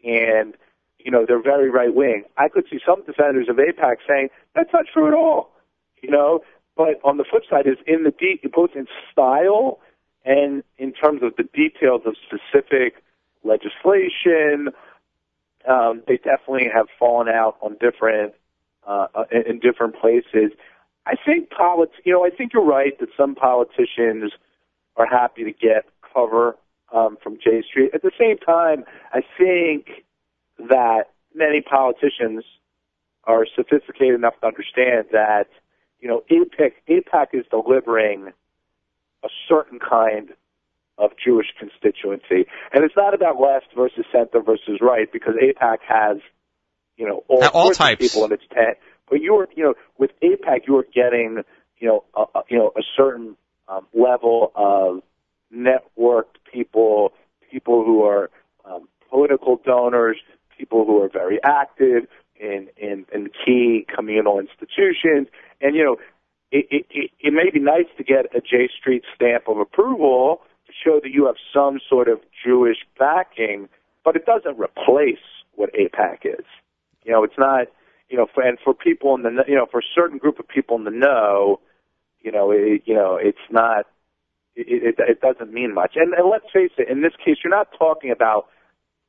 and 0.04 0.54
you 0.98 1.10
know 1.10 1.24
they're 1.26 1.42
very 1.42 1.70
right 1.70 1.94
wing, 1.94 2.24
I 2.36 2.48
could 2.48 2.64
see 2.70 2.80
some 2.84 3.04
defenders 3.04 3.48
of 3.48 3.56
AIPAC 3.56 3.96
saying 4.08 4.28
that's 4.54 4.72
not 4.72 4.84
true 4.92 5.08
at 5.08 5.14
all. 5.14 5.50
You 6.02 6.10
know, 6.10 6.40
but 6.76 7.00
on 7.04 7.16
the 7.16 7.24
flip 7.24 7.44
side 7.48 7.66
is 7.66 7.78
in 7.86 8.02
the 8.04 8.10
de- 8.10 8.40
both 8.52 8.70
in 8.74 8.86
style 9.12 9.78
and 10.24 10.62
in 10.78 10.92
terms 10.92 11.22
of 11.22 11.36
the 11.36 11.44
details 11.44 12.02
of 12.06 12.14
specific 12.26 13.02
legislation, 13.44 14.68
um, 15.68 16.02
they 16.06 16.16
definitely 16.16 16.68
have 16.72 16.86
fallen 16.98 17.28
out 17.28 17.56
on 17.60 17.76
different 17.80 18.34
uh, 18.86 19.06
in 19.30 19.58
different 19.60 19.96
places. 19.96 20.52
I 21.06 21.14
think 21.24 21.50
polit- 21.50 21.90
you 22.04 22.12
know, 22.12 22.24
I 22.24 22.30
think 22.30 22.52
you're 22.52 22.64
right 22.64 22.98
that 23.00 23.08
some 23.16 23.34
politicians 23.34 24.32
are 24.96 25.06
happy 25.06 25.44
to 25.44 25.52
get 25.52 25.84
cover 26.14 26.56
um, 26.92 27.16
from 27.22 27.36
J 27.42 27.62
Street. 27.62 27.90
At 27.94 28.02
the 28.02 28.12
same 28.18 28.38
time, 28.38 28.84
I 29.12 29.20
think 29.38 30.04
that 30.58 31.10
many 31.34 31.60
politicians 31.60 32.44
are 33.24 33.46
sophisticated 33.56 34.14
enough 34.14 34.34
to 34.40 34.46
understand 34.46 35.06
that 35.12 35.48
you 36.04 36.10
know, 36.10 36.22
AIPAC, 36.30 36.72
AIPAC 36.86 37.28
is 37.32 37.46
delivering 37.50 38.28
a 39.24 39.28
certain 39.48 39.78
kind 39.78 40.34
of 40.98 41.12
Jewish 41.16 41.46
constituency. 41.58 42.46
And 42.72 42.84
it's 42.84 42.94
not 42.94 43.14
about 43.14 43.40
left 43.40 43.68
versus 43.74 44.04
center 44.12 44.42
versus 44.42 44.80
right 44.82 45.10
because 45.10 45.32
AIPAC 45.42 45.78
has, 45.88 46.18
you 46.96 47.06
know, 47.06 47.24
all, 47.28 47.44
all 47.48 47.70
types. 47.70 48.04
of 48.04 48.10
people 48.10 48.24
in 48.26 48.32
its 48.32 48.44
tent. 48.52 48.78
But 49.08 49.20
you're, 49.20 49.48
you 49.54 49.64
know, 49.64 49.74
with 49.98 50.10
AIPAC, 50.22 50.66
you're 50.66 50.84
getting, 50.94 51.42
you 51.78 51.88
know, 51.88 52.04
a, 52.16 52.38
a, 52.38 52.42
you 52.48 52.58
know, 52.58 52.72
a 52.76 52.82
certain 52.96 53.36
um, 53.68 53.86
level 53.92 54.52
of 54.54 55.02
networked 55.54 56.36
people, 56.50 57.12
people 57.50 57.84
who 57.84 58.02
are 58.02 58.30
um, 58.64 58.88
political 59.10 59.60
donors, 59.64 60.16
people 60.56 60.84
who 60.84 61.02
are 61.02 61.08
very 61.08 61.38
active 61.44 62.06
in, 62.36 62.68
in, 62.76 63.06
in 63.12 63.28
key 63.44 63.86
communal 63.94 64.38
institutions, 64.38 65.28
and, 65.60 65.76
you 65.76 65.84
know, 65.84 65.96
it, 66.50 66.86
it, 66.90 67.10
it 67.18 67.32
may 67.32 67.50
be 67.52 67.58
nice 67.58 67.86
to 67.96 68.04
get 68.04 68.26
a 68.34 68.40
J 68.40 68.68
Street 68.78 69.02
stamp 69.14 69.48
of 69.48 69.58
approval 69.58 70.40
to 70.66 70.72
show 70.72 71.00
that 71.02 71.10
you 71.10 71.26
have 71.26 71.34
some 71.52 71.80
sort 71.88 72.08
of 72.08 72.20
Jewish 72.44 72.78
backing, 72.98 73.68
but 74.04 74.14
it 74.14 74.24
doesn't 74.24 74.56
replace 74.58 75.24
what 75.56 75.70
AIPAC 75.74 76.24
is. 76.24 76.44
You 77.04 77.12
know, 77.12 77.24
it's 77.24 77.38
not, 77.38 77.68
you 78.08 78.16
know, 78.16 78.26
for, 78.34 78.42
and 78.42 78.58
for 78.64 78.74
people 78.74 79.14
in 79.14 79.22
the, 79.22 79.30
you 79.46 79.54
know, 79.54 79.66
for 79.70 79.80
a 79.80 79.88
certain 79.94 80.18
group 80.18 80.38
of 80.38 80.48
people 80.48 80.76
in 80.76 80.84
the 80.84 80.90
know, 80.90 81.60
you 82.20 82.32
know, 82.32 82.50
it, 82.50 82.82
you 82.86 82.94
know, 82.94 83.18
it's 83.20 83.38
not, 83.50 83.86
it, 84.56 84.96
it, 84.98 84.98
it 84.98 85.20
doesn't 85.20 85.52
mean 85.52 85.74
much. 85.74 85.92
And, 85.96 86.14
and 86.14 86.30
let's 86.30 86.46
face 86.52 86.70
it, 86.78 86.88
in 86.88 87.02
this 87.02 87.12
case, 87.24 87.36
you're 87.44 87.54
not 87.54 87.68
talking 87.78 88.10
about 88.10 88.46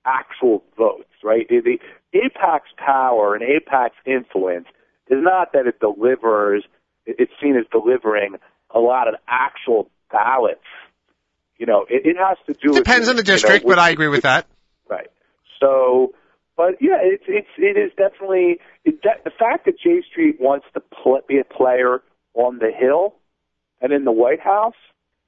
actual 0.05 0.63
votes, 0.77 1.09
right? 1.23 1.47
The 1.49 1.79
AIPAC's 2.13 2.73
power 2.77 3.35
and 3.35 3.43
AIPAC's 3.43 3.95
influence 4.05 4.67
is 5.09 5.19
not 5.21 5.53
that 5.53 5.67
it 5.67 5.79
delivers, 5.79 6.63
it's 7.05 7.31
seen 7.41 7.55
as 7.57 7.65
delivering 7.71 8.35
a 8.73 8.79
lot 8.79 9.07
of 9.07 9.15
actual 9.27 9.89
ballots. 10.11 10.59
You 11.57 11.65
know, 11.65 11.85
it, 11.89 12.05
it 12.05 12.17
has 12.17 12.37
to 12.47 12.53
do 12.53 12.73
with. 12.73 12.83
Depends 12.83 13.07
with, 13.07 13.11
on 13.11 13.15
the 13.15 13.23
district, 13.23 13.63
you 13.63 13.69
know, 13.69 13.75
but 13.75 13.79
I 13.79 13.91
agree 13.91 14.09
with 14.09 14.23
that. 14.23 14.45
Right. 14.89 15.07
So, 15.61 16.13
but 16.57 16.75
yeah, 16.81 16.97
it's 17.01 17.23
it's 17.27 17.47
it 17.57 17.77
is 17.77 17.91
definitely 17.97 18.59
it, 18.83 19.01
de- 19.01 19.21
the 19.23 19.31
fact 19.31 19.65
that 19.65 19.79
J 19.79 20.01
Street 20.09 20.39
wants 20.39 20.65
to 20.73 20.79
pl- 20.79 21.21
be 21.27 21.39
a 21.39 21.43
player 21.43 22.01
on 22.33 22.59
the 22.59 22.71
Hill 22.71 23.15
and 23.81 23.91
in 23.91 24.05
the 24.05 24.11
White 24.11 24.39
House 24.39 24.75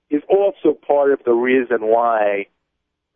is 0.09 0.21
also 0.29 0.73
part 0.73 1.11
of 1.11 1.19
the 1.25 1.33
reason 1.33 1.79
why 1.81 2.47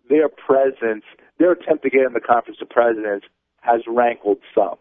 their 0.09 0.27
presence, 0.29 1.05
their 1.39 1.53
attempt 1.53 1.83
to 1.83 1.89
get 1.89 2.01
in 2.01 2.13
the 2.13 2.19
Conference 2.19 2.59
of 2.61 2.69
Presidents, 2.69 3.25
has 3.61 3.81
rankled 3.87 4.39
some 4.53 4.75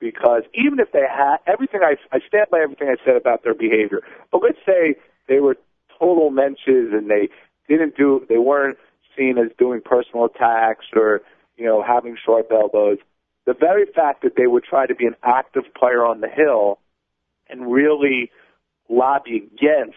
because 0.00 0.42
even 0.54 0.80
if 0.80 0.90
they 0.92 1.04
had 1.08 1.36
everything, 1.46 1.80
I, 1.84 1.94
I 2.14 2.18
stand 2.26 2.46
by 2.50 2.60
everything 2.60 2.88
I 2.88 2.96
said 3.04 3.14
about 3.16 3.44
their 3.44 3.54
behavior. 3.54 4.00
But 4.32 4.42
let's 4.42 4.58
say 4.66 4.96
they 5.28 5.38
were 5.38 5.56
total 5.96 6.30
mensches 6.32 6.92
and 6.92 7.08
they 7.08 7.28
didn't 7.68 7.96
do, 7.96 8.26
they 8.28 8.38
weren't 8.38 8.78
seen 9.16 9.38
as 9.38 9.52
doing 9.58 9.80
personal 9.84 10.24
attacks 10.24 10.86
or 10.94 11.22
you 11.56 11.66
know 11.66 11.82
having 11.82 12.16
sharp 12.24 12.50
elbows. 12.50 12.98
The 13.44 13.54
very 13.54 13.86
fact 13.86 14.22
that 14.22 14.36
they 14.36 14.46
would 14.46 14.64
try 14.64 14.86
to 14.86 14.94
be 14.94 15.06
an 15.06 15.16
active 15.22 15.64
player 15.76 16.04
on 16.04 16.20
the 16.20 16.28
hill 16.28 16.78
and 17.48 17.72
really 17.72 18.30
lobby 18.88 19.36
against 19.36 19.96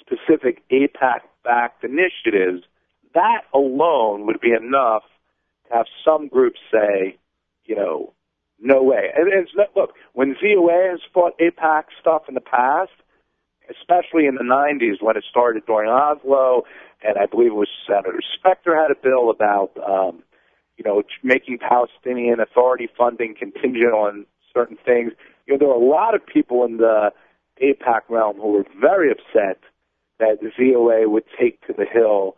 specific 0.00 0.62
AIPAC 0.70 1.20
backed 1.44 1.84
initiatives, 1.84 2.64
that 3.14 3.42
alone 3.52 4.26
would 4.26 4.40
be 4.40 4.52
enough 4.52 5.02
to 5.68 5.74
have 5.74 5.86
some 6.04 6.28
groups 6.28 6.58
say, 6.72 7.18
you 7.64 7.76
know, 7.76 8.12
no 8.60 8.82
way. 8.82 9.10
And 9.14 9.28
it's 9.32 9.52
look 9.76 9.94
when 10.14 10.34
ZOA 10.42 10.90
has 10.90 11.00
fought 11.12 11.38
AIPAC 11.38 11.84
stuff 12.00 12.22
in 12.28 12.34
the 12.34 12.40
past, 12.40 12.90
especially 13.70 14.26
in 14.26 14.34
the 14.34 14.42
'90s 14.42 15.02
when 15.02 15.16
it 15.16 15.24
started 15.28 15.64
during 15.66 15.90
Oslo, 15.90 16.64
and 17.02 17.16
I 17.18 17.26
believe 17.26 17.52
it 17.52 17.54
was 17.54 17.68
Senator 17.86 18.20
Specter 18.38 18.74
had 18.74 18.90
a 18.90 19.00
bill 19.00 19.30
about, 19.30 19.70
um, 19.78 20.22
you 20.78 20.84
know, 20.84 21.02
making 21.22 21.58
Palestinian 21.58 22.40
Authority 22.40 22.88
funding 22.96 23.34
contingent 23.38 23.92
on 23.92 24.24
certain 24.54 24.78
things. 24.84 25.12
You 25.46 25.54
know, 25.54 25.58
there 25.58 25.68
were 25.68 25.74
a 25.74 25.78
lot 25.78 26.14
of 26.14 26.24
people 26.24 26.64
in 26.64 26.78
the 26.78 27.10
AIPAC 27.60 28.02
realm 28.08 28.36
who 28.36 28.52
were 28.52 28.64
very 28.80 29.10
upset 29.10 29.60
that 30.18 30.38
the 30.40 30.50
ZOA 30.58 31.10
would 31.10 31.24
take 31.38 31.60
to 31.66 31.72
the 31.72 31.84
Hill 31.84 32.36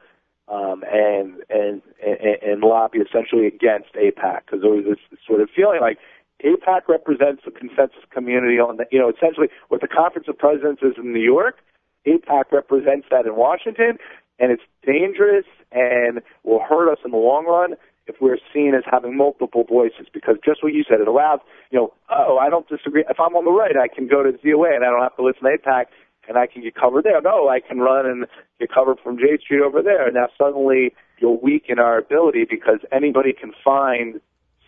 um, 0.49 0.82
and, 0.91 1.36
and 1.49 1.80
and 2.05 2.43
and 2.43 2.62
lobby 2.62 2.99
essentially 2.99 3.47
against 3.47 3.93
AIPAC 3.95 4.41
because 4.47 4.62
there 4.62 4.70
was 4.70 4.84
this 4.84 5.20
sort 5.26 5.41
of 5.41 5.49
feeling 5.55 5.80
like 5.80 5.99
AIPAC 6.45 6.88
represents 6.88 7.43
the 7.45 7.53
consensus 7.53 8.03
community 8.11 8.59
on 8.59 8.78
the 8.78 8.86
you 8.91 8.99
know 8.99 9.11
essentially 9.11 9.49
what 9.68 9.80
the 9.80 9.88
Conference 9.88 10.26
of 10.28 10.38
Presidents 10.38 10.82
is 10.82 10.95
in 10.97 11.12
New 11.12 11.22
York, 11.22 11.59
AIPAC 12.07 12.51
represents 12.51 13.07
that 13.11 13.26
in 13.26 13.36
Washington, 13.36 13.99
and 14.38 14.51
it's 14.51 14.62
dangerous 14.84 15.47
and 15.70 16.20
will 16.43 16.61
hurt 16.61 16.91
us 16.91 16.99
in 17.05 17.12
the 17.12 17.16
long 17.16 17.47
run 17.47 17.74
if 18.07 18.16
we're 18.20 18.38
seen 18.53 18.74
as 18.74 18.82
having 18.90 19.16
multiple 19.16 19.64
voices 19.68 20.07
because 20.12 20.36
just 20.44 20.62
what 20.62 20.72
you 20.72 20.84
said, 20.88 21.01
it 21.01 21.09
allows, 21.09 21.40
you 21.70 21.78
know, 21.78 21.94
oh, 22.11 22.38
I 22.38 22.51
don't 22.51 22.68
disagree. 22.68 23.05
If 23.09 23.20
I'm 23.20 23.36
on 23.36 23.44
the 23.44 23.53
right, 23.53 23.76
I 23.76 23.88
can 23.88 24.09
go 24.09 24.22
to 24.22 24.32
ZOA 24.32 24.74
and 24.74 24.84
I 24.84 24.90
don't 24.90 25.03
have 25.03 25.16
to 25.16 25.22
listen 25.22 25.44
to 25.44 25.57
AIPAC 25.57 25.86
and 26.28 26.36
I 26.36 26.46
can 26.46 26.62
get 26.62 26.74
covered 26.74 27.05
there. 27.05 27.20
No, 27.20 27.48
I 27.48 27.61
can 27.61 27.78
run 27.78 28.07
and 28.07 28.26
get 28.59 28.72
covered 28.72 28.98
from 29.03 29.18
J 29.18 29.38
Street 29.38 29.62
over 29.62 29.82
there. 29.82 30.07
And 30.07 30.14
now 30.14 30.28
suddenly 30.36 30.94
you'll 31.18 31.40
weaken 31.40 31.78
our 31.78 31.98
ability 31.98 32.46
because 32.48 32.80
anybody 32.92 33.32
can 33.32 33.53
find 33.64 34.20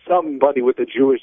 somebody 0.07 0.61
with 0.61 0.79
a 0.79 0.85
Jewish 0.85 1.21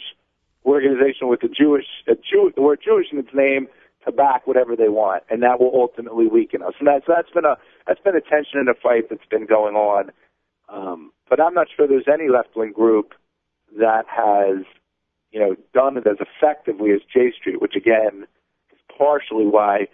organization 0.64 1.28
with 1.28 1.42
a 1.42 1.48
Jewish 1.48 1.86
a 2.06 2.14
Jew 2.14 2.52
the 2.54 2.62
word 2.62 2.80
Jewish 2.84 3.06
in 3.12 3.18
its 3.18 3.34
name 3.34 3.66
to 4.04 4.12
back 4.12 4.46
whatever 4.46 4.76
they 4.76 4.88
want, 4.88 5.22
and 5.28 5.42
that 5.42 5.60
will 5.60 5.72
ultimately 5.74 6.26
weaken 6.26 6.62
us. 6.62 6.74
And 6.78 6.88
that's 6.88 7.04
that's 7.06 7.30
been 7.30 7.44
a 7.44 7.56
that's 7.86 8.00
been 8.00 8.16
a 8.16 8.20
tension 8.20 8.58
and 8.58 8.68
a 8.68 8.74
fight 8.74 9.08
that's 9.10 9.26
been 9.30 9.46
going 9.46 9.74
on. 9.74 10.10
Um, 10.70 11.12
but 11.28 11.40
I'm 11.40 11.54
not 11.54 11.68
sure 11.74 11.86
there's 11.86 12.08
any 12.12 12.28
left 12.28 12.56
wing 12.56 12.72
group 12.72 13.14
that 13.78 14.04
has 14.08 14.64
you 15.30 15.40
know 15.40 15.56
done 15.74 15.96
it 15.96 16.06
as 16.06 16.16
effectively 16.20 16.92
as 16.92 17.00
J 17.12 17.32
Street, 17.32 17.60
which 17.60 17.76
again 17.76 18.26
is 18.72 18.78
partially 18.96 19.46
why 19.46 19.88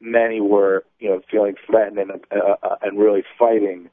many 0.00 0.40
were, 0.40 0.84
you 0.98 1.08
know, 1.08 1.20
feeling 1.30 1.54
threatened 1.66 1.98
and 1.98 2.10
uh, 2.30 2.56
uh, 2.62 2.76
and 2.82 2.98
really 2.98 3.22
fighting 3.38 3.88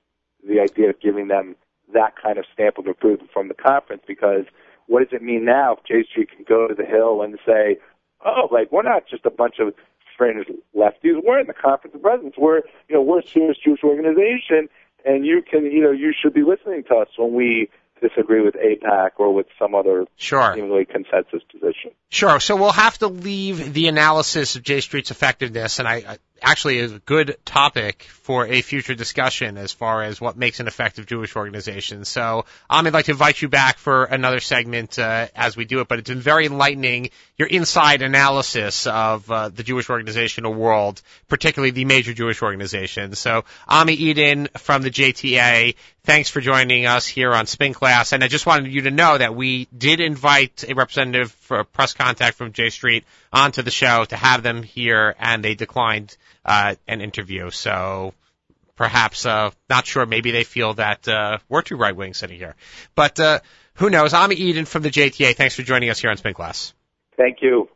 the 0.48 0.60
idea 0.60 0.90
of 0.90 1.00
giving 1.00 1.28
them 1.28 1.56
that 1.94 2.14
kind 2.22 2.38
of 2.38 2.46
stamp 2.54 2.78
of 2.78 2.88
approval 2.88 3.28
from 3.32 3.48
the 3.48 3.54
conference. 3.54 4.04
Because 4.08 4.46
what 4.88 5.00
does 5.00 5.14
it 5.14 5.24
mean 5.24 5.46
now 5.46 5.74
if 5.74 5.84
J 5.86 6.04
Street 6.10 6.30
can 6.36 6.46
go 6.48 6.68
to 6.68 6.74
the 6.74 6.86
Hill 6.86 7.22
and 7.22 7.38
say, 7.46 7.78
oh, 8.26 8.48
like 8.52 8.72
we're 8.72 8.84
not 8.84 9.08
just 9.08 9.26
a 9.26 9.32
bunch 9.32 9.60
of 9.60 9.74
fringe 10.18 10.48
lefties. 10.76 11.24
We're 11.24 11.40
in 11.40 11.48
the 11.48 11.54
Conference 11.54 11.96
of 11.96 12.02
Presidents. 12.02 12.38
We're 12.38 12.62
you 12.88 12.96
know 12.96 13.02
we're 13.02 13.20
a 13.20 13.28
serious 13.28 13.58
Jewish 13.64 13.84
organization, 13.84 14.68
and 15.06 15.26
you 15.26 15.42
can 15.42 15.66
you 15.66 15.82
know 15.82 15.92
you 15.92 16.14
should 16.20 16.34
be 16.34 16.44
listening 16.44 16.84
to 16.90 16.96
us 16.96 17.08
when 17.18 17.34
we 17.34 17.70
disagree 18.02 18.42
with 18.42 18.56
AIPAC 18.56 19.12
or 19.18 19.34
with 19.34 19.48
some 19.58 19.76
other 19.76 20.06
sure. 20.16 20.54
seemingly 20.56 20.86
consensus 20.86 21.42
position. 21.52 21.92
Sure. 22.10 22.40
So 22.40 22.56
we'll 22.56 22.72
have 22.72 22.98
to 23.00 23.08
leave 23.08 23.74
the 23.74 23.88
analysis 23.88 24.56
of 24.56 24.64
J 24.64 24.80
Street's 24.82 25.12
effectiveness, 25.12 25.80
and 25.80 25.88
I, 25.88 26.18
actually 26.42 26.80
is 26.80 26.92
a 26.92 27.00
good 27.00 27.38
topic 27.46 28.04
for 28.04 28.46
a 28.46 28.62
future 28.62 28.96
discussion 28.96 29.58
as 29.58 29.72
far 29.72 30.04
as 30.04 30.22
what 30.22 30.38
makes 30.38 30.60
an 30.60 30.68
effective 30.68 31.06
Jewish 31.06 31.36
organization. 31.36 32.06
So 32.06 32.46
um, 32.70 32.86
I'd 32.86 32.94
like 32.94 33.06
to 33.06 33.12
invite 33.12 33.42
you 33.42 33.50
back 33.50 33.78
for 33.78 34.04
another 34.06 34.40
segment 34.40 35.00
uh, 35.00 35.28
as 35.36 35.58
we 35.58 35.66
do 35.66 35.80
it, 35.82 35.88
but 35.88 36.00
it's 36.00 36.10
been 36.10 36.20
very 36.20 36.46
enlightening, 36.46 37.10
your 37.38 37.48
inside 37.48 38.02
analysis 38.02 38.86
of 38.86 39.30
uh, 39.32 39.50
the 39.50 39.64
Jewish 39.64 39.90
organizational 39.90 40.54
world, 40.54 41.02
particularly 41.28 41.72
the 41.72 41.86
major 41.86 42.14
Jewish 42.14 42.42
organizations. 42.42 43.20
So 43.20 43.46
Ami 43.68 43.94
Eden 43.94 44.50
from 44.58 44.82
the 44.82 44.92
JTA, 44.92 45.76
thanks 46.04 46.30
for 46.30 46.42
joining 46.42 46.86
us 46.86 47.08
here 47.08 47.34
on 47.34 47.46
Spin 47.46 47.74
Class, 47.74 48.14
and 48.14 48.24
I 48.24 48.28
just 48.28 48.46
wanted 48.46 48.72
you 48.72 48.82
to 48.82 48.92
know 48.92 49.18
that 49.18 49.36
we 49.36 49.68
did 49.76 50.00
invite 50.00 50.66
a 50.68 50.74
representative 50.74 51.32
for 51.32 51.64
press 51.64 51.94
contact 51.94 52.38
from 52.38 52.52
J 52.52 52.70
Street 52.70 53.06
onto 53.32 53.62
the 53.62 53.72
show 53.72 54.06
to 54.06 54.16
have 54.16 54.44
them 54.44 54.64
here, 54.64 55.16
and 55.20 55.44
they 55.44 55.56
declined 55.56 56.16
uh, 56.46 56.76
an 56.88 57.02
interview. 57.02 57.50
So 57.52 58.14
perhaps, 58.76 59.26
uh, 59.26 59.52
not 59.70 59.86
sure. 59.86 60.06
Maybe 60.06 60.32
they 60.32 60.44
feel 60.44 60.74
that 60.76 61.08
uh, 61.08 61.40
we're 61.50 61.62
too 61.62 61.78
right 61.78 61.96
wing 61.96 62.14
sitting 62.14 62.38
here, 62.38 62.56
but 62.96 63.20
uh, 63.20 63.40
who 63.76 63.90
knows? 63.90 64.14
Ami 64.14 64.36
Eden 64.36 64.66
from 64.66 64.82
the 64.82 64.90
JTA. 64.90 65.36
Thanks 65.36 65.56
for 65.56 65.64
joining 65.64 65.90
us 65.90 66.00
here 66.00 66.10
on 66.10 66.18
Spin 66.18 66.34
Class. 66.34 66.74
Thank 67.18 67.42
you. 67.42 67.70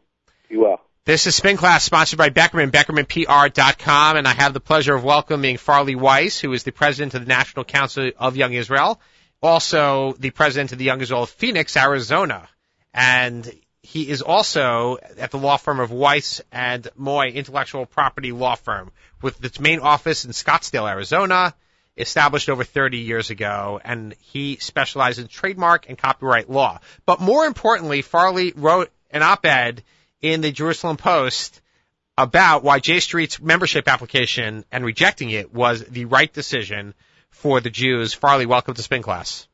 You 0.50 0.62
well. 0.62 0.82
This 1.06 1.28
is 1.28 1.36
Spin 1.36 1.58
Class, 1.58 1.84
sponsored 1.84 2.18
by 2.18 2.30
Beckerman, 2.30 2.72
BeckermanPR.com, 2.72 4.16
and 4.16 4.26
I 4.26 4.32
have 4.32 4.54
the 4.54 4.62
pleasure 4.62 4.96
of 4.96 5.04
welcoming 5.04 5.58
Farley 5.58 5.96
Weiss, 5.96 6.40
who 6.40 6.54
is 6.54 6.64
the 6.64 6.72
president 6.72 7.14
of 7.14 7.22
the 7.22 7.28
National 7.28 7.66
Council 7.66 8.12
of 8.18 8.38
Young 8.38 8.54
Israel, 8.54 9.02
also 9.42 10.14
the 10.18 10.30
president 10.30 10.72
of 10.72 10.78
the 10.78 10.86
Young 10.86 11.02
Israel 11.02 11.24
of 11.24 11.30
Phoenix, 11.30 11.76
Arizona. 11.76 12.48
And 12.94 13.52
he 13.84 14.10
is 14.10 14.22
also 14.22 14.98
at 15.20 15.32
the 15.32 15.38
law 15.38 15.58
firm 15.58 15.82
of 15.82 15.92
Weiss 15.92 16.42
and 16.52 16.88
Moy 16.96 17.28
Intellectual 17.28 17.86
Property 17.86 18.32
Law 18.32 18.56
Firm, 18.56 18.92
with 19.22 19.44
its 19.44 19.60
main 19.60 19.80
office 19.80 20.24
in 20.24 20.32
Scottsdale, 20.32 20.90
Arizona, 20.90 21.54
established 21.98 22.50
over 22.50 22.64
30 22.64 23.00
years 23.00 23.30
ago, 23.30 23.80
and 23.84 24.16
he 24.20 24.56
specializes 24.56 25.24
in 25.24 25.28
trademark 25.28 25.88
and 25.90 25.98
copyright 25.98 26.50
law. 26.50 26.80
But 27.06 27.20
more 27.20 27.46
importantly, 27.46 28.02
Farley 28.02 28.54
wrote 28.56 28.90
an 29.12 29.22
op-ed 29.22 29.84
in 30.22 30.42
the 30.42 30.52
Jerusalem 30.52 30.98
Post 30.98 31.62
about 32.18 32.64
why 32.64 32.80
J 32.80 33.00
Street's 33.00 33.42
membership 33.42 33.88
application 33.88 34.64
and 34.72 34.86
rejecting 34.86 35.30
it 35.30 35.54
was 35.54 35.84
the 35.84 36.06
right 36.06 36.32
decision 36.32 36.94
for 37.32 37.60
the 37.60 37.70
Jews. 37.70 38.14
Farley, 38.14 38.46
welcome 38.46 38.76
to 38.76 38.82
Spin 38.82 39.02
Class. 39.02 39.48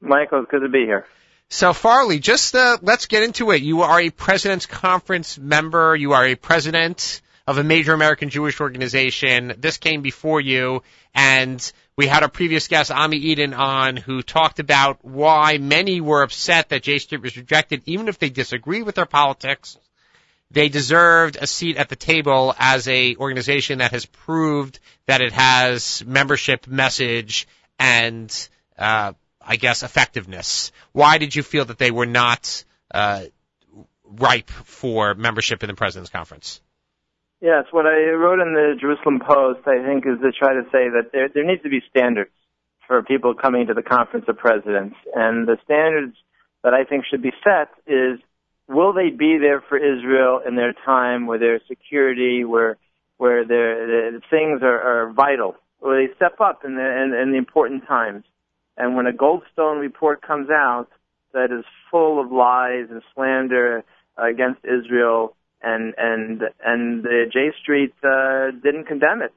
Michael, 0.00 0.42
it's 0.42 0.50
good 0.50 0.60
to 0.60 0.68
be 0.68 0.84
here. 0.84 1.06
So 1.52 1.74
Farley, 1.74 2.18
just 2.18 2.54
uh, 2.54 2.78
let's 2.80 3.04
get 3.04 3.24
into 3.24 3.50
it. 3.50 3.60
You 3.60 3.82
are 3.82 4.00
a 4.00 4.08
President's 4.08 4.64
Conference 4.64 5.36
member. 5.36 5.94
You 5.94 6.14
are 6.14 6.24
a 6.24 6.34
president 6.34 7.20
of 7.46 7.58
a 7.58 7.62
major 7.62 7.92
American 7.92 8.30
Jewish 8.30 8.58
organization. 8.58 9.52
This 9.58 9.76
came 9.76 10.00
before 10.00 10.40
you, 10.40 10.82
and 11.14 11.72
we 11.94 12.06
had 12.06 12.22
a 12.22 12.30
previous 12.30 12.68
guest, 12.68 12.90
Ami 12.90 13.18
Eden, 13.18 13.52
on 13.52 13.98
who 13.98 14.22
talked 14.22 14.60
about 14.60 15.04
why 15.04 15.58
many 15.58 16.00
were 16.00 16.22
upset 16.22 16.70
that 16.70 16.84
J 16.84 16.98
Street 16.98 17.20
was 17.20 17.36
rejected, 17.36 17.82
even 17.84 18.08
if 18.08 18.18
they 18.18 18.30
disagree 18.30 18.82
with 18.82 18.94
their 18.94 19.04
politics. 19.04 19.76
They 20.50 20.70
deserved 20.70 21.36
a 21.38 21.46
seat 21.46 21.76
at 21.76 21.90
the 21.90 21.96
table 21.96 22.54
as 22.58 22.88
a 22.88 23.14
organization 23.16 23.80
that 23.80 23.90
has 23.90 24.06
proved 24.06 24.80
that 25.04 25.20
it 25.20 25.32
has 25.32 26.02
membership 26.06 26.66
message 26.66 27.46
and 27.78 28.48
uh, 28.78 29.12
I 29.44 29.56
guess, 29.56 29.82
effectiveness. 29.82 30.72
Why 30.92 31.18
did 31.18 31.34
you 31.34 31.42
feel 31.42 31.64
that 31.66 31.78
they 31.78 31.90
were 31.90 32.06
not 32.06 32.64
uh, 32.92 33.24
ripe 34.04 34.50
for 34.50 35.14
membership 35.14 35.62
in 35.62 35.68
the 35.68 35.74
President's 35.74 36.10
Conference? 36.10 36.60
Yes, 37.40 37.64
what 37.72 37.86
I 37.86 38.10
wrote 38.10 38.40
in 38.40 38.54
the 38.54 38.76
Jerusalem 38.80 39.20
Post, 39.20 39.66
I 39.66 39.84
think, 39.84 40.06
is 40.06 40.20
to 40.22 40.30
try 40.30 40.54
to 40.54 40.62
say 40.70 40.88
that 40.90 41.10
there, 41.12 41.28
there 41.28 41.44
needs 41.44 41.62
to 41.62 41.68
be 41.68 41.80
standards 41.90 42.30
for 42.86 43.02
people 43.02 43.34
coming 43.34 43.66
to 43.66 43.74
the 43.74 43.82
Conference 43.82 44.26
of 44.28 44.38
Presidents. 44.38 44.94
And 45.14 45.48
the 45.48 45.56
standards 45.64 46.16
that 46.62 46.74
I 46.74 46.84
think 46.84 47.04
should 47.06 47.22
be 47.22 47.32
set 47.42 47.70
is 47.86 48.20
will 48.68 48.92
they 48.92 49.10
be 49.10 49.38
there 49.38 49.60
for 49.60 49.76
Israel 49.76 50.40
in 50.46 50.54
their 50.54 50.72
time 50.72 51.26
where 51.26 51.38
there's 51.38 51.62
security, 51.68 52.44
where 52.44 52.78
where 53.18 53.46
their, 53.46 53.86
the 53.86 54.20
things 54.30 54.62
are, 54.62 54.80
are 54.80 55.12
vital, 55.12 55.54
where 55.78 56.06
they 56.06 56.12
step 56.14 56.40
up 56.40 56.64
in 56.64 56.74
the, 56.74 56.80
in, 56.82 57.14
in 57.14 57.30
the 57.30 57.38
important 57.38 57.86
times. 57.86 58.24
And 58.76 58.96
when 58.96 59.06
a 59.06 59.12
Goldstone 59.12 59.80
report 59.80 60.22
comes 60.22 60.48
out 60.50 60.88
that 61.32 61.52
is 61.56 61.64
full 61.90 62.20
of 62.20 62.30
lies 62.32 62.86
and 62.90 63.02
slander 63.14 63.84
against 64.16 64.60
Israel, 64.64 65.34
and 65.62 65.94
and 65.96 66.42
and 66.64 67.02
the 67.02 67.24
J 67.32 67.52
Street 67.60 67.94
uh, 68.02 68.50
didn't 68.62 68.86
condemn 68.86 69.22
it, 69.22 69.32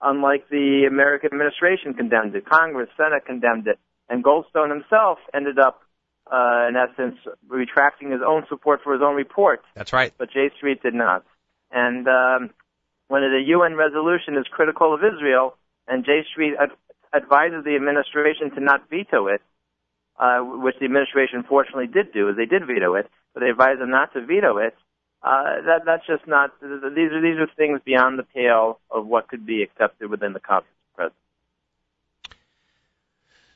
unlike 0.00 0.48
the 0.48 0.86
American 0.88 1.30
administration 1.32 1.94
condemned 1.94 2.34
it, 2.34 2.48
Congress, 2.48 2.88
Senate 2.96 3.24
condemned 3.26 3.66
it, 3.66 3.78
and 4.08 4.24
Goldstone 4.24 4.70
himself 4.70 5.18
ended 5.34 5.58
up, 5.58 5.82
uh, 6.32 6.66
in 6.68 6.74
essence, 6.76 7.18
retracting 7.48 8.10
his 8.10 8.20
own 8.26 8.44
support 8.48 8.80
for 8.82 8.92
his 8.92 9.02
own 9.02 9.14
report. 9.14 9.62
That's 9.74 9.92
right. 9.92 10.12
But 10.16 10.30
J 10.30 10.50
Street 10.56 10.82
did 10.82 10.94
not. 10.94 11.24
And 11.70 12.08
um, 12.08 12.50
when 13.08 13.22
the 13.22 13.42
UN 13.48 13.74
resolution 13.74 14.36
is 14.36 14.46
critical 14.50 14.94
of 14.94 15.00
Israel, 15.04 15.56
and 15.86 16.04
J 16.04 16.24
Street 16.30 16.54
advises 17.14 17.64
the 17.64 17.74
administration 17.76 18.50
to 18.52 18.60
not 18.60 18.88
veto 18.90 19.28
it, 19.28 19.42
uh, 20.18 20.40
which 20.40 20.76
the 20.78 20.84
administration 20.84 21.44
fortunately 21.48 21.86
did 21.86 22.12
do, 22.12 22.32
they 22.34 22.46
did 22.46 22.66
veto 22.66 22.94
it, 22.94 23.08
but 23.34 23.40
they 23.40 23.50
advise 23.50 23.78
them 23.78 23.90
not 23.90 24.12
to 24.14 24.24
veto 24.24 24.58
it. 24.58 24.74
Uh, 25.22 25.62
that 25.66 25.84
that's 25.84 26.06
just 26.06 26.26
not. 26.28 26.52
These 26.60 26.70
are 27.12 27.20
these 27.20 27.38
are 27.38 27.48
things 27.56 27.80
beyond 27.84 28.18
the 28.18 28.22
pale 28.22 28.78
of 28.88 29.04
what 29.04 29.26
could 29.26 29.44
be 29.44 29.62
accepted 29.62 30.08
within 30.08 30.32
the 30.32 30.38
conference 30.38 30.76
president. 30.94 31.16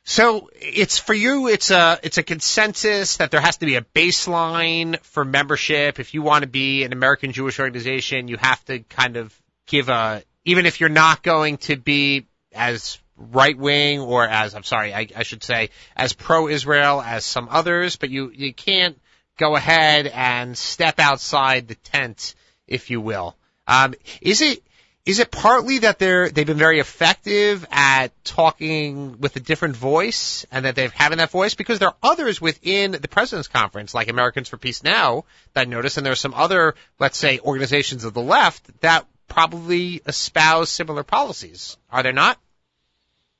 So 0.05 0.51
it's 0.55 0.99
for 0.99 1.15
you. 1.15 1.47
It's 1.47 1.71
a 1.71 2.01
it's 2.03 2.19
a 2.19 2.25
consensus 2.25 3.19
that 3.19 3.31
there 3.31 3.41
has 3.41 3.59
to 3.59 3.67
be 3.67 3.77
a 3.77 3.83
baseline 3.83 4.99
for 5.01 5.25
membership. 5.25 6.01
If 6.01 6.15
you 6.15 6.23
want 6.23 6.43
to 6.43 6.49
be 6.49 6.83
an 6.83 6.93
American 6.93 7.31
Jewish 7.31 7.61
organization, 7.61 8.27
you 8.27 8.37
have 8.39 8.65
to 8.65 8.81
kind 8.81 9.17
of 9.17 9.33
give 9.67 9.89
a 9.89 10.25
even 10.45 10.67
if 10.67 10.81
you're 10.81 10.89
not 10.89 11.23
going 11.23 11.59
to 11.59 11.77
be 11.77 12.27
as 12.53 12.99
right 13.17 13.57
wing 13.57 14.01
or 14.01 14.27
as 14.27 14.55
I'm 14.55 14.63
sorry, 14.63 14.95
I, 14.95 15.09
I 15.17 15.23
should 15.23 15.43
say 15.43 15.71
as 15.97 16.13
pro 16.13 16.49
Israel 16.49 17.01
as 17.01 17.25
some 17.25 17.49
others, 17.51 17.97
but 17.97 18.11
you 18.11 18.31
you 18.35 18.53
can't 18.53 19.01
go 19.39 19.57
ahead 19.57 20.07
and 20.07 20.57
step 20.57 20.99
outside 20.99 21.69
the 21.69 21.75
tent, 21.75 22.35
if 22.67 22.91
you 22.91 23.01
will. 23.01 23.37
Um, 23.67 23.95
is 24.21 24.41
it 24.43 24.63
is 25.05 25.19
it 25.19 25.33
partly 25.33 25.79
that 25.79 25.99
they're 25.99 26.31
they've 26.31 26.47
been 26.47 26.57
very 26.57 26.79
effective 26.79 27.67
at 27.71 28.13
talking 28.25 29.19
with 29.19 29.35
a 29.37 29.41
different 29.41 29.77
voice 29.77 30.47
and 30.53 30.65
that 30.65 30.77
they've 30.77 30.93
having 30.93 31.19
that 31.19 31.31
voice? 31.31 31.55
Because 31.55 31.79
there 31.79 31.89
are 31.89 31.97
others 32.03 32.41
within 32.41 32.93
the 32.93 33.09
president's 33.09 33.49
conference 33.49 33.95
like 33.95 34.09
Americans 34.09 34.49
for 34.49 34.59
Peace 34.59 34.83
Now 34.83 35.25
that 35.55 35.69
notice 35.69 35.97
and 35.97 36.07
there 36.07 36.13
are 36.13 36.17
some 36.17 36.35
other 36.35 36.75
let's 36.99 37.19
say 37.19 37.41
organizations 37.41 38.05
of 38.05 38.15
the 38.15 38.23
left 38.23 38.81
that 38.81 39.07
probably 39.29 40.03
espouse 40.07 40.71
similar 40.71 41.03
policies. 41.03 41.77
Are 41.91 42.03
there 42.03 42.13
not 42.13 42.39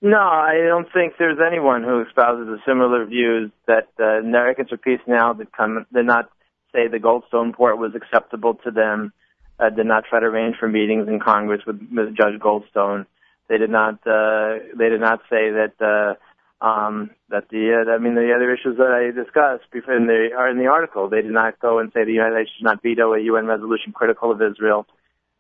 no, 0.03 0.19
I 0.19 0.59
don't 0.67 0.89
think 0.93 1.15
there's 1.17 1.39
anyone 1.39 1.85
who 1.85 2.03
espouses 2.03 2.49
a 2.49 2.59
similar 2.69 3.07
views 3.07 3.53
that 3.69 3.89
uh, 4.01 4.19
Americans 4.19 4.71
for 4.71 4.77
Peace 4.77 5.01
now 5.07 5.33
did 5.33 5.53
come 5.53 5.87
did 5.95 6.07
not 6.07 6.29
say 6.73 6.89
the 6.89 6.99
Goldstone 6.99 7.55
port 7.55 7.79
was 7.79 7.93
acceptable 7.95 8.55
to 8.65 8.73
them, 8.73 9.13
uh, 9.61 9.71
did 9.71 9.87
not 9.87 10.05
try 10.11 10.19
to 10.19 10.27
arrange 10.27 10.57
for 10.59 10.69
meetings 10.69 11.07
in 11.07 11.21
Congress 11.21 11.63
with, 11.65 11.81
with 11.93 12.17
Judge 12.17 12.41
Goldstone. 12.41 13.07
They 13.49 13.59
did 13.59 13.71
not 13.71 13.95
uh, 14.05 14.59
they 14.77 14.89
did 14.89 15.01
not 15.01 15.21
say 15.31 15.51
that 15.55 15.75
uh, 15.81 16.67
um, 16.67 17.11
that 17.29 17.49
the 17.51 17.85
uh, 17.87 17.93
I 17.93 17.99
mean 17.99 18.17
the 18.17 18.33
other 18.35 18.53
issues 18.53 18.79
that 18.79 18.91
I 18.91 19.15
discussed 19.15 19.71
before 19.71 19.95
in 19.95 20.09
the 20.09 20.31
are 20.37 20.51
in 20.51 20.59
the 20.59 20.67
article. 20.67 21.09
They 21.09 21.23
did 21.23 21.31
not 21.31 21.61
go 21.61 21.79
and 21.79 21.93
say 21.95 22.05
the 22.05 22.13
United 22.13 22.35
States 22.35 22.51
should 22.59 22.65
not 22.65 22.83
veto 22.83 23.15
a 23.15 23.21
UN 23.21 23.47
resolution 23.47 23.93
critical 23.93 24.33
of 24.33 24.43
Israel. 24.43 24.85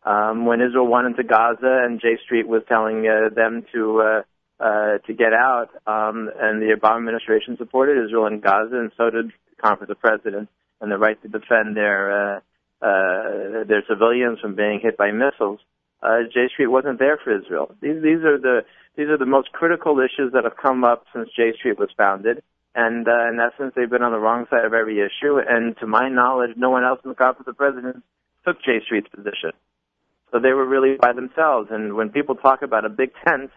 Um, 0.04 0.46
when 0.46 0.60
Israel 0.60 0.86
went 0.86 1.08
into 1.08 1.24
Gaza 1.24 1.82
and 1.84 2.00
J 2.00 2.18
Street 2.24 2.46
was 2.46 2.62
telling 2.68 3.08
uh, 3.08 3.34
them 3.34 3.64
to 3.72 4.00
uh, 4.00 4.22
uh, 4.62 4.98
to 5.06 5.12
get 5.12 5.32
out, 5.32 5.70
um, 5.86 6.30
and 6.38 6.62
the 6.62 6.76
Obama 6.78 6.98
administration 6.98 7.56
supported 7.58 8.04
Israel 8.04 8.26
in 8.26 8.40
Gaza, 8.40 8.76
and 8.76 8.92
so 8.96 9.10
did 9.10 9.26
the 9.28 9.56
Conference 9.60 9.90
of 9.90 9.98
Presidents, 9.98 10.50
and 10.80 10.90
the 10.90 10.98
right 10.98 11.20
to 11.22 11.28
defend 11.28 11.76
their 11.76 12.00
uh, 12.12 12.40
uh, 12.80 13.64
their 13.66 13.82
civilians 13.88 14.38
from 14.40 14.54
being 14.54 14.80
hit 14.80 14.96
by 14.96 15.10
missiles. 15.10 15.60
Uh, 16.02 16.22
J 16.32 16.48
Street 16.52 16.68
wasn't 16.68 16.98
there 16.98 17.18
for 17.22 17.36
Israel. 17.36 17.74
These 17.80 18.02
these 18.02 18.22
are 18.22 18.38
the 18.38 18.62
these 18.96 19.08
are 19.08 19.18
the 19.18 19.26
most 19.26 19.52
critical 19.52 19.98
issues 19.98 20.32
that 20.32 20.44
have 20.44 20.56
come 20.56 20.84
up 20.84 21.06
since 21.12 21.28
J 21.34 21.52
Street 21.58 21.78
was 21.78 21.88
founded, 21.96 22.42
And 22.74 23.06
uh, 23.06 23.28
in 23.28 23.38
essence, 23.40 23.72
they've 23.74 23.90
been 23.90 24.02
on 24.02 24.12
the 24.12 24.18
wrong 24.18 24.46
side 24.50 24.64
of 24.64 24.74
every 24.74 24.98
issue. 25.00 25.38
And 25.38 25.76
to 25.78 25.86
my 25.86 26.08
knowledge, 26.08 26.52
no 26.56 26.70
one 26.70 26.84
else 26.84 27.00
in 27.04 27.10
the 27.10 27.16
Conference 27.16 27.48
of 27.48 27.56
Presidents 27.56 28.00
took 28.46 28.62
J 28.62 28.80
Street's 28.84 29.08
position. 29.08 29.52
So 30.30 30.40
they 30.40 30.52
were 30.52 30.66
really 30.66 30.96
by 31.00 31.12
themselves. 31.12 31.68
And 31.70 31.94
when 31.94 32.10
people 32.10 32.34
talk 32.34 32.62
about 32.62 32.84
a 32.84 32.88
big 32.88 33.10
tent, 33.26 33.50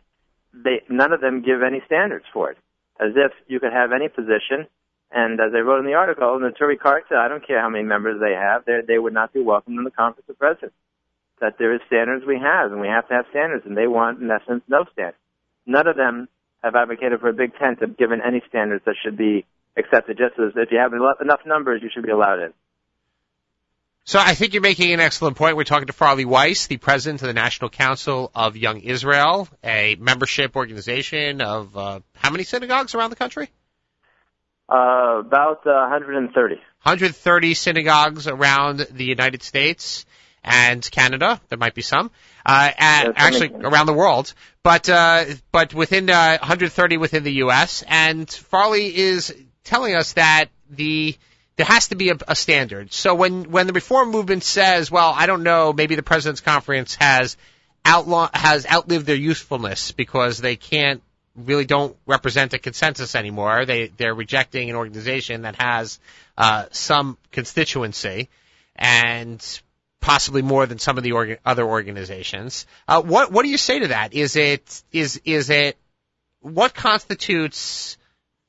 they 0.63 0.81
none 0.89 1.11
of 1.11 1.21
them 1.21 1.41
give 1.41 1.61
any 1.61 1.81
standards 1.85 2.25
for 2.33 2.51
it, 2.51 2.57
as 2.99 3.11
if 3.15 3.31
you 3.47 3.59
could 3.59 3.73
have 3.73 3.91
any 3.91 4.07
position. 4.09 4.67
And 5.11 5.39
as 5.39 5.51
I 5.55 5.59
wrote 5.59 5.79
in 5.79 5.85
the 5.85 5.93
article, 5.93 6.39
Neturei 6.39 6.79
Karta, 6.79 7.15
I 7.15 7.27
don't 7.27 7.45
care 7.45 7.61
how 7.61 7.69
many 7.69 7.83
members 7.83 8.19
they 8.19 8.33
have, 8.33 8.65
they 8.65 8.97
would 8.97 9.13
not 9.13 9.33
be 9.33 9.41
welcome 9.41 9.77
in 9.77 9.83
the 9.83 9.91
Conference 9.91 10.27
of 10.29 10.37
Presidents. 10.39 10.75
That 11.41 11.57
there 11.59 11.73
is 11.73 11.81
standards 11.87 12.25
we 12.25 12.39
have, 12.39 12.71
and 12.71 12.81
we 12.81 12.87
have 12.87 13.07
to 13.09 13.13
have 13.13 13.25
standards, 13.29 13.65
and 13.65 13.77
they 13.77 13.87
want, 13.87 14.21
in 14.21 14.31
essence, 14.31 14.63
no 14.67 14.85
standards. 14.91 15.17
None 15.65 15.87
of 15.87 15.95
them 15.95 16.27
have 16.63 16.75
advocated 16.75 17.19
for 17.19 17.29
a 17.29 17.33
big 17.33 17.55
tent 17.55 17.79
have 17.81 17.97
given 17.97 18.19
any 18.25 18.41
standards 18.49 18.83
that 18.85 18.95
should 19.03 19.17
be 19.17 19.45
accepted. 19.77 20.17
Just 20.17 20.39
as 20.39 20.53
if 20.55 20.71
you 20.71 20.79
have 20.79 20.93
enough 20.93 21.41
numbers, 21.45 21.81
you 21.83 21.89
should 21.93 22.03
be 22.03 22.11
allowed 22.11 22.39
in. 22.39 22.53
So 24.07 24.19
I 24.19 24.35
think 24.35 24.53
you're 24.53 24.61
making 24.61 24.93
an 24.93 24.99
excellent 24.99 25.35
point. 25.35 25.57
We're 25.57 25.63
talking 25.63 25.87
to 25.87 25.93
Farley 25.93 26.25
Weiss, 26.25 26.67
the 26.67 26.77
president 26.77 27.23
of 27.23 27.27
the 27.27 27.33
National 27.33 27.71
Council 27.71 28.29
of 28.35 28.55
Young 28.55 28.79
Israel, 28.81 29.47
a 29.63 29.95
membership 29.95 30.55
organization 30.55 31.41
of 31.41 31.75
uh, 31.75 32.01
how 32.13 32.29
many 32.29 32.43
synagogues 32.43 32.93
around 32.93 33.09
the 33.09 33.15
country? 33.15 33.49
Uh, 34.69 35.21
about 35.21 35.65
uh, 35.65 35.89
130. 35.89 36.55
130 36.83 37.53
synagogues 37.55 38.27
around 38.27 38.87
the 38.91 39.05
United 39.05 39.41
States 39.41 40.05
and 40.43 40.87
Canada. 40.91 41.41
There 41.49 41.57
might 41.57 41.73
be 41.73 41.81
some. 41.81 42.11
Uh, 42.45 42.69
and 42.77 43.13
actually 43.15 43.51
around 43.55 43.87
the 43.87 43.93
world, 43.93 44.35
but 44.61 44.87
uh, 44.87 45.25
but 45.51 45.73
within 45.73 46.11
uh, 46.11 46.37
130 46.37 46.97
within 46.97 47.23
the 47.23 47.33
U.S. 47.45 47.83
And 47.87 48.29
Farley 48.29 48.95
is 48.95 49.33
telling 49.63 49.95
us 49.95 50.13
that 50.13 50.49
the 50.69 51.17
there 51.57 51.65
has 51.65 51.87
to 51.89 51.95
be 51.95 52.09
a, 52.09 52.17
a 52.27 52.35
standard. 52.35 52.91
So 52.93 53.15
when 53.15 53.51
when 53.51 53.67
the 53.67 53.73
reform 53.73 54.11
movement 54.11 54.43
says, 54.43 54.91
well, 54.91 55.13
I 55.15 55.25
don't 55.25 55.43
know, 55.43 55.73
maybe 55.73 55.95
the 55.95 56.03
president's 56.03 56.41
conference 56.41 56.95
has 56.95 57.37
outlaw 57.83 58.29
has 58.33 58.65
outlived 58.65 59.05
their 59.05 59.15
usefulness 59.15 59.91
because 59.91 60.39
they 60.39 60.55
can't 60.55 61.01
really 61.35 61.65
don't 61.65 61.95
represent 62.05 62.53
a 62.53 62.59
consensus 62.59 63.15
anymore. 63.15 63.65
They 63.65 63.87
they're 63.87 64.13
rejecting 64.13 64.69
an 64.69 64.75
organization 64.75 65.43
that 65.43 65.55
has 65.61 65.99
uh, 66.37 66.65
some 66.71 67.17
constituency, 67.31 68.29
and 68.75 69.61
possibly 70.01 70.41
more 70.41 70.65
than 70.65 70.79
some 70.79 70.97
of 70.97 71.03
the 71.03 71.11
orga- 71.11 71.37
other 71.45 71.65
organizations. 71.65 72.65
Uh, 72.87 73.01
what 73.01 73.31
what 73.31 73.43
do 73.43 73.49
you 73.49 73.57
say 73.57 73.79
to 73.79 73.87
that? 73.89 74.13
Is 74.13 74.35
it 74.35 74.83
is 74.91 75.21
is 75.25 75.49
it 75.49 75.77
what 76.41 76.73
constitutes 76.73 77.97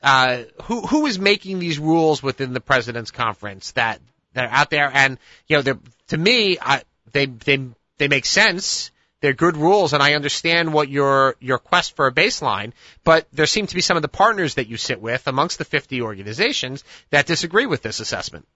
uh, 0.06 0.44
who 0.62 0.82
who 0.82 1.06
is 1.06 1.18
making 1.18 1.58
these 1.58 1.80
rules 1.80 2.22
within 2.22 2.52
the 2.52 2.60
president's 2.60 3.10
conference 3.10 3.72
that 3.72 4.00
that 4.34 4.44
are 4.44 4.52
out 4.52 4.70
there? 4.70 4.88
And 4.94 5.18
you 5.48 5.60
know, 5.60 5.78
to 6.08 6.16
me, 6.16 6.58
I, 6.60 6.82
they 7.10 7.26
they 7.26 7.68
they 7.98 8.06
make 8.06 8.24
sense. 8.24 8.92
They're 9.20 9.32
good 9.32 9.56
rules, 9.56 9.94
and 9.94 10.02
I 10.02 10.14
understand 10.14 10.72
what 10.72 10.88
your 10.88 11.34
your 11.40 11.58
quest 11.58 11.96
for 11.96 12.06
a 12.06 12.12
baseline. 12.12 12.72
But 13.02 13.26
there 13.32 13.46
seem 13.46 13.66
to 13.66 13.74
be 13.74 13.80
some 13.80 13.96
of 13.96 14.02
the 14.02 14.08
partners 14.08 14.54
that 14.54 14.68
you 14.68 14.76
sit 14.76 15.00
with 15.00 15.26
amongst 15.26 15.58
the 15.58 15.64
50 15.64 16.00
organizations 16.02 16.84
that 17.10 17.26
disagree 17.26 17.66
with 17.66 17.82
this 17.82 17.98
assessment. 17.98 18.46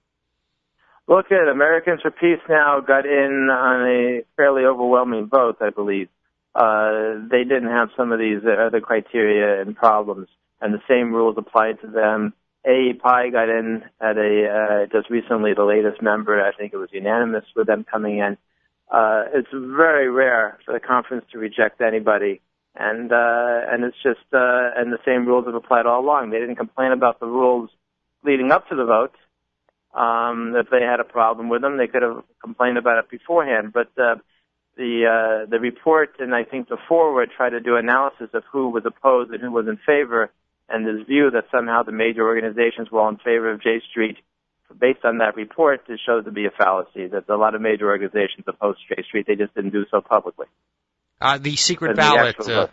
Look 1.09 1.32
at 1.32 1.48
Americans 1.48 2.03
for 2.03 2.12
Peace 2.12 2.38
now 2.48 2.78
got 2.78 3.07
in 3.07 3.48
on 3.51 3.88
a 3.88 4.22
fairly 4.36 4.62
overwhelming 4.64 5.26
vote, 5.26 5.57
I 5.61 5.70
believe. 5.70 6.09
Uh, 6.55 7.26
they 7.28 7.42
didn't 7.42 7.70
have 7.70 7.88
some 7.96 8.12
of 8.12 8.20
these 8.20 8.42
other 8.44 8.80
criteria 8.80 9.61
and 9.61 9.74
problems, 9.74 10.28
and 10.61 10.74
the 10.74 10.82
same 10.88 11.12
rules 11.12 11.36
applied 11.38 11.80
to 11.80 11.86
them. 11.86 12.34
AEPI 12.66 13.32
got 13.32 13.48
in 13.48 13.82
at 14.00 14.18
a 14.18 14.46
uh, 14.46 14.86
just 14.92 15.08
recently 15.08 15.54
the 15.54 15.64
latest 15.64 16.02
member. 16.02 16.44
I 16.44 16.52
think 16.52 16.72
it 16.72 16.76
was 16.76 16.90
unanimous 16.92 17.44
with 17.56 17.66
them 17.66 17.86
coming 17.90 18.18
in. 18.18 18.36
Uh, 18.90 19.24
it's 19.32 19.48
very 19.52 20.11
rare 20.11 20.58
for 20.64 20.74
the 20.74 20.80
conference 20.80 21.24
to 21.32 21.38
reject 21.38 21.80
anybody, 21.80 22.40
and 22.74 23.12
uh, 23.12 23.61
and 23.70 23.84
it's 23.84 23.96
just 24.02 24.26
uh, 24.32 24.76
and 24.76 24.92
the 24.92 24.98
same 25.06 25.26
rules 25.26 25.46
have 25.46 25.54
applied 25.54 25.86
all 25.86 26.00
along. 26.00 26.30
They 26.30 26.38
didn't 26.40 26.56
complain 26.56 26.92
about 26.92 27.18
the 27.18 27.26
rules 27.26 27.70
leading 28.24 28.52
up 28.52 28.68
to 28.68 28.76
the 28.76 28.84
vote. 28.84 29.14
Um, 29.94 30.54
if 30.54 30.68
they 30.70 30.82
had 30.82 31.00
a 31.00 31.04
problem 31.04 31.48
with 31.48 31.62
them, 31.62 31.78
they 31.78 31.86
could 31.86 32.02
have 32.02 32.22
complained 32.42 32.78
about 32.78 32.98
it 32.98 33.11
beforehand. 33.11 33.72
But 33.72 33.90
uh, 33.96 34.16
the 34.76 35.44
uh, 35.44 35.50
the 35.50 35.61
report 35.61 36.16
and 36.18 36.34
I 36.34 36.44
think 36.44 36.68
the 36.68 36.78
forward 36.88 37.30
try 37.36 37.48
to 37.48 37.61
do 37.61 37.76
analysis 37.76 38.30
of 38.34 38.42
who 38.52 38.68
was 38.68 38.84
opposed 38.84 39.30
and 39.30 39.40
who 39.40 39.50
was 39.50 39.66
in 39.66 39.78
favor, 39.86 40.30
and 40.71 40.87
this 40.87 41.07
view 41.07 41.31
that 41.33 41.45
somehow 41.51 41.83
the 41.83 41.93
major 41.93 42.23
organizations 42.27 42.91
were 42.91 43.01
all 43.01 43.09
in 43.09 43.16
favor 43.16 43.51
of 43.53 43.62
J 43.62 43.81
Street. 43.91 44.16
Based 44.79 45.05
on 45.05 45.18
that 45.18 45.35
report, 45.35 45.81
it 45.89 46.01
shows 46.07 46.25
to 46.27 46.31
be 46.31 46.47
a 46.47 46.51
fallacy. 46.51 47.09
That 47.09 47.29
a 47.29 47.37
lot 47.37 47.55
of 47.55 47.61
major 47.61 47.89
organizations 47.89 48.45
opposed 48.47 48.79
J 48.89 49.03
Street. 49.03 49.27
They 49.27 49.35
just 49.35 49.55
didn't 49.55 49.73
do 49.73 49.85
so 49.91 50.01
publicly. 50.01 50.47
Uh, 51.21 51.39
the 51.39 51.57
secret 51.57 51.97
ballot. 51.97 52.37
Uh, 52.39 52.68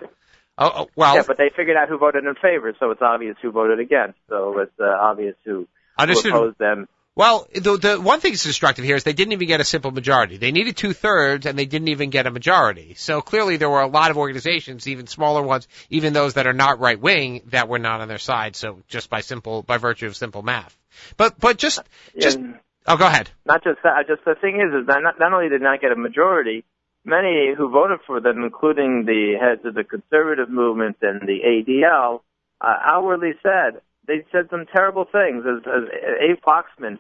oh, 0.58 0.72
oh, 0.76 0.88
well. 0.96 1.16
Yeah, 1.16 1.24
but 1.26 1.38
they 1.38 1.50
figured 1.56 1.76
out 1.76 1.90
who 1.90 1.98
voted 1.98 2.24
in 2.24 2.36
favor, 2.36 2.74
so 2.80 2.92
it's 2.92 3.02
obvious 3.02 3.36
who 3.42 3.52
voted 3.52 3.80
against. 3.80 4.20
So 4.30 4.60
it's 4.60 4.80
uh, 4.80 4.86
obvious 4.86 5.36
who, 5.44 5.68
who 6.00 6.20
opposed 6.20 6.60
them 6.60 6.88
well, 7.18 7.48
the, 7.52 7.78
the 7.78 8.00
one 8.00 8.20
thing 8.20 8.34
that's 8.34 8.44
destructive 8.44 8.86
here 8.86 8.96
is 8.96 9.04
they 9.04 9.12
didn't 9.12 9.32
even 9.32 9.48
get 9.48 9.60
a 9.60 9.64
simple 9.64 9.90
majority. 9.90 10.38
They 10.38 10.52
needed 10.52 10.78
two 10.78 10.94
thirds, 10.94 11.48
and 11.48 11.58
they 11.58 11.66
didn't 11.66 11.88
even 11.88 12.12
get 12.12 12.28
a 12.28 12.32
majority. 12.32 12.94
So 12.94 13.22
clearly, 13.22 13.58
there 13.58 13.72
were 13.72 13.82
a 13.82 13.88
lot 13.88 14.12
of 14.12 14.18
organizations, 14.18 14.88
even 14.88 15.08
smaller 15.08 15.42
ones, 15.42 15.68
even 15.90 16.14
those 16.14 16.36
that 16.36 16.46
are 16.46 16.54
not 16.54 16.80
right 16.80 17.00
wing, 17.00 17.42
that 17.48 17.68
were 17.68 17.80
not 17.80 18.02
on 18.02 18.08
their 18.08 18.20
side. 18.20 18.56
So 18.56 18.84
just 18.88 19.10
by 19.10 19.22
simple, 19.22 19.64
by 19.64 19.78
virtue 19.78 20.06
of 20.06 20.16
simple 20.16 20.44
math. 20.44 20.78
But 21.18 21.40
but 21.40 21.58
just 21.58 21.82
just 22.20 22.40
yeah, 22.40 22.58
oh, 22.86 22.98
go 22.98 23.08
ahead. 23.08 23.32
Not 23.48 23.64
just 23.64 23.80
that. 23.84 24.06
Just 24.08 24.24
the 24.24 24.36
thing 24.36 24.58
is, 24.58 24.82
is 24.82 24.86
that 24.86 25.02
not, 25.02 25.20
not 25.20 25.34
only 25.34 25.50
did 25.50 25.64
not 25.64 25.82
get 25.82 25.92
a 25.92 25.96
majority, 25.96 26.66
many 27.04 27.52
who 27.58 27.72
voted 27.72 27.98
for 28.06 28.22
them, 28.22 28.44
including 28.44 29.06
the 29.06 29.38
heads 29.42 29.66
of 29.66 29.74
the 29.74 29.84
conservative 29.84 30.52
movement 30.52 30.98
and 31.02 31.22
the 31.22 31.40
ADL, 31.44 32.22
uh, 32.62 32.76
outwardly 32.86 33.32
said 33.42 33.82
they 34.06 34.24
said 34.32 34.52
some 34.52 34.68
terrible 34.72 35.06
things. 35.06 35.46
As, 35.48 35.64
as 35.66 35.90
Abe 36.22 36.38
Foxman 36.46 37.00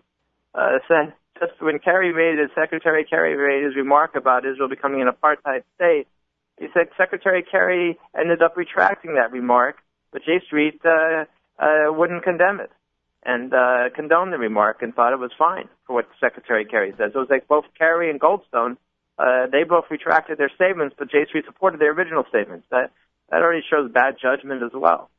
uh, 0.58 0.80
just 1.39 1.62
when 1.62 1.80
Kerry 1.80 2.14
made 2.14 2.41
his 2.41 2.49
Secretary 2.55 3.05
Kerry 3.05 3.38
made 3.38 3.66
his 3.66 3.76
remark 3.76 4.16
about 4.16 4.45
Israel 4.45 4.70
becoming 4.70 5.01
an 5.01 5.08
apartheid 5.08 5.64
state, 5.76 6.08
he 6.60 6.68
said 6.74 6.88
Secretary 6.97 7.43
Kerry 7.43 7.97
ended 8.18 8.41
up 8.41 8.58
retracting 8.58 9.16
that 9.16 9.32
remark, 9.32 9.78
but 10.12 10.24
J 10.24 10.41
Street 10.45 10.82
uh, 10.84 11.26
uh, 11.60 11.93
wouldn't 11.93 12.24
condemn 12.24 12.60
it 12.60 12.72
and 13.24 13.53
uh, 13.53 13.89
condoned 13.95 14.34
the 14.34 14.38
remark 14.38 14.82
and 14.82 14.95
thought 14.95 15.14
it 15.14 15.20
was 15.20 15.32
fine 15.38 15.70
for 15.86 15.93
what 15.93 16.08
Secretary 16.20 16.66
Kerry 16.66 16.93
said. 16.97 17.12
So 17.14 17.20
it 17.20 17.22
was 17.22 17.30
like 17.30 17.47
both 17.47 17.66
Kerry 17.78 18.10
and 18.10 18.20
Goldstone, 18.20 18.78
uh, 19.20 19.47
they 19.51 19.64
both 19.64 19.86
retracted 19.89 20.38
their 20.38 20.51
statements, 20.55 20.95
but 20.97 21.10
J 21.10 21.26
Street 21.28 21.45
supported 21.45 21.80
their 21.80 21.91
original 21.91 22.24
statements. 22.30 22.66
That 22.72 22.91
that 23.30 23.41
already 23.41 23.64
shows 23.70 23.91
bad 23.91 24.16
judgment 24.22 24.64
as 24.64 24.72
well. 24.74 25.10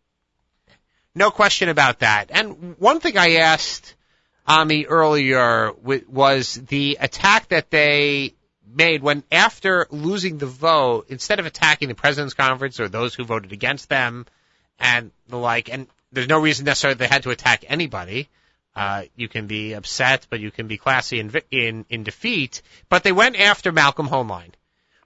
No 1.14 1.30
question 1.30 1.68
about 1.68 1.98
that. 2.00 2.30
And 2.30 2.78
one 2.78 3.00
thing 3.00 3.18
I 3.18 3.36
asked 3.36 3.94
Ami 4.48 4.86
earlier 4.86 5.72
was 6.08 6.54
the 6.54 6.96
attack 7.00 7.48
that 7.48 7.70
they 7.70 8.34
made 8.66 9.02
when 9.02 9.22
after 9.30 9.86
losing 9.90 10.38
the 10.38 10.46
vote, 10.46 11.06
instead 11.10 11.38
of 11.38 11.44
attacking 11.44 11.88
the 11.88 11.94
president's 11.94 12.34
conference 12.34 12.80
or 12.80 12.88
those 12.88 13.14
who 13.14 13.24
voted 13.24 13.52
against 13.52 13.90
them 13.90 14.24
and 14.78 15.10
the 15.28 15.36
like, 15.36 15.68
and 15.70 15.86
there's 16.12 16.28
no 16.28 16.40
reason 16.40 16.64
necessarily 16.64 16.96
they 16.96 17.06
had 17.06 17.24
to 17.24 17.30
attack 17.30 17.64
anybody. 17.68 18.28
Uh, 18.74 19.02
you 19.16 19.28
can 19.28 19.48
be 19.48 19.74
upset, 19.74 20.26
but 20.30 20.40
you 20.40 20.50
can 20.50 20.66
be 20.66 20.78
classy 20.78 21.20
in 21.20 21.32
in, 21.50 21.84
in 21.90 22.02
defeat. 22.04 22.62
But 22.88 23.02
they 23.02 23.12
went 23.12 23.38
after 23.38 23.70
Malcolm 23.70 24.08
Hoenlein, 24.08 24.52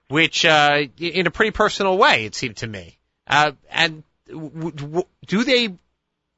which 0.07 0.45
uh, 0.45 0.83
in 0.97 1.27
a 1.27 1.31
pretty 1.31 1.51
personal 1.51 1.97
way, 1.97 2.25
it 2.25 2.35
seemed 2.35 2.57
to 2.57 2.67
me. 2.67 2.97
Uh, 3.27 3.53
and 3.71 4.03
w- 4.27 4.71
w- 4.71 5.07
do 5.25 5.43
they 5.43 5.73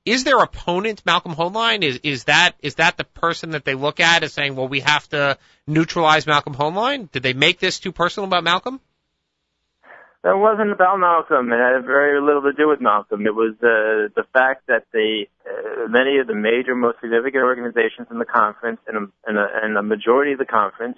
is 0.05 0.23
their 0.23 0.37
opponent 0.37 1.03
Malcolm 1.05 1.33
Hoenlein? 1.33 1.83
Is 1.83 1.99
is 2.03 2.25
that 2.25 2.53
is 2.61 2.75
that 2.75 2.95
the 2.97 3.03
person 3.03 3.51
that 3.51 3.65
they 3.65 3.73
look 3.73 3.99
at 3.99 4.23
as 4.23 4.33
saying, 4.33 4.55
well, 4.55 4.67
we 4.67 4.81
have 4.81 5.07
to 5.09 5.37
neutralize 5.67 6.27
Malcolm 6.27 6.53
Hoenlein? 6.53 7.11
Did 7.11 7.23
they 7.23 7.33
make 7.33 7.59
this 7.59 7.79
too 7.79 7.91
personal 7.91 8.27
about 8.27 8.43
Malcolm? 8.43 8.79
That 10.23 10.37
wasn't 10.37 10.71
about 10.71 10.97
Malcolm. 10.99 11.51
It 11.51 11.59
had 11.59 11.85
very 11.85 12.19
little 12.19 12.41
to 12.43 12.53
do 12.53 12.67
with 12.67 12.81
Malcolm. 12.81 13.27
It 13.27 13.35
was 13.35 13.53
uh, 13.61 14.09
the 14.15 14.25
fact 14.33 14.65
that 14.67 14.85
the 14.91 15.25
uh, 15.45 15.87
many 15.87 16.17
of 16.17 16.25
the 16.25 16.33
major, 16.33 16.73
most 16.73 16.99
significant 16.99 17.43
organizations 17.43 18.07
in 18.09 18.17
the 18.17 18.25
conference 18.25 18.79
and 18.87 18.97
a, 18.97 19.01
and 19.27 19.37
a, 19.37 19.47
and 19.61 19.77
a 19.77 19.83
majority 19.83 20.33
of 20.33 20.39
the 20.39 20.45
conference 20.45 20.97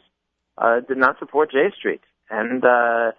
uh, 0.57 0.79
did 0.79 0.97
not 0.97 1.19
support 1.19 1.51
J 1.51 1.71
Street, 1.77 2.01
and 2.29 2.63
uh, 2.63 3.11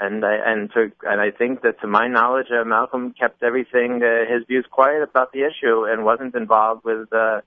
and 0.00 0.24
I 0.24 0.36
and 0.46 0.70
to 0.72 0.92
and 1.02 1.20
I 1.20 1.30
think 1.30 1.62
that 1.62 1.80
to 1.80 1.86
my 1.86 2.08
knowledge, 2.08 2.46
uh, 2.50 2.64
Malcolm 2.64 3.12
kept 3.18 3.42
everything 3.42 4.02
uh, 4.02 4.32
his 4.32 4.46
views 4.46 4.66
quiet 4.70 5.02
about 5.02 5.32
the 5.32 5.40
issue 5.40 5.84
and 5.84 6.04
wasn't 6.04 6.34
involved 6.34 6.84
with 6.84 7.12
uh, 7.12 7.40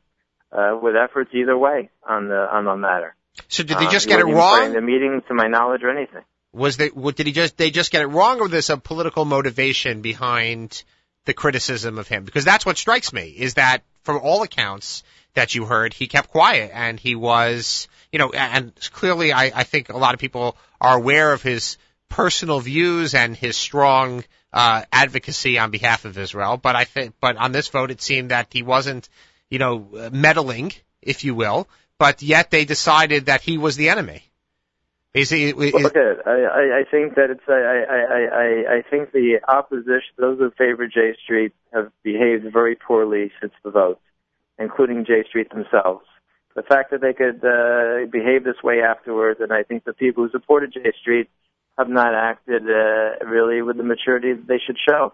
uh, 0.51 0.77
with 0.81 0.95
efforts 0.95 1.31
either 1.33 1.57
way 1.57 1.89
on 2.07 2.27
the 2.27 2.35
on 2.35 2.65
the 2.65 2.75
matter. 2.75 3.15
So 3.47 3.63
did 3.63 3.77
they 3.79 3.87
uh, 3.87 3.91
just 3.91 4.07
uh, 4.07 4.09
get 4.09 4.19
it 4.19 4.25
wrong? 4.25 4.73
The 4.73 4.81
meeting, 4.81 5.21
to 5.27 5.33
my 5.33 5.47
knowledge, 5.47 5.81
or 5.83 5.89
anything. 5.89 6.21
Was 6.53 6.77
they? 6.77 6.89
What, 6.89 7.15
Did 7.15 7.25
he 7.25 7.33
just? 7.33 7.57
They 7.57 7.71
just 7.71 7.91
get 7.91 8.03
it 8.03 8.07
wrong, 8.07 8.39
or 8.39 8.47
there's 8.47 8.69
a 8.69 8.77
political 8.77 9.25
motivation 9.25 10.01
behind 10.01 10.83
the 11.25 11.33
criticism 11.33 11.97
of 11.97 12.07
him 12.07 12.25
because 12.25 12.43
that's 12.43 12.65
what 12.65 12.77
strikes 12.77 13.13
me 13.13 13.29
is 13.29 13.53
that 13.53 13.83
from 14.03 14.17
all 14.17 14.43
accounts 14.43 15.03
that 15.33 15.55
you 15.55 15.65
heard, 15.65 15.93
he 15.93 16.07
kept 16.07 16.29
quiet 16.29 16.71
and 16.73 16.99
he 16.99 17.15
was, 17.15 17.87
you 18.11 18.19
know, 18.19 18.29
and 18.31 18.73
clearly 18.91 19.31
I, 19.31 19.45
I 19.55 19.63
think 19.63 19.89
a 19.89 19.97
lot 19.97 20.13
of 20.13 20.19
people 20.19 20.57
are 20.81 20.97
aware 20.97 21.31
of 21.31 21.41
his 21.41 21.77
personal 22.13 22.59
views 22.59 23.15
and 23.15 23.35
his 23.35 23.57
strong 23.57 24.23
uh, 24.53 24.83
advocacy 24.91 25.57
on 25.57 25.71
behalf 25.71 26.05
of 26.05 26.17
Israel. 26.17 26.57
But 26.57 26.75
I 26.75 26.83
think, 26.83 27.15
but 27.19 27.37
on 27.37 27.51
this 27.51 27.67
vote, 27.69 27.89
it 27.89 28.01
seemed 28.01 28.29
that 28.29 28.47
he 28.51 28.61
wasn't, 28.61 29.09
you 29.49 29.57
know, 29.57 30.09
meddling, 30.11 30.73
if 31.01 31.23
you 31.23 31.33
will. 31.33 31.67
But 31.97 32.21
yet 32.21 32.51
they 32.51 32.65
decided 32.65 33.25
that 33.25 33.41
he 33.41 33.57
was 33.57 33.75
the 33.77 33.89
enemy. 33.89 34.21
Is 35.15 35.29
he, 35.29 35.49
is, 35.49 35.75
okay, 35.75 36.13
I, 36.25 36.81
I 36.81 36.83
think 36.89 37.15
that 37.15 37.29
it's 37.29 37.47
I, 37.47 37.53
I, 37.53 38.21
I, 38.43 38.77
I 38.77 38.81
think 38.89 39.11
the 39.11 39.39
opposition, 39.47 40.13
those 40.17 40.39
who 40.39 40.49
favor 40.57 40.87
J 40.87 41.15
Street, 41.23 41.53
have 41.71 41.91
behaved 42.03 42.51
very 42.51 42.75
poorly 42.75 43.31
since 43.39 43.53
the 43.63 43.69
vote, 43.69 43.99
including 44.57 45.05
J 45.05 45.23
Street 45.27 45.49
themselves. 45.51 46.05
The 46.55 46.63
fact 46.63 46.91
that 46.91 47.01
they 47.01 47.13
could 47.13 47.43
uh, 47.45 48.07
behave 48.11 48.43
this 48.43 48.61
way 48.63 48.81
afterwards, 48.81 49.39
and 49.39 49.51
I 49.53 49.61
think 49.63 49.83
the 49.83 49.93
people 49.93 50.23
who 50.23 50.31
supported 50.31 50.73
J 50.73 50.91
Street 50.99 51.29
have 51.77 51.89
not 51.89 52.13
acted 52.13 52.63
uh, 52.63 53.25
really 53.25 53.61
with 53.61 53.77
the 53.77 53.83
maturity 53.83 54.33
that 54.33 54.47
they 54.47 54.59
should 54.65 54.77
show. 54.87 55.13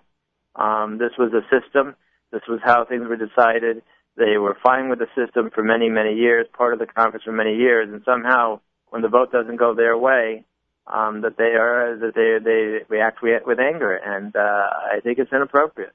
Um, 0.55 0.97
this 0.97 1.12
was 1.18 1.32
a 1.34 1.41
system. 1.49 1.95
This 2.32 2.41
was 2.47 2.60
how 2.64 2.86
things 2.86 3.07
were 3.07 3.16
decided. 3.16 3.82
They 4.18 4.38
were 4.38 4.57
fine 4.62 4.89
with 4.89 4.99
the 4.99 5.07
system 5.16 5.49
for 5.53 5.64
many, 5.64 5.89
many 5.89 6.16
years, 6.16 6.47
part 6.51 6.74
of 6.74 6.80
the 6.80 6.86
conference 6.86 7.24
for 7.24 7.32
many 7.32 7.55
years, 7.55 7.89
and 7.89 8.01
somehow, 8.03 8.60
when 8.89 9.01
the 9.01 9.07
vote 9.07 9.32
doesn't 9.32 9.55
go 9.55 9.74
their 9.74 9.97
way, 9.97 10.43
um, 10.88 11.22
that 11.22 11.38
they 11.38 11.55
are 11.55 11.95
that 11.97 12.16
they 12.16 12.43
they 12.43 12.84
react 12.89 13.22
with 13.22 13.60
anger, 13.60 13.95
and 13.95 14.36
uh, 14.36 14.39
I 14.39 14.99
think 15.01 15.20
it's 15.20 15.32
inappropriate. 15.32 15.93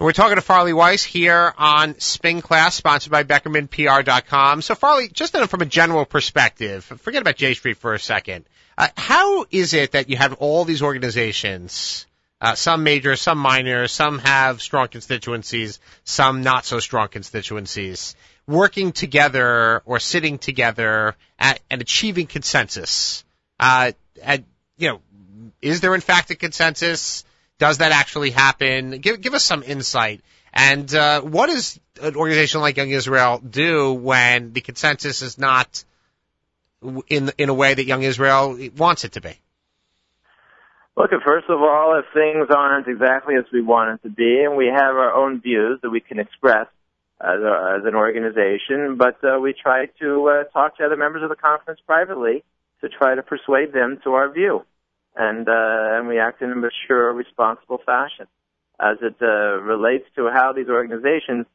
We're 0.00 0.12
talking 0.12 0.36
to 0.36 0.42
Farley 0.42 0.72
Weiss 0.72 1.02
here 1.02 1.52
on 1.58 1.98
Spin 1.98 2.40
Class, 2.40 2.76
sponsored 2.76 3.10
by 3.10 3.24
BeckermanPR.com. 3.24 4.62
So 4.62 4.76
Farley, 4.76 5.08
just 5.08 5.36
from 5.36 5.60
a 5.60 5.66
general 5.66 6.04
perspective, 6.04 6.84
forget 6.84 7.20
about 7.20 7.36
J 7.36 7.54
Street 7.54 7.78
for 7.78 7.94
a 7.94 7.98
second. 7.98 8.44
Uh, 8.78 8.86
how 8.96 9.44
is 9.50 9.74
it 9.74 9.90
that 9.90 10.08
you 10.08 10.16
have 10.16 10.34
all 10.34 10.64
these 10.64 10.82
organizations, 10.82 12.06
uh, 12.40 12.54
some 12.54 12.84
major, 12.84 13.16
some 13.16 13.36
minor, 13.36 13.88
some 13.88 14.20
have 14.20 14.62
strong 14.62 14.86
constituencies, 14.86 15.80
some 16.04 16.42
not 16.44 16.64
so 16.64 16.78
strong 16.78 17.08
constituencies, 17.08 18.14
working 18.46 18.92
together 18.92 19.82
or 19.84 19.98
sitting 19.98 20.38
together 20.38 21.16
at, 21.40 21.58
and 21.68 21.80
achieving 21.80 22.28
consensus? 22.28 23.24
Uh, 23.58 23.90
at, 24.22 24.44
you 24.76 24.90
know, 24.90 25.00
is 25.60 25.80
there 25.80 25.96
in 25.96 26.00
fact 26.00 26.30
a 26.30 26.36
consensus? 26.36 27.24
Does 27.58 27.78
that 27.78 27.90
actually 27.90 28.30
happen? 28.30 29.00
Give, 29.00 29.20
give 29.20 29.34
us 29.34 29.42
some 29.42 29.64
insight. 29.64 30.20
And 30.52 30.94
uh, 30.94 31.20
what 31.22 31.48
does 31.48 31.80
an 32.00 32.14
organization 32.14 32.60
like 32.60 32.76
Young 32.76 32.90
Israel 32.90 33.38
do 33.38 33.92
when 33.92 34.52
the 34.52 34.60
consensus 34.60 35.20
is 35.20 35.36
not 35.36 35.82
in 37.08 37.30
in 37.38 37.48
a 37.48 37.54
way 37.54 37.74
that 37.74 37.84
Young 37.84 38.02
Israel 38.02 38.58
wants 38.76 39.04
it 39.04 39.12
to 39.12 39.20
be? 39.20 39.38
Look, 40.96 41.10
first 41.24 41.46
of 41.48 41.60
all, 41.60 41.96
if 41.96 42.06
things 42.12 42.48
aren't 42.50 42.88
exactly 42.88 43.36
as 43.36 43.44
we 43.52 43.62
want 43.62 43.94
it 43.94 44.08
to 44.08 44.12
be, 44.12 44.42
and 44.42 44.56
we 44.56 44.66
have 44.66 44.96
our 44.96 45.14
own 45.14 45.40
views 45.40 45.78
that 45.82 45.90
we 45.90 46.00
can 46.00 46.18
express 46.18 46.66
as, 47.20 47.40
a, 47.40 47.78
as 47.78 47.84
an 47.84 47.94
organization, 47.94 48.96
but 48.96 49.22
uh, 49.22 49.38
we 49.38 49.54
try 49.54 49.86
to 50.00 50.28
uh, 50.28 50.44
talk 50.52 50.76
to 50.78 50.84
other 50.84 50.96
members 50.96 51.22
of 51.22 51.28
the 51.28 51.36
conference 51.36 51.78
privately 51.86 52.42
to 52.80 52.88
try 52.88 53.14
to 53.14 53.22
persuade 53.22 53.72
them 53.72 54.00
to 54.02 54.14
our 54.14 54.28
view, 54.28 54.64
and 55.14 55.48
uh, 55.48 55.96
and 55.98 56.08
we 56.08 56.18
act 56.18 56.42
in 56.42 56.50
a 56.50 56.56
mature, 56.56 57.12
responsible 57.12 57.78
fashion. 57.86 58.26
As 58.80 58.98
it 59.02 59.16
uh, 59.20 59.60
relates 59.60 60.06
to 60.16 60.30
how 60.32 60.52
these 60.52 60.68
organizations 60.68 61.46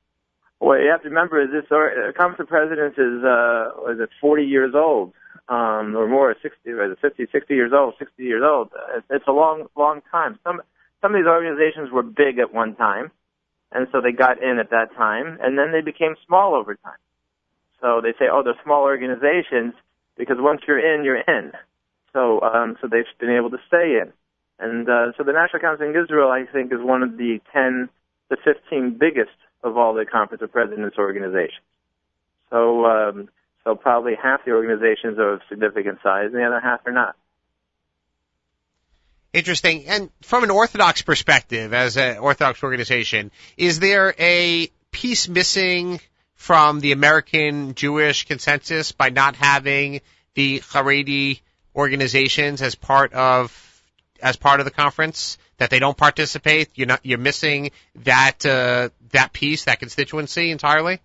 what 0.63 0.79
you 0.79 0.89
have 0.89 1.03
to 1.03 1.09
remember 1.09 1.41
is 1.41 1.49
this 1.51 1.69
uh, 1.71 2.11
Conference 2.17 2.39
of 2.39 2.47
Presidents 2.47 2.97
is 2.97 3.23
uh, 3.23 3.91
is 3.91 3.99
it 3.99 4.09
40 4.21 4.43
years 4.43 4.73
old 4.73 5.13
um, 5.49 5.95
or 5.95 6.07
more, 6.07 6.33
60, 6.41 6.69
or 6.71 6.95
50, 6.95 7.27
60 7.31 7.53
years 7.53 7.71
old, 7.75 7.95
60 7.99 8.23
years 8.23 8.43
old. 8.45 8.69
It's 9.09 9.27
a 9.27 9.31
long, 9.31 9.67
long 9.75 10.01
time. 10.09 10.39
Some 10.43 10.61
some 11.01 11.13
of 11.13 11.19
these 11.19 11.27
organizations 11.27 11.91
were 11.91 12.01
big 12.01 12.39
at 12.39 12.53
one 12.53 12.75
time, 12.75 13.11
and 13.73 13.87
so 13.91 13.99
they 13.99 14.13
got 14.13 14.41
in 14.41 14.57
at 14.57 14.69
that 14.69 14.95
time, 14.95 15.37
and 15.41 15.57
then 15.57 15.73
they 15.73 15.81
became 15.81 16.15
small 16.25 16.55
over 16.55 16.75
time. 16.75 17.01
So 17.81 17.99
they 18.01 18.13
say, 18.17 18.31
oh, 18.31 18.41
they're 18.41 18.55
small 18.63 18.83
organizations 18.83 19.73
because 20.17 20.37
once 20.39 20.61
you're 20.65 20.79
in, 20.79 21.03
you're 21.03 21.19
in. 21.19 21.51
So 22.13 22.39
um, 22.41 22.77
so 22.79 22.87
they've 22.87 23.03
been 23.19 23.35
able 23.35 23.49
to 23.49 23.59
stay 23.67 23.99
in, 24.01 24.13
and 24.59 24.87
uh, 24.87 25.11
so 25.17 25.23
the 25.25 25.33
National 25.33 25.59
Council 25.59 25.85
in 25.85 25.91
Israel, 25.91 26.31
I 26.31 26.45
think, 26.45 26.71
is 26.71 26.79
one 26.79 27.03
of 27.03 27.17
the 27.17 27.41
10 27.51 27.89
to 28.29 28.37
15 28.45 28.97
biggest 28.97 29.35
of 29.63 29.77
all 29.77 29.93
the 29.93 30.05
Conference 30.05 30.41
of 30.41 30.51
Presidents 30.51 30.97
organizations. 30.97 31.61
So, 32.49 32.85
um, 32.85 33.29
so 33.63 33.75
probably 33.75 34.13
half 34.21 34.45
the 34.45 34.51
organizations 34.51 35.17
are 35.17 35.33
of 35.33 35.41
significant 35.49 35.99
size, 36.03 36.25
and 36.25 36.35
the 36.35 36.43
other 36.43 36.59
half 36.59 36.85
are 36.85 36.91
not. 36.91 37.15
Interesting. 39.33 39.85
And 39.87 40.11
from 40.21 40.43
an 40.43 40.51
Orthodox 40.51 41.01
perspective, 41.01 41.73
as 41.73 41.97
an 41.97 42.19
Orthodox 42.19 42.61
organization, 42.61 43.31
is 43.57 43.79
there 43.79 44.13
a 44.19 44.67
piece 44.91 45.27
missing 45.27 45.99
from 46.35 46.81
the 46.81 46.91
American 46.91 47.73
Jewish 47.73 48.25
consensus 48.25 48.91
by 48.91 49.09
not 49.09 49.35
having 49.35 50.01
the 50.35 50.59
Haredi 50.59 51.41
organizations 51.75 52.61
as 52.61 52.75
part 52.75 53.13
of 53.13 53.59
as 54.21 54.35
part 54.35 54.59
of 54.59 54.65
the 54.65 54.71
conference? 54.71 55.39
That 55.63 55.69
they 55.69 55.79
don't 55.79 55.95
participate? 55.95 56.69
You're 56.75 56.87
not 56.87 56.99
you're 57.03 57.17
missing 57.17 57.71
that 58.03 58.45
uh, 58.45 58.89
that 59.11 59.31
piece, 59.31 59.63
that 59.63 59.79
constituency 59.79 60.51
entirely. 60.51 60.99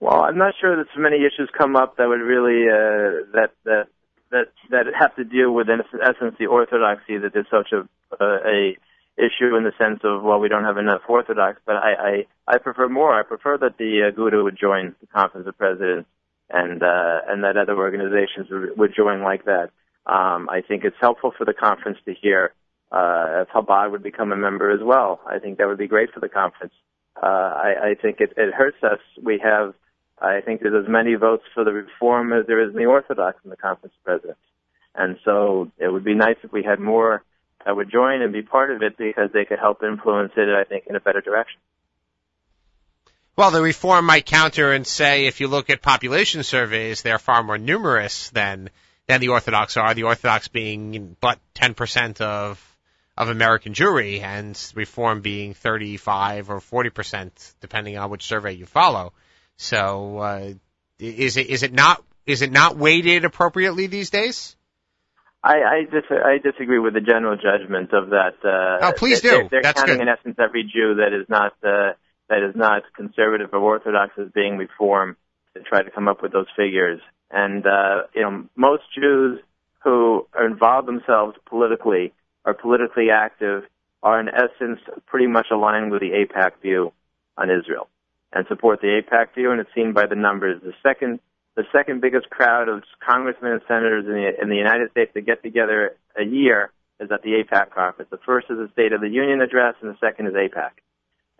Well, 0.00 0.22
I'm 0.22 0.36
not 0.36 0.54
sure 0.60 0.76
that 0.76 0.86
so 0.92 1.00
many 1.00 1.18
issues 1.18 1.48
come 1.56 1.76
up 1.76 1.96
that 1.96 2.08
would 2.08 2.20
really 2.20 2.68
uh, 2.68 3.30
that 3.34 3.50
that 3.64 3.86
that 4.32 4.46
that 4.70 4.86
have 4.98 5.14
to 5.14 5.22
deal 5.24 5.52
with 5.52 5.68
in 5.68 5.80
essence 6.02 6.34
the 6.40 6.46
orthodoxy 6.46 7.18
that 7.18 7.32
there's 7.32 7.46
such 7.48 7.70
a 7.72 7.88
uh, 8.20 8.38
a 8.44 8.76
issue 9.16 9.56
in 9.56 9.62
the 9.62 9.72
sense 9.78 10.00
of 10.02 10.24
well 10.24 10.40
we 10.40 10.48
don't 10.48 10.64
have 10.64 10.76
enough 10.76 11.02
orthodox 11.08 11.60
but 11.64 11.76
I 11.76 12.26
I, 12.48 12.54
I 12.54 12.58
prefer 12.58 12.88
more 12.88 13.18
I 13.18 13.22
prefer 13.22 13.56
that 13.58 13.78
the 13.78 14.02
uh, 14.02 14.10
Aguda 14.10 14.42
would 14.42 14.58
join 14.58 14.94
the 15.00 15.06
conference 15.06 15.46
of 15.46 15.56
presidents 15.56 16.08
and 16.50 16.82
uh, 16.82 17.20
and 17.28 17.44
that 17.44 17.56
other 17.56 17.76
organizations 17.78 18.48
would, 18.50 18.76
would 18.76 18.94
join 18.94 19.22
like 19.22 19.44
that 19.44 19.70
um, 20.04 20.48
I 20.50 20.60
think 20.66 20.84
it's 20.84 20.96
helpful 21.00 21.32
for 21.38 21.44
the 21.44 21.54
conference 21.54 21.98
to 22.04 22.12
hear 22.12 22.52
uh, 22.92 23.42
if 23.42 23.48
Chabad 23.48 23.90
would 23.90 24.02
become 24.02 24.32
a 24.32 24.36
member 24.36 24.70
as 24.70 24.80
well. 24.82 25.20
I 25.26 25.38
think 25.38 25.58
that 25.58 25.66
would 25.66 25.78
be 25.78 25.88
great 25.88 26.12
for 26.12 26.20
the 26.20 26.28
conference. 26.28 26.74
Uh, 27.20 27.26
I, 27.26 27.74
I 27.90 27.94
think 28.00 28.20
it, 28.20 28.32
it 28.36 28.54
hurts 28.54 28.82
us. 28.82 29.00
We 29.22 29.40
have, 29.42 29.74
I 30.20 30.40
think 30.40 30.60
there's 30.60 30.84
as 30.84 30.90
many 30.90 31.14
votes 31.14 31.44
for 31.54 31.64
the 31.64 31.72
reform 31.72 32.32
as 32.32 32.46
there 32.46 32.62
is 32.62 32.70
in 32.70 32.76
the 32.78 32.86
Orthodox 32.86 33.38
in 33.44 33.50
the 33.50 33.56
conference 33.56 33.94
president. 34.04 34.38
And 34.94 35.18
so 35.24 35.70
it 35.78 35.88
would 35.88 36.04
be 36.04 36.14
nice 36.14 36.36
if 36.42 36.52
we 36.52 36.62
had 36.62 36.80
more 36.80 37.22
that 37.64 37.74
would 37.74 37.90
join 37.90 38.22
and 38.22 38.32
be 38.32 38.42
part 38.42 38.70
of 38.70 38.82
it 38.82 38.96
because 38.96 39.30
they 39.32 39.44
could 39.44 39.58
help 39.58 39.82
influence 39.82 40.32
it, 40.36 40.48
I 40.48 40.64
think, 40.64 40.84
in 40.88 40.94
a 40.94 41.00
better 41.00 41.20
direction. 41.20 41.60
Well, 43.36 43.50
the 43.50 43.60
reform 43.60 44.06
might 44.06 44.24
counter 44.24 44.72
and 44.72 44.86
say 44.86 45.26
if 45.26 45.40
you 45.40 45.48
look 45.48 45.68
at 45.68 45.82
population 45.82 46.42
surveys, 46.42 47.02
they're 47.02 47.18
far 47.18 47.42
more 47.42 47.58
numerous 47.58 48.30
than 48.30 48.70
than 49.06 49.20
the 49.20 49.28
Orthodox 49.28 49.76
are. 49.76 49.94
The 49.94 50.04
Orthodox 50.04 50.48
being 50.48 51.16
but 51.20 51.38
10% 51.54 52.20
of 52.20 52.75
of 53.16 53.28
American 53.28 53.72
Jewry 53.72 54.20
and 54.20 54.58
reform 54.74 55.20
being 55.20 55.54
35 55.54 56.50
or 56.50 56.60
40 56.60 56.90
percent, 56.90 57.54
depending 57.60 57.96
on 57.96 58.10
which 58.10 58.24
survey 58.24 58.52
you 58.52 58.66
follow. 58.66 59.12
So, 59.56 60.18
uh, 60.18 60.52
is 60.98 61.36
it 61.36 61.46
is 61.48 61.62
it 61.62 61.72
not 61.72 62.02
is 62.26 62.42
it 62.42 62.52
not 62.52 62.76
weighted 62.76 63.24
appropriately 63.24 63.86
these 63.86 64.10
days? 64.10 64.56
I 65.42 65.54
I, 65.54 65.82
dis- 65.90 66.10
I 66.10 66.38
disagree 66.38 66.78
with 66.78 66.94
the 66.94 67.00
general 67.00 67.36
judgment 67.36 67.92
of 67.92 68.10
that. 68.10 68.34
Uh, 68.44 68.86
oh, 68.88 68.92
please 68.96 69.20
do. 69.20 69.30
They're, 69.30 69.48
they're 69.48 69.62
That's 69.62 69.80
counting 69.80 69.98
good. 69.98 70.02
in 70.02 70.08
essence 70.08 70.36
every 70.38 70.64
Jew 70.64 70.96
that 70.96 71.12
is 71.18 71.28
not 71.28 71.52
uh, 71.62 71.92
that 72.28 72.42
is 72.42 72.56
not 72.56 72.82
conservative 72.94 73.50
or 73.52 73.60
orthodox 73.60 74.12
as 74.18 74.28
being 74.34 74.58
reform 74.58 75.16
to 75.54 75.62
try 75.62 75.82
to 75.82 75.90
come 75.90 76.08
up 76.08 76.22
with 76.22 76.32
those 76.32 76.48
figures. 76.56 77.00
And 77.30 77.66
uh, 77.66 78.02
you 78.14 78.22
know, 78.22 78.44
most 78.56 78.82
Jews 78.94 79.40
who 79.84 80.26
involve 80.38 80.86
themselves 80.86 81.36
politically 81.46 82.12
are 82.46 82.54
politically 82.54 83.10
active 83.10 83.64
are 84.02 84.20
in 84.20 84.28
essence 84.28 84.80
pretty 85.06 85.26
much 85.26 85.48
aligned 85.50 85.90
with 85.90 86.00
the 86.00 86.10
AIPAC 86.10 86.52
view 86.62 86.92
on 87.36 87.50
Israel 87.50 87.88
and 88.32 88.46
support 88.46 88.80
the 88.80 88.86
AIPAC 89.02 89.34
view, 89.34 89.50
and 89.50 89.60
it's 89.60 89.74
seen 89.74 89.92
by 89.92 90.06
the 90.06 90.14
numbers. 90.14 90.62
The 90.62 90.72
second, 90.82 91.20
the 91.56 91.64
second 91.72 92.00
biggest 92.00 92.30
crowd 92.30 92.68
of 92.68 92.84
congressmen 93.04 93.52
and 93.52 93.62
senators 93.66 94.04
in 94.06 94.12
the, 94.12 94.42
in 94.42 94.48
the 94.48 94.56
United 94.56 94.90
States 94.92 95.10
that 95.14 95.26
get 95.26 95.42
together 95.42 95.96
a 96.18 96.24
year 96.24 96.70
is 97.00 97.10
at 97.10 97.22
the 97.22 97.30
AIPAC 97.30 97.70
conference. 97.70 98.10
The 98.10 98.18
first 98.24 98.46
is 98.48 98.58
the 98.58 98.68
State 98.72 98.92
of 98.92 99.00
the 99.00 99.08
Union 99.08 99.40
address, 99.40 99.74
and 99.80 99.90
the 99.90 99.98
second 99.98 100.28
is 100.28 100.34
AIPAC, 100.34 100.70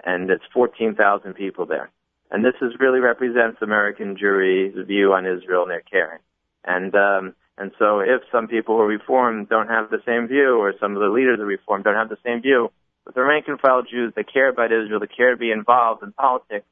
and 0.04 0.28
it's 0.30 0.44
14,000 0.52 1.34
people 1.34 1.66
there. 1.66 1.90
And 2.30 2.44
this 2.44 2.54
is 2.60 2.72
really 2.80 2.98
represents 2.98 3.62
American 3.62 4.16
Jewry's 4.16 4.74
view 4.86 5.12
on 5.12 5.26
Israel 5.26 5.62
and 5.62 5.70
their 5.70 5.80
caring. 5.82 6.18
And 6.64 6.94
um, 6.94 7.34
and 7.58 7.72
so 7.78 8.00
if 8.00 8.22
some 8.30 8.48
people 8.48 8.76
who 8.76 8.82
are 8.82 8.86
reformed 8.86 9.48
don't 9.48 9.68
have 9.68 9.90
the 9.90 10.02
same 10.06 10.28
view, 10.28 10.58
or 10.58 10.74
some 10.80 10.94
of 10.94 11.00
the 11.00 11.08
leaders 11.08 11.40
of 11.40 11.46
reform 11.46 11.82
don't 11.82 11.94
have 11.94 12.08
the 12.08 12.18
same 12.24 12.42
view, 12.42 12.70
But 13.04 13.14
the 13.14 13.22
rank 13.22 13.46
and 13.48 13.58
file 13.58 13.82
Jews 13.82 14.12
that 14.16 14.32
care 14.32 14.48
about 14.48 14.72
Israel, 14.72 15.00
that 15.00 15.16
care 15.16 15.30
to 15.30 15.36
be 15.36 15.50
involved 15.50 16.02
in 16.02 16.12
politics, 16.12 16.66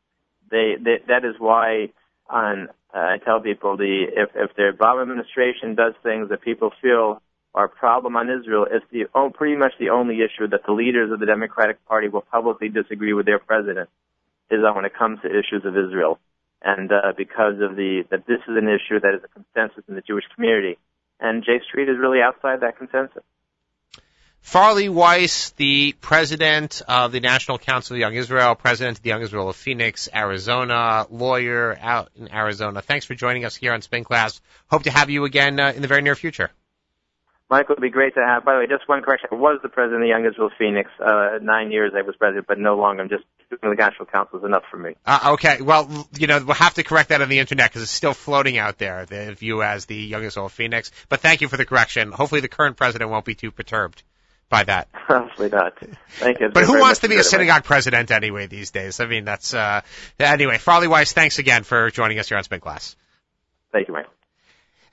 they, 0.50 0.74
they 0.78 0.98
that 1.08 1.24
is 1.24 1.36
why 1.38 1.90
on 2.28 2.68
uh, 2.94 2.98
I 2.98 3.18
tell 3.24 3.40
people 3.40 3.76
the 3.76 4.06
if 4.14 4.30
if 4.34 4.54
the 4.56 4.72
Obama 4.76 5.02
administration 5.02 5.74
does 5.74 5.94
things 6.02 6.28
that 6.28 6.42
people 6.42 6.70
feel 6.82 7.22
are 7.54 7.66
a 7.66 7.68
problem 7.68 8.16
on 8.16 8.28
Israel, 8.28 8.66
it's 8.70 8.84
the 8.90 9.06
oh, 9.14 9.30
pretty 9.30 9.56
much 9.56 9.72
the 9.78 9.90
only 9.90 10.16
issue 10.16 10.48
that 10.48 10.66
the 10.66 10.72
leaders 10.72 11.12
of 11.12 11.20
the 11.20 11.26
Democratic 11.26 11.84
Party 11.86 12.08
will 12.08 12.22
publicly 12.22 12.68
disagree 12.68 13.12
with 13.12 13.26
their 13.26 13.38
president 13.38 13.88
is 14.50 14.60
on 14.64 14.76
when 14.76 14.84
it 14.84 14.94
comes 14.94 15.20
to 15.22 15.28
issues 15.28 15.64
of 15.64 15.76
Israel, 15.76 16.18
and 16.64 16.90
uh, 16.90 17.12
because 17.16 17.60
of 17.60 17.76
the 17.76 18.04
that 18.10 18.26
this 18.26 18.40
is 18.48 18.56
an 18.56 18.68
issue 18.68 18.98
that 19.00 19.14
is 19.14 19.20
a 19.22 19.28
consensus 19.28 19.84
in 19.88 19.94
the 19.94 20.00
Jewish 20.00 20.24
community, 20.34 20.78
and 21.20 21.44
J 21.44 21.60
Street 21.68 21.88
is 21.88 21.96
really 21.98 22.20
outside 22.20 22.60
that 22.60 22.78
consensus. 22.78 23.22
Farley 24.40 24.90
Weiss, 24.90 25.50
the 25.52 25.94
president 26.00 26.82
of 26.86 27.12
the 27.12 27.20
National 27.20 27.58
Council 27.58 27.96
of 27.96 28.00
Young 28.00 28.14
Israel, 28.14 28.54
president 28.54 28.98
of 28.98 29.02
the 29.02 29.08
Young 29.08 29.22
Israel 29.22 29.48
of 29.48 29.56
Phoenix, 29.56 30.06
Arizona, 30.14 31.06
lawyer 31.10 31.78
out 31.80 32.10
in 32.14 32.30
Arizona. 32.30 32.82
Thanks 32.82 33.06
for 33.06 33.14
joining 33.14 33.46
us 33.46 33.56
here 33.56 33.72
on 33.72 33.80
Spin 33.80 34.04
Class. 34.04 34.42
Hope 34.70 34.82
to 34.82 34.90
have 34.90 35.08
you 35.08 35.24
again 35.24 35.58
uh, 35.58 35.72
in 35.74 35.80
the 35.80 35.88
very 35.88 36.02
near 36.02 36.14
future. 36.14 36.50
Michael, 37.50 37.72
it'd 37.72 37.82
be 37.82 37.90
great 37.90 38.14
to 38.14 38.20
have. 38.20 38.44
By 38.44 38.54
the 38.54 38.60
way, 38.60 38.66
just 38.66 38.88
one 38.88 39.02
correction. 39.02 39.28
I 39.30 39.34
was 39.34 39.60
the 39.62 39.68
president 39.68 40.02
of 40.02 40.06
the 40.06 40.08
Young 40.08 40.24
Israel 40.24 40.50
Phoenix. 40.58 40.90
Uh, 40.98 41.38
nine 41.42 41.70
years 41.70 41.92
I 41.94 42.02
was 42.02 42.16
president, 42.16 42.46
but 42.46 42.58
no 42.58 42.76
longer. 42.76 43.02
I'm 43.02 43.08
just 43.08 43.24
doing 43.50 43.76
the 43.76 43.82
National 43.82 44.06
Council 44.06 44.38
is 44.38 44.44
enough 44.44 44.64
for 44.70 44.78
me. 44.78 44.94
Uh, 45.04 45.32
okay. 45.34 45.60
Well, 45.60 46.08
you 46.18 46.26
know, 46.26 46.42
we'll 46.42 46.54
have 46.54 46.74
to 46.74 46.82
correct 46.82 47.10
that 47.10 47.20
on 47.20 47.28
the 47.28 47.38
internet 47.38 47.70
because 47.70 47.82
it's 47.82 47.90
still 47.90 48.14
floating 48.14 48.56
out 48.56 48.78
there, 48.78 49.04
the 49.04 49.34
view 49.34 49.62
as 49.62 49.84
the 49.84 49.96
Young 49.96 50.24
Israel 50.24 50.48
Phoenix. 50.48 50.90
But 51.08 51.20
thank 51.20 51.42
you 51.42 51.48
for 51.48 51.58
the 51.58 51.66
correction. 51.66 52.12
Hopefully 52.12 52.40
the 52.40 52.48
current 52.48 52.76
president 52.76 53.10
won't 53.10 53.26
be 53.26 53.34
too 53.34 53.50
perturbed 53.50 54.02
by 54.48 54.64
that. 54.64 54.88
Hopefully 54.94 55.50
not. 55.50 55.78
Thank 56.08 56.40
you. 56.40 56.48
But 56.48 56.64
who 56.64 56.78
wants 56.78 57.00
to 57.00 57.08
be 57.08 57.16
a 57.16 57.24
synagogue 57.24 57.64
president 57.64 58.10
anyway 58.10 58.46
these 58.46 58.70
days? 58.70 59.00
I 59.00 59.06
mean, 59.06 59.24
that's, 59.24 59.52
uh, 59.52 59.82
anyway, 60.18 60.58
Farley 60.58 60.88
Weiss, 60.88 61.12
thanks 61.12 61.38
again 61.38 61.62
for 61.64 61.90
joining 61.90 62.18
us 62.18 62.28
here 62.28 62.38
on 62.38 62.44
Spin 62.44 62.60
Class. 62.60 62.96
Thank 63.72 63.88
you, 63.88 63.94
Mike. 63.94 64.06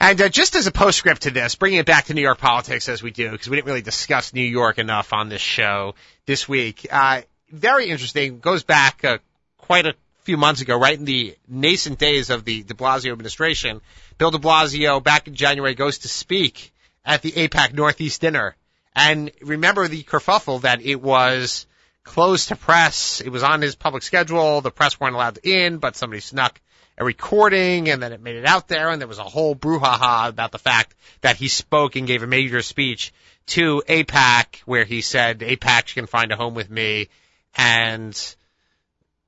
And 0.02 0.20
uh, 0.20 0.30
just 0.30 0.56
as 0.56 0.66
a 0.66 0.72
postscript 0.72 1.22
to 1.22 1.32
this, 1.32 1.54
bringing 1.54 1.78
it 1.78 1.86
back 1.86 2.06
to 2.06 2.16
New 2.16 2.24
York 2.24 2.40
politics 2.40 2.90
as 2.90 3.04
we 3.04 3.12
do, 3.12 3.30
because 3.30 3.48
we 3.48 3.58
didn't 3.58 3.68
really 3.68 3.84
discuss 3.84 4.34
New 4.34 4.42
York 4.42 4.80
enough 4.80 5.14
on 5.14 5.30
this 5.30 5.44
show 5.44 5.94
this 6.26 6.50
week. 6.50 6.88
Uh, 6.92 7.22
very 7.52 7.88
interesting. 7.88 8.40
Goes 8.40 8.64
back 8.64 9.06
uh, 9.06 9.20
quite 9.60 9.86
a 9.86 9.94
few 10.24 10.38
months 10.38 10.62
ago, 10.62 10.76
right 10.76 10.98
in 10.98 11.06
the 11.06 11.36
nascent 11.48 12.00
days 12.00 12.32
of 12.32 12.46
the 12.46 12.64
De 12.64 12.74
Blasio 12.74 13.12
administration. 13.12 13.80
Bill 14.18 14.32
De 14.32 14.40
Blasio, 14.40 15.04
back 15.04 15.28
in 15.28 15.36
January, 15.36 15.76
goes 15.76 16.00
to 16.00 16.08
speak 16.08 16.74
at 17.06 17.22
the 17.22 17.34
AIPAC 17.34 17.76
Northeast 17.76 18.22
dinner. 18.22 18.56
And 18.96 19.30
remember 19.44 19.88
the 19.88 20.02
kerfuffle 20.02 20.62
that 20.62 20.82
it 20.82 21.00
was 21.00 21.68
closed 22.04 22.48
to 22.48 22.56
press. 22.56 23.22
It 23.22 23.30
was 23.30 23.44
on 23.44 23.62
his 23.62 23.76
public 23.76 24.02
schedule. 24.02 24.62
The 24.62 24.72
press 24.72 25.00
weren't 25.00 25.14
allowed 25.14 25.38
in, 25.44 25.78
but 25.78 25.96
somebody 25.96 26.22
snuck 26.22 26.60
a 27.02 27.04
recording 27.04 27.90
and 27.90 28.02
then 28.02 28.14
it 28.14 28.22
made 28.22 28.36
it 28.36 28.46
out 28.46 28.68
there 28.68 28.90
and 28.90 29.02
there 29.02 29.08
was 29.08 29.18
a 29.18 29.24
whole 29.24 29.56
brouhaha 29.56 30.30
about 30.30 30.52
the 30.52 30.60
fact 30.60 30.94
that 31.22 31.36
he 31.36 31.48
spoke 31.48 31.96
and 31.96 32.06
gave 32.06 32.22
a 32.22 32.28
major 32.28 32.62
speech 32.62 33.12
to 33.48 33.82
AIPAC 33.90 34.58
where 34.66 34.86
he 34.86 35.02
said 35.02 35.40
AIPAC 35.40 35.96
can 35.96 36.06
find 36.06 36.32
a 36.32 36.36
home 36.36 36.54
with 36.54 36.70
me 36.70 37.10
and 37.56 38.16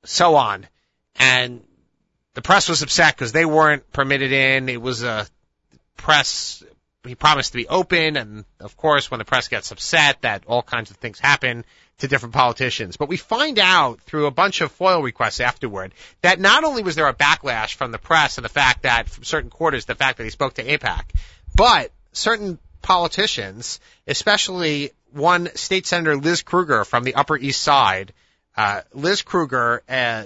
so 0.05 0.35
on. 0.35 0.67
And 1.15 1.63
the 2.35 2.43
press 2.43 2.69
was 2.69 2.83
upset 2.83 3.15
because 3.15 3.31
they 3.31 3.43
weren't 3.45 3.91
permitted 3.91 4.31
in. 4.31 4.69
It 4.69 4.79
was 4.79 5.01
a 5.01 5.25
press, 5.97 6.63
he 7.03 7.15
promised 7.15 7.53
to 7.53 7.57
be 7.57 7.67
open 7.67 8.17
and 8.17 8.45
of 8.59 8.77
course 8.77 9.09
when 9.09 9.17
the 9.17 9.25
press 9.25 9.47
gets 9.47 9.71
upset 9.71 10.21
that 10.21 10.43
all 10.45 10.61
kinds 10.61 10.91
of 10.91 10.97
things 10.97 11.19
happen 11.19 11.65
to 12.03 12.09
different 12.09 12.35
politicians. 12.35 12.97
But 12.97 13.07
we 13.07 13.15
find 13.15 13.57
out 13.57 14.01
through 14.01 14.25
a 14.25 14.31
bunch 14.31 14.59
of 14.59 14.73
FOIL 14.73 15.01
requests 15.01 15.39
afterward 15.39 15.93
that 16.21 16.37
not 16.37 16.65
only 16.65 16.83
was 16.83 16.95
there 16.95 17.07
a 17.07 17.13
backlash 17.13 17.75
from 17.75 17.91
the 17.91 17.97
press 17.97 18.37
and 18.37 18.43
the 18.43 18.49
fact 18.49 18.83
that 18.83 19.07
from 19.07 19.23
certain 19.23 19.49
quarters, 19.49 19.85
the 19.85 19.95
fact 19.95 20.17
that 20.17 20.25
he 20.25 20.29
spoke 20.29 20.55
to 20.55 20.63
AIPAC, 20.65 21.03
but 21.55 21.91
certain 22.11 22.59
politicians, 22.81 23.79
especially 24.05 24.91
one 25.13 25.49
state 25.55 25.87
senator 25.87 26.17
Liz 26.17 26.41
Krueger 26.41 26.83
from 26.83 27.05
the 27.05 27.15
Upper 27.15 27.37
East 27.37 27.61
Side, 27.61 28.11
uh, 28.57 28.81
Liz 28.93 29.21
Krueger, 29.21 29.81
uh, 29.87 30.23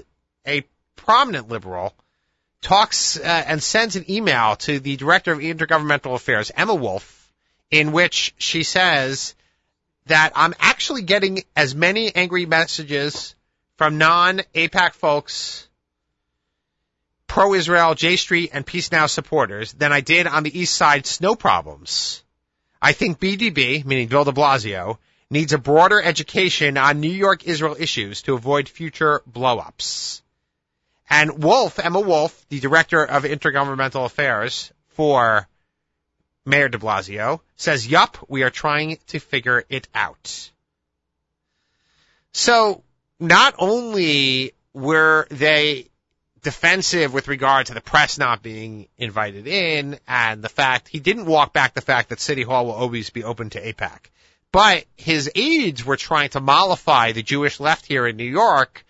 a 0.47 0.63
prominent 0.95 1.47
liberal, 1.47 1.93
talks 2.63 3.19
uh, 3.19 3.21
and 3.23 3.61
sends 3.61 3.95
an 3.95 4.09
email 4.09 4.55
to 4.55 4.80
the 4.80 4.95
director 4.95 5.32
of 5.32 5.39
intergovernmental 5.39 6.15
affairs, 6.15 6.51
Emma 6.57 6.73
Wolfe, 6.73 7.32
in 7.69 7.91
which 7.91 8.34
she 8.39 8.63
says 8.63 9.36
that 10.08 10.34
I'm 10.36 10.53
actually 10.60 11.03
getting 11.03 11.43
as 11.55 11.76
many 11.76 12.14
angry 12.16 12.45
messages 12.45 13.36
from 13.78 13.97
non-AIPAC 13.97 14.93
folks, 14.93 15.68
pro-Israel, 17.28 17.93
J 17.95 18.16
Street, 18.16 18.51
and 18.53 18.66
Peace 18.66 18.91
Now 18.91 19.05
supporters 19.05 19.74
than 19.74 19.93
I 19.93 20.01
did 20.01 20.28
on 20.28 20.43
the 20.43 20.60
East 20.60 20.74
Side 20.74 21.05
snow 21.05 21.36
problems. 21.36 22.24
I 22.82 22.93
think 22.93 23.20
BDB, 23.20 23.86
meaning 23.86 24.08
Bill 24.08 24.24
de 24.24 24.32
Blasio, 24.32 24.97
needs 25.30 25.53
a 25.53 25.58
broader 25.58 26.01
education 26.01 26.78
on 26.78 26.99
New 26.99 27.12
York 27.12 27.45
Israel 27.45 27.76
issues 27.78 28.22
to 28.24 28.34
avoid 28.34 28.70
future 28.70 29.22
blowups. 29.30 30.22
And 31.10 31.43
Wolfe, 31.43 31.80
Emma 31.80 31.99
Wolfe, 31.99 32.45
the 32.49 32.60
director 32.60 33.03
of 33.03 33.24
intergovernmental 33.24 34.05
affairs 34.05 34.72
for 34.89 35.47
Mayor 36.47 36.69
de 36.69 36.77
Blasio, 36.77 37.41
says, 37.57 37.85
yup, 37.85 38.17
we 38.29 38.43
are 38.43 38.49
trying 38.49 38.97
to 39.07 39.19
figure 39.19 39.65
it 39.69 39.87
out. 39.93 40.49
So, 42.31 42.83
not 43.19 43.55
only 43.59 44.53
were 44.73 45.27
they 45.29 45.87
defensive 46.43 47.13
with 47.13 47.27
regard 47.27 47.65
to 47.65 47.73
the 47.73 47.81
press 47.81 48.17
not 48.17 48.41
being 48.41 48.87
invited 48.97 49.47
in 49.47 49.99
and 50.07 50.41
the 50.41 50.49
fact 50.49 50.87
he 50.87 50.99
didn't 50.99 51.25
walk 51.25 51.51
back 51.51 51.73
the 51.73 51.81
fact 51.81 52.09
that 52.09 52.21
City 52.21 52.43
Hall 52.43 52.65
will 52.65 52.73
always 52.73 53.09
be 53.09 53.25
open 53.25 53.49
to 53.49 53.61
AIPAC. 53.61 54.05
But 54.53 54.85
his 54.95 55.29
aides 55.35 55.83
were 55.83 55.97
trying 55.97 56.29
to 56.29 56.39
mollify 56.39 57.11
the 57.11 57.23
Jewish 57.23 57.59
left 57.59 57.85
here 57.85 58.07
in 58.07 58.15
New 58.15 58.23
York 58.23 58.85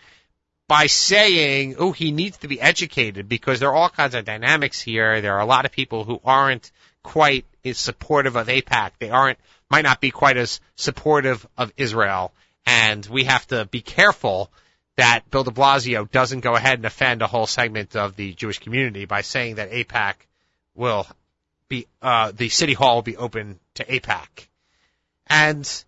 by 0.67 0.85
saying, 0.85 1.75
oh, 1.79 1.91
he 1.91 2.11
needs 2.11 2.37
to 2.39 2.47
be 2.47 2.61
educated 2.61 3.27
because 3.27 3.59
there 3.59 3.69
are 3.69 3.75
all 3.75 3.89
kinds 3.89 4.13
of 4.13 4.25
dynamics 4.25 4.79
here. 4.79 5.21
There 5.21 5.33
are 5.33 5.41
a 5.41 5.45
lot 5.45 5.65
of 5.65 5.71
people 5.71 6.03
who 6.03 6.21
aren't 6.23 6.71
quite 7.03 7.45
as 7.63 7.77
supportive 7.77 8.35
of 8.35 8.47
AIPAC. 8.47 8.91
They 8.99 9.09
aren't, 9.09 9.39
might 9.69 9.83
not 9.83 10.01
be 10.01 10.11
quite 10.11 10.37
as 10.37 10.59
supportive 10.75 11.47
of 11.57 11.71
Israel. 11.77 12.33
And 12.65 13.05
we 13.05 13.25
have 13.25 13.47
to 13.47 13.65
be 13.65 13.81
careful 13.81 14.51
that 14.97 15.29
Bill 15.29 15.43
de 15.43 15.51
Blasio 15.51 16.09
doesn't 16.09 16.41
go 16.41 16.55
ahead 16.55 16.79
and 16.79 16.85
offend 16.85 17.21
a 17.21 17.27
whole 17.27 17.47
segment 17.47 17.95
of 17.95 18.15
the 18.15 18.33
Jewish 18.33 18.59
community 18.59 19.05
by 19.05 19.21
saying 19.21 19.55
that 19.55 19.71
AIPAC 19.71 20.15
will 20.75 21.07
be, 21.69 21.87
uh, 22.01 22.31
the 22.35 22.49
city 22.49 22.73
hall 22.73 22.95
will 22.95 23.01
be 23.03 23.17
open 23.17 23.59
to 23.75 23.85
AIPAC. 23.85 24.47
And, 25.27 25.83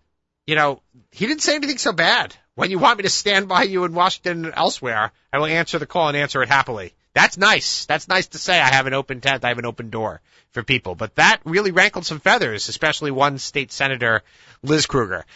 you 0.46 0.54
know, 0.54 0.80
he 1.10 1.26
didn't 1.26 1.42
say 1.42 1.56
anything 1.56 1.78
so 1.78 1.92
bad. 1.92 2.34
When 2.54 2.70
you 2.70 2.78
want 2.78 2.98
me 2.98 3.02
to 3.02 3.10
stand 3.10 3.48
by 3.48 3.62
you 3.64 3.84
in 3.84 3.94
Washington 3.94 4.44
and 4.44 4.54
elsewhere, 4.56 5.12
I 5.32 5.38
will 5.38 5.46
answer 5.46 5.78
the 5.78 5.86
call 5.86 6.08
and 6.08 6.16
answer 6.16 6.42
it 6.42 6.48
happily. 6.48 6.94
That's 7.14 7.36
nice. 7.36 7.86
That's 7.86 8.08
nice 8.08 8.28
to 8.28 8.38
say 8.38 8.60
I 8.60 8.68
have 8.68 8.86
an 8.86 8.94
open 8.94 9.20
tent, 9.20 9.44
I 9.44 9.48
have 9.48 9.58
an 9.58 9.66
open 9.66 9.90
door 9.90 10.20
for 10.52 10.62
people. 10.62 10.94
But 10.94 11.16
that 11.16 11.40
really 11.44 11.70
rankled 11.70 12.06
some 12.06 12.20
feathers, 12.20 12.68
especially 12.68 13.10
one 13.10 13.38
state 13.38 13.72
senator, 13.72 14.22
Liz 14.62 14.86
Krueger. 14.86 15.26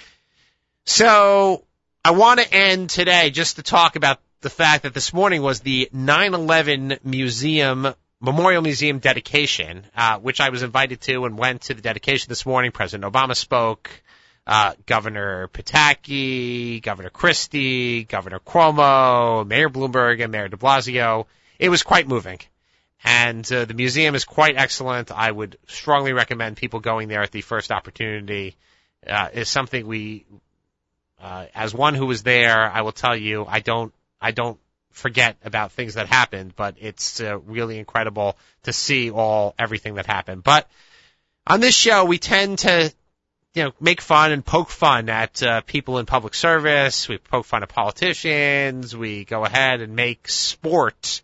So 0.84 1.64
I 2.04 2.12
want 2.12 2.40
to 2.40 2.52
end 2.52 2.90
today 2.90 3.30
just 3.30 3.56
to 3.56 3.62
talk 3.62 3.96
about 3.96 4.20
the 4.40 4.50
fact 4.50 4.82
that 4.82 4.94
this 4.94 5.12
morning 5.12 5.42
was 5.42 5.60
the 5.60 5.88
9/11 5.92 6.98
museum 7.02 7.94
Memorial 8.20 8.62
Museum 8.62 9.00
dedication, 9.00 9.84
uh, 9.94 10.18
which 10.18 10.40
I 10.40 10.48
was 10.48 10.62
invited 10.62 11.00
to 11.02 11.26
and 11.26 11.36
went 11.36 11.62
to 11.62 11.74
the 11.74 11.82
dedication 11.82 12.30
this 12.30 12.46
morning. 12.46 12.70
President 12.70 13.12
Obama 13.12 13.36
spoke, 13.36 13.90
uh, 14.46 14.72
Governor 14.86 15.48
Pataki, 15.48 16.80
Governor 16.82 17.10
Christie, 17.10 18.04
Governor 18.04 18.38
Cuomo, 18.38 19.46
Mayor 19.46 19.68
Bloomberg, 19.68 20.22
and 20.22 20.32
Mayor 20.32 20.48
De 20.48 20.56
Blasio. 20.56 21.26
It 21.64 21.70
was 21.70 21.82
quite 21.82 22.06
moving. 22.06 22.40
And 23.04 23.50
uh, 23.50 23.64
the 23.64 23.72
museum 23.72 24.14
is 24.14 24.26
quite 24.26 24.56
excellent. 24.58 25.10
I 25.10 25.30
would 25.30 25.56
strongly 25.66 26.12
recommend 26.12 26.58
people 26.58 26.80
going 26.80 27.08
there 27.08 27.22
at 27.22 27.32
the 27.32 27.40
first 27.40 27.72
opportunity. 27.72 28.54
Uh, 29.06 29.28
is 29.32 29.48
something 29.48 29.86
we, 29.86 30.26
uh, 31.22 31.46
as 31.54 31.72
one 31.72 31.94
who 31.94 32.04
was 32.04 32.22
there, 32.22 32.70
I 32.70 32.82
will 32.82 32.92
tell 32.92 33.16
you, 33.16 33.46
I 33.48 33.60
don't, 33.60 33.94
I 34.20 34.32
don't 34.32 34.58
forget 34.90 35.38
about 35.42 35.72
things 35.72 35.94
that 35.94 36.06
happened, 36.06 36.54
but 36.54 36.76
it's 36.80 37.20
uh, 37.20 37.38
really 37.38 37.78
incredible 37.78 38.36
to 38.64 38.72
see 38.74 39.10
all 39.10 39.54
everything 39.58 39.94
that 39.94 40.04
happened. 40.04 40.44
But 40.44 40.68
on 41.46 41.60
this 41.60 41.74
show, 41.74 42.04
we 42.04 42.18
tend 42.18 42.58
to, 42.60 42.92
you 43.54 43.64
know, 43.64 43.72
make 43.80 44.02
fun 44.02 44.32
and 44.32 44.44
poke 44.44 44.68
fun 44.68 45.08
at 45.08 45.42
uh, 45.42 45.62
people 45.62 45.98
in 45.98 46.04
public 46.04 46.34
service. 46.34 47.08
We 47.08 47.16
poke 47.16 47.46
fun 47.46 47.62
at 47.62 47.70
politicians. 47.70 48.94
We 48.94 49.24
go 49.24 49.46
ahead 49.46 49.80
and 49.80 49.96
make 49.96 50.28
sport 50.28 51.22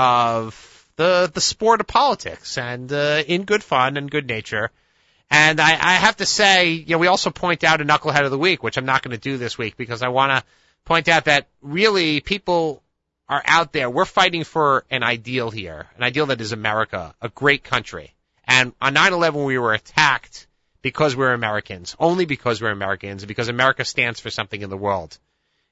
of 0.00 0.86
the 0.96 1.30
the 1.32 1.40
sport 1.42 1.80
of 1.80 1.86
politics, 1.86 2.56
and 2.56 2.90
uh, 2.90 3.22
in 3.26 3.44
good 3.44 3.62
fun 3.62 3.98
and 3.98 4.10
good 4.10 4.26
nature. 4.26 4.70
And 5.30 5.60
I, 5.60 5.72
I 5.72 5.94
have 5.94 6.16
to 6.16 6.26
say, 6.26 6.70
you 6.70 6.94
know, 6.94 6.98
we 6.98 7.06
also 7.06 7.30
point 7.30 7.62
out 7.62 7.80
a 7.80 7.84
knucklehead 7.84 8.24
of 8.24 8.30
the 8.30 8.38
week, 8.38 8.62
which 8.62 8.78
I'm 8.78 8.86
not 8.86 9.02
going 9.02 9.12
to 9.12 9.30
do 9.30 9.36
this 9.36 9.56
week 9.58 9.76
because 9.76 10.02
I 10.02 10.08
want 10.08 10.32
to 10.32 10.44
point 10.84 11.08
out 11.08 11.26
that 11.26 11.46
really 11.62 12.20
people 12.20 12.82
are 13.28 13.42
out 13.44 13.72
there. 13.72 13.88
We're 13.88 14.06
fighting 14.06 14.42
for 14.42 14.84
an 14.90 15.04
ideal 15.04 15.50
here, 15.50 15.86
an 15.96 16.02
ideal 16.02 16.26
that 16.26 16.40
is 16.40 16.52
America, 16.52 17.14
a 17.20 17.28
great 17.28 17.62
country. 17.62 18.14
And 18.44 18.72
on 18.80 18.94
9/11, 18.94 19.44
we 19.44 19.58
were 19.58 19.74
attacked 19.74 20.48
because 20.82 21.14
we're 21.14 21.34
Americans, 21.34 21.94
only 21.98 22.24
because 22.24 22.62
we're 22.62 22.72
Americans, 22.72 23.24
because 23.26 23.48
America 23.48 23.84
stands 23.84 24.18
for 24.18 24.30
something 24.30 24.62
in 24.62 24.70
the 24.70 24.76
world. 24.88 25.18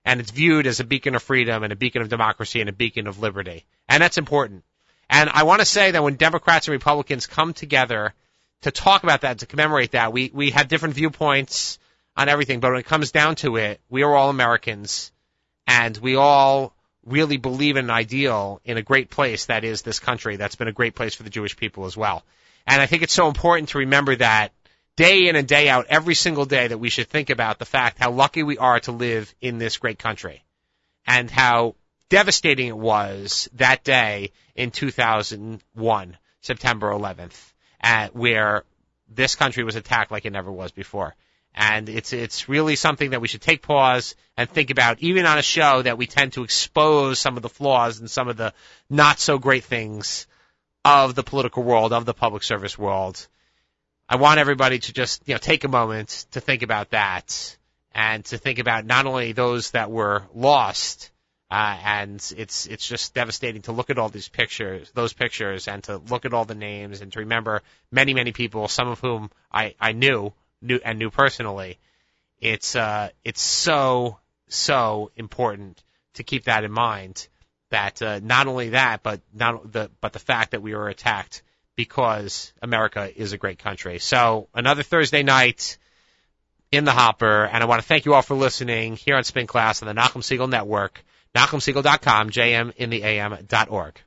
And 0.08 0.20
it's 0.20 0.30
viewed 0.30 0.66
as 0.66 0.80
a 0.80 0.84
beacon 0.84 1.14
of 1.14 1.22
freedom 1.22 1.62
and 1.64 1.70
a 1.70 1.76
beacon 1.76 2.00
of 2.00 2.08
democracy 2.08 2.60
and 2.60 2.70
a 2.70 2.72
beacon 2.72 3.06
of 3.06 3.18
liberty. 3.18 3.66
And 3.90 4.02
that's 4.02 4.16
important. 4.16 4.64
And 5.10 5.28
I 5.28 5.42
want 5.42 5.60
to 5.60 5.66
say 5.66 5.90
that 5.90 6.02
when 6.02 6.14
Democrats 6.14 6.66
and 6.66 6.72
Republicans 6.72 7.26
come 7.26 7.52
together 7.52 8.14
to 8.62 8.70
talk 8.70 9.02
about 9.02 9.20
that, 9.20 9.40
to 9.40 9.46
commemorate 9.46 9.90
that, 9.90 10.10
we, 10.10 10.30
we 10.32 10.52
have 10.52 10.68
different 10.68 10.94
viewpoints 10.94 11.78
on 12.16 12.30
everything, 12.30 12.60
but 12.60 12.70
when 12.70 12.80
it 12.80 12.86
comes 12.86 13.12
down 13.12 13.34
to 13.36 13.56
it, 13.56 13.82
we 13.90 14.02
are 14.02 14.16
all 14.16 14.30
Americans 14.30 15.12
and 15.66 15.94
we 15.98 16.16
all 16.16 16.74
really 17.04 17.36
believe 17.36 17.76
in 17.76 17.84
an 17.84 17.90
ideal 17.90 18.62
in 18.64 18.78
a 18.78 18.82
great 18.82 19.10
place 19.10 19.44
that 19.46 19.62
is 19.62 19.82
this 19.82 19.98
country 19.98 20.36
that's 20.36 20.56
been 20.56 20.68
a 20.68 20.72
great 20.72 20.94
place 20.94 21.14
for 21.14 21.22
the 21.22 21.30
Jewish 21.30 21.54
people 21.54 21.84
as 21.84 21.98
well. 21.98 22.24
And 22.66 22.80
I 22.80 22.86
think 22.86 23.02
it's 23.02 23.12
so 23.12 23.28
important 23.28 23.68
to 23.70 23.78
remember 23.78 24.16
that 24.16 24.52
day 24.98 25.28
in 25.28 25.36
and 25.36 25.46
day 25.46 25.68
out, 25.68 25.86
every 25.88 26.16
single 26.16 26.44
day 26.44 26.66
that 26.66 26.78
we 26.78 26.90
should 26.90 27.08
think 27.08 27.30
about 27.30 27.60
the 27.60 27.64
fact 27.64 28.00
how 28.00 28.10
lucky 28.10 28.42
we 28.42 28.58
are 28.58 28.80
to 28.80 28.90
live 28.90 29.32
in 29.40 29.58
this 29.58 29.78
great 29.78 29.96
country 29.96 30.42
and 31.06 31.30
how 31.30 31.76
devastating 32.08 32.66
it 32.66 32.76
was 32.76 33.48
that 33.54 33.84
day 33.84 34.32
in 34.56 34.72
2001, 34.72 36.18
September 36.40 36.90
11th, 36.90 37.52
at, 37.80 38.08
uh, 38.08 38.12
where 38.12 38.64
this 39.08 39.36
country 39.36 39.62
was 39.62 39.76
attacked 39.76 40.10
like 40.10 40.24
it 40.24 40.32
never 40.32 40.50
was 40.50 40.72
before. 40.72 41.14
And 41.54 41.88
it's, 41.88 42.12
it's 42.12 42.48
really 42.48 42.74
something 42.74 43.10
that 43.10 43.20
we 43.20 43.28
should 43.28 43.40
take 43.40 43.62
pause 43.62 44.16
and 44.36 44.50
think 44.50 44.70
about, 44.70 44.98
even 44.98 45.26
on 45.26 45.38
a 45.38 45.42
show 45.42 45.80
that 45.80 45.96
we 45.96 46.08
tend 46.08 46.32
to 46.32 46.42
expose 46.42 47.20
some 47.20 47.36
of 47.36 47.44
the 47.44 47.48
flaws 47.48 48.00
and 48.00 48.10
some 48.10 48.26
of 48.26 48.36
the 48.36 48.52
not 48.90 49.20
so 49.20 49.38
great 49.38 49.62
things 49.62 50.26
of 50.84 51.14
the 51.14 51.22
political 51.22 51.62
world, 51.62 51.92
of 51.92 52.04
the 52.04 52.14
public 52.14 52.42
service 52.42 52.76
world. 52.76 53.28
I 54.08 54.16
want 54.16 54.40
everybody 54.40 54.78
to 54.78 54.92
just, 54.92 55.22
you 55.26 55.34
know, 55.34 55.38
take 55.38 55.64
a 55.64 55.68
moment 55.68 56.26
to 56.30 56.40
think 56.40 56.62
about 56.62 56.90
that 56.90 57.56
and 57.94 58.24
to 58.26 58.38
think 58.38 58.58
about 58.58 58.86
not 58.86 59.04
only 59.04 59.32
those 59.32 59.72
that 59.72 59.90
were 59.90 60.22
lost, 60.34 61.10
uh, 61.50 61.78
and 61.84 62.14
it's 62.36 62.66
it's 62.66 62.86
just 62.86 63.14
devastating 63.14 63.62
to 63.62 63.72
look 63.72 63.90
at 63.90 63.98
all 63.98 64.08
these 64.08 64.28
pictures, 64.28 64.90
those 64.92 65.12
pictures, 65.12 65.68
and 65.68 65.84
to 65.84 65.98
look 65.98 66.24
at 66.24 66.32
all 66.32 66.46
the 66.46 66.54
names 66.54 67.02
and 67.02 67.12
to 67.12 67.20
remember 67.20 67.62
many 67.90 68.14
many 68.14 68.32
people, 68.32 68.68
some 68.68 68.88
of 68.88 69.00
whom 69.00 69.30
I 69.52 69.74
I 69.78 69.92
knew 69.92 70.32
knew 70.62 70.80
and 70.82 70.98
knew 70.98 71.10
personally. 71.10 71.78
It's 72.40 72.76
uh 72.76 73.10
it's 73.24 73.42
so 73.42 74.18
so 74.48 75.10
important 75.16 75.82
to 76.14 76.22
keep 76.22 76.44
that 76.44 76.64
in 76.64 76.72
mind. 76.72 77.28
That 77.70 78.00
uh, 78.00 78.20
not 78.22 78.46
only 78.46 78.70
that, 78.70 79.02
but 79.02 79.20
not 79.34 79.70
the 79.70 79.90
but 80.00 80.14
the 80.14 80.18
fact 80.18 80.52
that 80.52 80.62
we 80.62 80.74
were 80.74 80.88
attacked 80.88 81.42
because 81.78 82.52
America 82.60 83.08
is 83.14 83.32
a 83.32 83.38
great 83.38 83.60
country. 83.60 84.00
So 84.00 84.48
another 84.52 84.82
Thursday 84.82 85.22
night 85.22 85.78
in 86.72 86.84
the 86.84 86.90
hopper, 86.90 87.44
and 87.44 87.62
I 87.62 87.66
want 87.66 87.80
to 87.80 87.86
thank 87.86 88.04
you 88.04 88.14
all 88.14 88.22
for 88.22 88.34
listening 88.34 88.96
here 88.96 89.14
on 89.14 89.22
Spin 89.22 89.46
Class 89.46 89.80
on 89.80 89.86
the 89.86 89.94
Nachum 89.94 90.22
Segal 90.22 90.50
Network. 90.50 91.04
NachumSegal.com, 91.36 92.30
jmintheam.org. 92.30 94.00